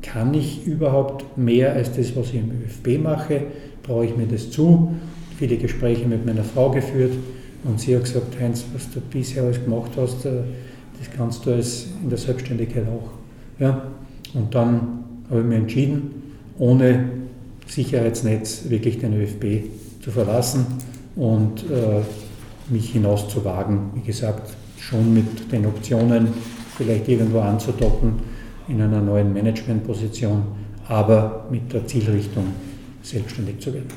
kann 0.01 0.33
ich 0.33 0.65
überhaupt 0.65 1.37
mehr 1.37 1.73
als 1.73 1.95
das, 1.95 2.15
was 2.15 2.29
ich 2.29 2.35
im 2.35 2.51
ÖFB 2.63 3.01
mache? 3.01 3.41
Brauche 3.83 4.05
ich 4.05 4.17
mir 4.17 4.25
das 4.25 4.49
zu? 4.49 4.91
Viele 5.37 5.57
Gespräche 5.57 6.07
mit 6.07 6.25
meiner 6.25 6.43
Frau 6.43 6.71
geführt 6.71 7.13
und 7.63 7.79
sie 7.79 7.95
hat 7.95 8.03
gesagt, 8.03 8.39
Heinz, 8.39 8.65
was 8.73 8.89
du 8.91 8.99
bisher 8.99 9.43
alles 9.43 9.63
gemacht 9.63 9.91
hast, 9.97 10.25
äh, 10.25 10.41
das 10.99 11.09
kannst 11.15 11.45
du 11.45 11.51
als 11.51 11.87
in 12.01 12.09
der 12.09 12.17
Selbstständigkeit 12.17 12.85
auch. 12.87 13.11
Ja? 13.59 13.87
Und 14.33 14.53
dann 14.53 15.03
habe 15.29 15.41
ich 15.41 15.45
mich 15.45 15.57
entschieden, 15.57 16.11
ohne 16.57 17.20
Sicherheitsnetz 17.71 18.69
wirklich 18.69 18.99
den 18.99 19.19
ÖFB 19.19 19.63
zu 20.03 20.11
verlassen 20.11 20.65
und 21.15 21.63
äh, 21.71 22.01
mich 22.69 22.91
hinaus 22.91 23.29
zu 23.29 23.45
wagen. 23.45 23.91
Wie 23.95 24.01
gesagt, 24.01 24.53
schon 24.77 25.13
mit 25.13 25.51
den 25.51 25.65
Optionen, 25.65 26.27
vielleicht 26.77 27.07
irgendwo 27.07 27.39
anzudocken 27.39 28.15
in 28.67 28.81
einer 28.81 29.01
neuen 29.01 29.33
Managementposition, 29.33 30.43
aber 30.87 31.47
mit 31.49 31.71
der 31.71 31.87
Zielrichtung, 31.87 32.47
selbstständig 33.03 33.59
zu 33.59 33.73
werden. 33.73 33.87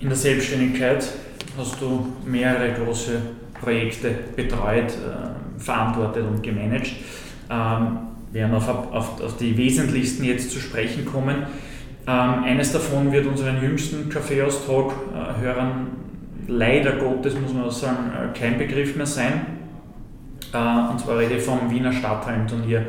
In 0.00 0.08
der 0.08 0.16
Selbstständigkeit 0.16 1.06
hast 1.56 1.80
du 1.80 2.06
mehrere 2.26 2.72
große 2.72 3.20
Projekte 3.60 4.10
betreut, 4.34 4.90
äh, 4.90 5.60
verantwortet 5.60 6.24
und 6.26 6.42
gemanagt. 6.42 6.90
Ähm, 7.50 7.98
wir 8.32 8.42
werden 8.42 8.54
auf, 8.54 8.68
auf, 8.68 9.20
auf, 9.20 9.36
die 9.36 9.56
wesentlichsten 9.56 10.24
jetzt 10.24 10.50
zu 10.50 10.58
sprechen 10.58 11.04
kommen. 11.04 11.46
Ähm, 12.10 12.42
eines 12.44 12.72
davon 12.72 13.12
wird 13.12 13.26
unseren 13.26 13.62
jüngsten 13.62 14.08
Kaffeeaustalk-Hörern 14.08 15.86
äh, 15.86 16.50
leider 16.50 16.92
Gottes, 16.92 17.38
muss 17.38 17.52
man 17.52 17.64
auch 17.64 17.70
sagen, 17.70 18.10
äh, 18.10 18.36
kein 18.36 18.58
Begriff 18.58 18.96
mehr 18.96 19.06
sein. 19.06 19.46
Äh, 20.52 20.90
und 20.90 20.98
zwar 20.98 21.18
rede 21.18 21.36
ich 21.36 21.42
vom 21.42 21.70
Wiener 21.70 21.92
Stadthallenturnier. 21.92 22.84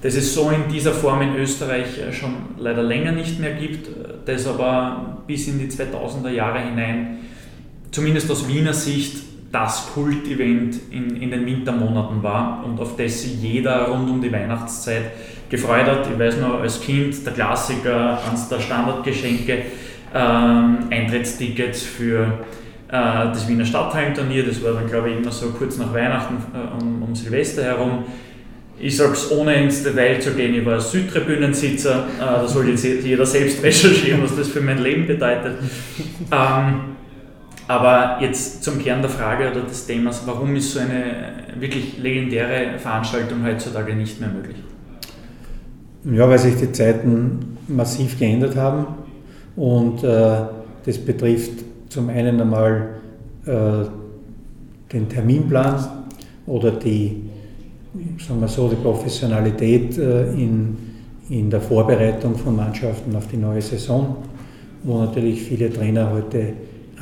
Das 0.00 0.14
es 0.14 0.32
so 0.32 0.48
in 0.50 0.72
dieser 0.72 0.92
Form 0.92 1.20
in 1.20 1.36
Österreich 1.36 2.00
schon 2.12 2.34
leider 2.58 2.82
länger 2.82 3.12
nicht 3.12 3.38
mehr 3.38 3.54
gibt, 3.54 3.88
das 4.26 4.46
aber 4.46 5.22
bis 5.26 5.48
in 5.48 5.58
die 5.58 5.66
2000er 5.66 6.28
Jahre 6.28 6.60
hinein, 6.60 7.20
zumindest 7.90 8.30
aus 8.30 8.46
Wiener 8.46 8.74
Sicht, 8.74 9.22
das 9.54 9.92
Kultevent 9.94 10.80
in, 10.90 11.22
in 11.22 11.30
den 11.30 11.46
Wintermonaten 11.46 12.20
war 12.24 12.64
und 12.66 12.80
auf 12.80 12.96
das 12.96 13.22
sich 13.22 13.40
jeder 13.40 13.86
rund 13.86 14.10
um 14.10 14.20
die 14.20 14.32
Weihnachtszeit 14.32 15.12
gefreut 15.48 15.86
hat. 15.86 16.08
Ich 16.12 16.18
weiß 16.18 16.38
noch, 16.38 16.60
als 16.60 16.80
Kind 16.80 17.24
der 17.24 17.32
Klassiker, 17.32 18.18
eines 18.28 18.48
der 18.48 18.58
Standardgeschenke, 18.58 19.62
ähm, 20.12 20.78
Eintrittstickets 20.90 21.84
für 21.84 22.40
äh, 22.88 22.90
das 22.90 23.46
Wiener 23.46 23.64
Stadthallenturnier, 23.64 24.44
das 24.44 24.62
war 24.64 24.72
dann 24.72 24.88
glaube 24.88 25.10
ich 25.10 25.18
immer 25.18 25.30
so 25.30 25.50
kurz 25.50 25.78
nach 25.78 25.94
Weihnachten 25.94 26.34
äh, 26.52 26.82
um, 26.82 27.02
um 27.04 27.14
Silvester 27.14 27.62
herum. 27.62 28.04
Ich 28.76 28.96
sage 28.96 29.12
es 29.12 29.30
ohne 29.30 29.54
ins 29.54 29.84
Detail 29.84 30.18
zu 30.18 30.32
gehen, 30.32 30.52
ich 30.52 30.66
war 30.66 30.80
Südtribünensitzer, 30.80 32.08
äh, 32.18 32.20
da 32.20 32.48
soll 32.48 32.70
jetzt 32.70 32.84
jeder 32.84 33.24
selbst 33.24 33.62
recherchieren, 33.62 34.20
was 34.24 34.34
das 34.34 34.48
für 34.48 34.60
mein 34.60 34.82
Leben 34.82 35.06
bedeutet. 35.06 35.58
Ähm, 36.32 36.94
aber 37.66 38.18
jetzt 38.20 38.62
zum 38.62 38.78
Kern 38.78 39.00
der 39.00 39.10
Frage 39.10 39.50
oder 39.50 39.62
des 39.62 39.86
Themas, 39.86 40.22
warum 40.26 40.54
ist 40.56 40.72
so 40.72 40.80
eine 40.80 41.14
wirklich 41.58 41.98
legendäre 41.98 42.78
Veranstaltung 42.78 43.44
heutzutage 43.44 43.94
nicht 43.94 44.20
mehr 44.20 44.30
möglich? 44.30 44.56
Ja, 46.04 46.28
weil 46.28 46.38
sich 46.38 46.56
die 46.56 46.70
Zeiten 46.72 47.56
massiv 47.68 48.18
geändert 48.18 48.56
haben 48.56 48.86
und 49.56 50.04
äh, 50.04 50.42
das 50.84 50.98
betrifft 50.98 51.64
zum 51.88 52.10
einen 52.10 52.40
einmal 52.40 52.96
äh, 53.46 53.86
den 54.92 55.08
Terminplan 55.08 56.04
oder 56.46 56.72
die, 56.72 57.22
sagen 58.26 58.40
wir 58.40 58.48
so, 58.48 58.68
die 58.68 58.76
Professionalität 58.76 59.96
äh, 59.96 60.30
in, 60.32 60.76
in 61.30 61.48
der 61.48 61.62
Vorbereitung 61.62 62.34
von 62.36 62.56
Mannschaften 62.56 63.16
auf 63.16 63.26
die 63.28 63.38
neue 63.38 63.62
Saison, 63.62 64.16
wo 64.82 64.98
natürlich 64.98 65.42
viele 65.42 65.72
Trainer 65.72 66.10
heute 66.10 66.52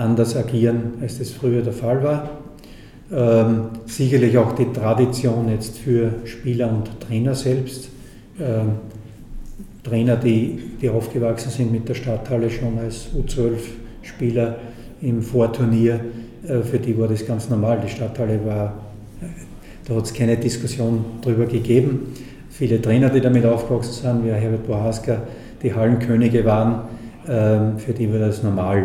anders 0.02 0.36
agieren, 0.36 0.94
als 1.00 1.18
das 1.18 1.30
früher 1.30 1.62
der 1.62 1.72
Fall 1.72 2.02
war. 2.02 2.30
Ähm, 3.12 3.66
sicherlich 3.86 4.36
auch 4.38 4.52
die 4.52 4.72
Tradition 4.72 5.48
jetzt 5.50 5.78
für 5.78 6.12
Spieler 6.24 6.70
und 6.70 7.00
Trainer 7.00 7.34
selbst. 7.34 7.88
Ähm, 8.40 8.72
Trainer, 9.82 10.16
die, 10.16 10.58
die 10.80 10.88
aufgewachsen 10.88 11.50
sind 11.50 11.72
mit 11.72 11.88
der 11.88 11.94
Stadthalle 11.94 12.48
schon 12.48 12.78
als 12.78 13.08
U12-Spieler 13.16 14.56
im 15.02 15.22
Vorturnier, 15.22 16.00
äh, 16.46 16.62
für 16.62 16.78
die 16.78 16.96
war 16.98 17.08
das 17.08 17.26
ganz 17.26 17.50
normal. 17.50 17.80
Die 17.84 17.90
Stadthalle 17.90 18.40
war, 18.46 18.74
da 19.86 19.94
hat 19.94 20.04
es 20.04 20.14
keine 20.14 20.36
Diskussion 20.36 21.04
darüber 21.20 21.46
gegeben. 21.46 22.14
Viele 22.50 22.80
Trainer, 22.80 23.10
die 23.10 23.20
damit 23.20 23.44
aufgewachsen 23.44 23.92
sind, 23.92 24.24
wie 24.24 24.30
Herbert 24.30 24.66
Bohaska, 24.66 25.22
die 25.62 25.74
Hallenkönige 25.74 26.44
waren, 26.44 26.82
ähm, 27.28 27.78
für 27.78 27.92
die 27.92 28.10
war 28.12 28.20
das 28.20 28.42
normal. 28.42 28.84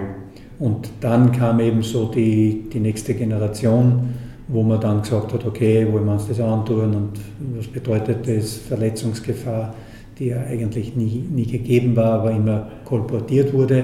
Und 0.59 0.89
dann 1.01 1.31
kam 1.31 1.59
eben 1.59 1.83
so 1.83 2.05
die, 2.05 2.63
die 2.73 2.79
nächste 2.79 3.13
Generation, 3.13 4.13
wo 4.47 4.63
man 4.63 4.79
dann 4.79 5.01
gesagt 5.01 5.33
hat, 5.33 5.45
okay, 5.45 5.87
wollen 5.91 6.05
wir 6.05 6.13
uns 6.13 6.27
das 6.27 6.39
antun 6.39 6.95
und 6.95 7.11
was 7.57 7.67
bedeutet 7.67 8.27
das, 8.27 8.57
Verletzungsgefahr, 8.57 9.75
die 10.17 10.27
ja 10.27 10.41
eigentlich 10.41 10.95
nie, 10.95 11.23
nie 11.29 11.45
gegeben 11.45 11.95
war, 11.95 12.21
aber 12.21 12.31
immer 12.31 12.67
kolportiert 12.85 13.53
wurde. 13.53 13.83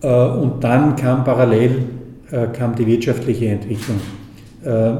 Äh, 0.00 0.26
und 0.26 0.62
dann 0.62 0.96
kam 0.96 1.24
parallel 1.24 1.82
äh, 2.30 2.46
kam 2.48 2.74
die 2.74 2.86
wirtschaftliche 2.86 3.48
Entwicklung. 3.48 3.98
Äh, 4.64 4.92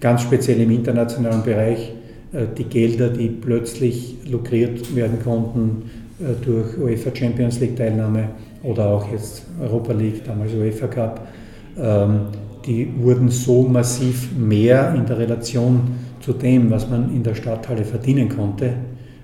ganz 0.00 0.22
speziell 0.22 0.60
im 0.60 0.70
internationalen 0.70 1.42
Bereich 1.42 1.92
die 2.58 2.64
Gelder, 2.64 3.10
die 3.10 3.28
plötzlich 3.28 4.16
lukriert 4.28 4.94
werden 4.96 5.20
konnten 5.22 5.84
durch 6.44 6.76
UEFA 6.76 7.14
Champions 7.14 7.60
League 7.60 7.76
Teilnahme 7.76 8.30
oder 8.64 8.86
auch 8.86 9.10
jetzt 9.10 9.44
Europa 9.60 9.92
League, 9.92 10.24
damals 10.24 10.52
UEFA 10.52 10.86
Cup, 10.88 11.28
ähm, 11.78 12.20
die 12.66 12.90
wurden 12.98 13.28
so 13.28 13.62
massiv 13.62 14.30
mehr 14.36 14.94
in 14.94 15.04
der 15.06 15.18
Relation 15.18 15.82
zu 16.20 16.32
dem, 16.32 16.70
was 16.70 16.88
man 16.88 17.14
in 17.14 17.22
der 17.22 17.34
Stadthalle 17.34 17.84
verdienen 17.84 18.28
konnte, 18.28 18.72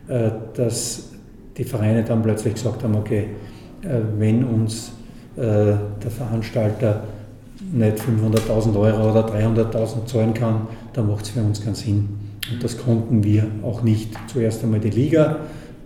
äh, 0.09 0.31
dass 0.55 1.11
die 1.57 1.65
Vereine 1.65 2.05
dann 2.05 2.23
plötzlich 2.23 2.55
gesagt 2.55 2.85
haben, 2.85 2.95
okay, 2.95 3.29
äh, 3.83 3.89
wenn 4.19 4.45
uns 4.45 4.93
äh, 5.37 5.41
der 5.41 6.11
Veranstalter 6.11 7.05
nicht 7.73 7.99
500.000 7.99 8.79
Euro 8.79 9.11
oder 9.11 9.27
300.000 9.27 10.07
zahlen 10.07 10.35
kann, 10.35 10.69
dann 10.93 11.09
macht 11.09 11.25
es 11.25 11.31
für 11.31 11.41
uns 11.41 11.63
keinen 11.63 11.75
Sinn. 11.75 12.09
Und 12.51 12.63
das 12.63 12.77
konnten 12.77 13.23
wir 13.23 13.47
auch 13.63 13.83
nicht. 13.83 14.13
Zuerst 14.27 14.63
einmal 14.65 14.81
die 14.81 14.91
Liga, 14.91 15.37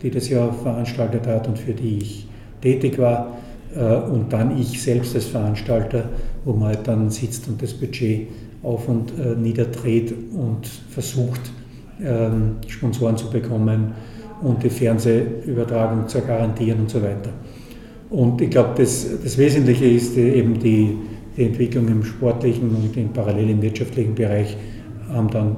die 0.02 0.10
das 0.10 0.28
ja 0.28 0.50
veranstaltet 0.50 1.26
hat 1.26 1.46
und 1.48 1.58
für 1.58 1.72
die 1.72 1.98
ich 1.98 2.28
tätig 2.60 2.98
war, 2.98 3.36
und 3.80 4.32
dann 4.32 4.58
ich 4.58 4.80
selbst 4.82 5.14
als 5.14 5.26
Veranstalter, 5.26 6.08
wo 6.44 6.52
man 6.52 6.68
halt 6.68 6.86
dann 6.86 7.10
sitzt 7.10 7.48
und 7.48 7.60
das 7.62 7.72
Budget 7.72 8.28
auf 8.62 8.88
und 8.88 9.12
äh, 9.18 9.34
niederdreht 9.36 10.14
und 10.32 10.66
versucht, 10.88 11.40
ähm, 12.02 12.56
Sponsoren 12.66 13.16
zu 13.16 13.30
bekommen 13.30 13.92
und 14.42 14.62
die 14.62 14.70
Fernsehübertragung 14.70 16.08
zu 16.08 16.20
garantieren 16.20 16.80
und 16.80 16.90
so 16.90 17.02
weiter. 17.02 17.30
Und 18.10 18.40
ich 18.40 18.50
glaube, 18.50 18.70
das, 18.76 19.06
das 19.22 19.38
Wesentliche 19.38 19.86
ist 19.86 20.16
eben 20.16 20.58
die, 20.58 20.96
die 21.36 21.44
Entwicklung 21.44 21.88
im 21.88 22.04
sportlichen 22.04 22.70
und 22.70 22.96
im 22.96 23.08
parallel 23.08 23.50
im 23.50 23.62
wirtschaftlichen 23.62 24.14
Bereich 24.14 24.56
haben 25.08 25.30
dann 25.30 25.56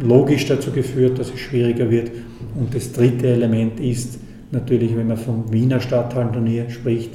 logisch 0.00 0.46
dazu 0.46 0.70
geführt, 0.72 1.18
dass 1.18 1.32
es 1.32 1.38
schwieriger 1.38 1.90
wird. 1.90 2.10
Und 2.58 2.74
das 2.74 2.92
dritte 2.92 3.28
Element 3.28 3.80
ist 3.80 4.18
natürlich, 4.50 4.96
wenn 4.96 5.08
man 5.08 5.16
vom 5.16 5.52
Wiener 5.52 5.80
Stadthallenturnier 5.80 6.70
spricht, 6.70 7.10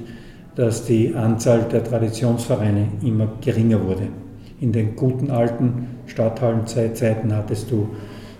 dass 0.58 0.86
die 0.86 1.14
Anzahl 1.16 1.62
der 1.72 1.84
Traditionsvereine 1.84 2.88
immer 3.03 3.28
geringer 3.39 3.82
wurde. 3.86 4.08
In 4.60 4.72
den 4.72 4.95
guten 4.95 5.30
alten 5.30 5.88
Stadthallenzeiten 6.08 7.34
hattest 7.36 7.70
du 7.70 7.89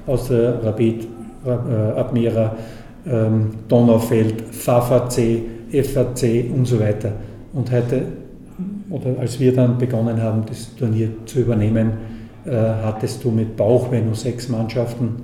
Rapid, 0.08 1.08
äh, 1.46 1.50
Admira, 1.50 2.56
Donaufeld, 3.68 4.42
FAVC, 4.52 5.44
FAC 5.72 6.46
und 6.54 6.66
so 6.66 6.80
weiter. 6.80 7.14
Und 7.54 7.72
heute, 7.72 8.02
oder 8.90 9.20
als 9.20 9.40
wir 9.40 9.54
dann 9.54 9.78
begonnen 9.78 10.22
haben, 10.22 10.44
das 10.48 10.76
Turnier 10.76 11.10
zu 11.26 11.42
übernehmen, 11.42 11.92
äh, 12.46 12.52
hattest 12.52 13.24
du 13.24 13.30
mit 13.30 13.56
Bauchweh 13.56 14.02
sechs 14.14 14.50
Mannschaften 14.50 15.18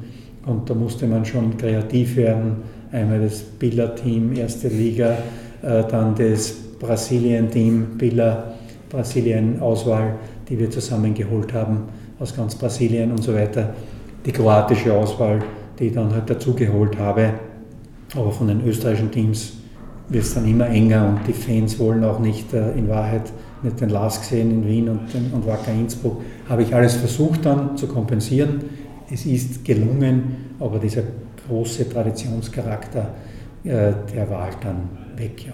und 0.46 0.70
da 0.70 0.76
musste 0.76 1.08
man 1.08 1.26
schon 1.26 1.58
kreativ 1.58 2.18
werden. 2.18 2.58
Einmal 2.92 3.22
das 3.22 3.42
Billardteam, 3.42 4.34
erste 4.36 4.68
Liga, 4.68 5.18
äh, 5.64 5.84
dann 5.90 6.14
das 6.16 6.63
Brasilien-Team, 6.84 7.98
Billa, 7.98 8.54
Brasilien-Auswahl, 8.90 10.16
die 10.48 10.60
wir 10.60 10.70
zusammengeholt 10.70 11.54
haben 11.54 11.84
aus 12.20 12.36
ganz 12.36 12.56
Brasilien 12.56 13.12
und 13.12 13.24
so 13.24 13.34
weiter. 13.34 13.74
Die 14.26 14.32
kroatische 14.32 14.94
Auswahl, 14.94 15.40
die 15.80 15.86
ich 15.86 15.94
dann 15.94 16.14
halt 16.14 16.30
dazugeholt 16.30 16.98
habe. 16.98 17.34
Aber 18.16 18.32
von 18.32 18.48
den 18.48 18.66
österreichischen 18.66 19.12
Teams 19.12 19.54
wird 20.10 20.24
es 20.24 20.34
dann 20.34 20.48
immer 20.48 20.68
enger 20.68 21.08
und 21.08 21.28
die 21.28 21.34
Fans 21.34 21.80
wollen 21.80 22.04
auch 22.04 22.20
nicht 22.20 22.54
äh, 22.54 22.74
in 22.74 22.88
Wahrheit 22.88 23.32
nicht 23.64 23.80
den 23.80 23.90
Lars 23.90 24.20
gesehen 24.20 24.52
in 24.52 24.68
Wien 24.68 24.90
und, 24.90 25.00
und 25.34 25.48
Wacker 25.48 25.72
Innsbruck. 25.72 26.22
Habe 26.50 26.64
ich 26.64 26.76
alles 26.76 26.96
versucht 26.96 27.46
dann 27.46 27.78
zu 27.78 27.88
kompensieren. 27.88 28.62
Es 29.12 29.26
ist 29.26 29.64
gelungen, 29.64 30.56
aber 30.60 30.80
dieser 30.80 31.04
große 31.48 31.90
Traditionscharakter, 31.90 33.14
äh, 33.64 33.94
der 34.14 34.30
war 34.30 34.44
halt 34.44 34.58
dann 34.62 34.90
weg. 35.16 35.46
Ja. 35.46 35.54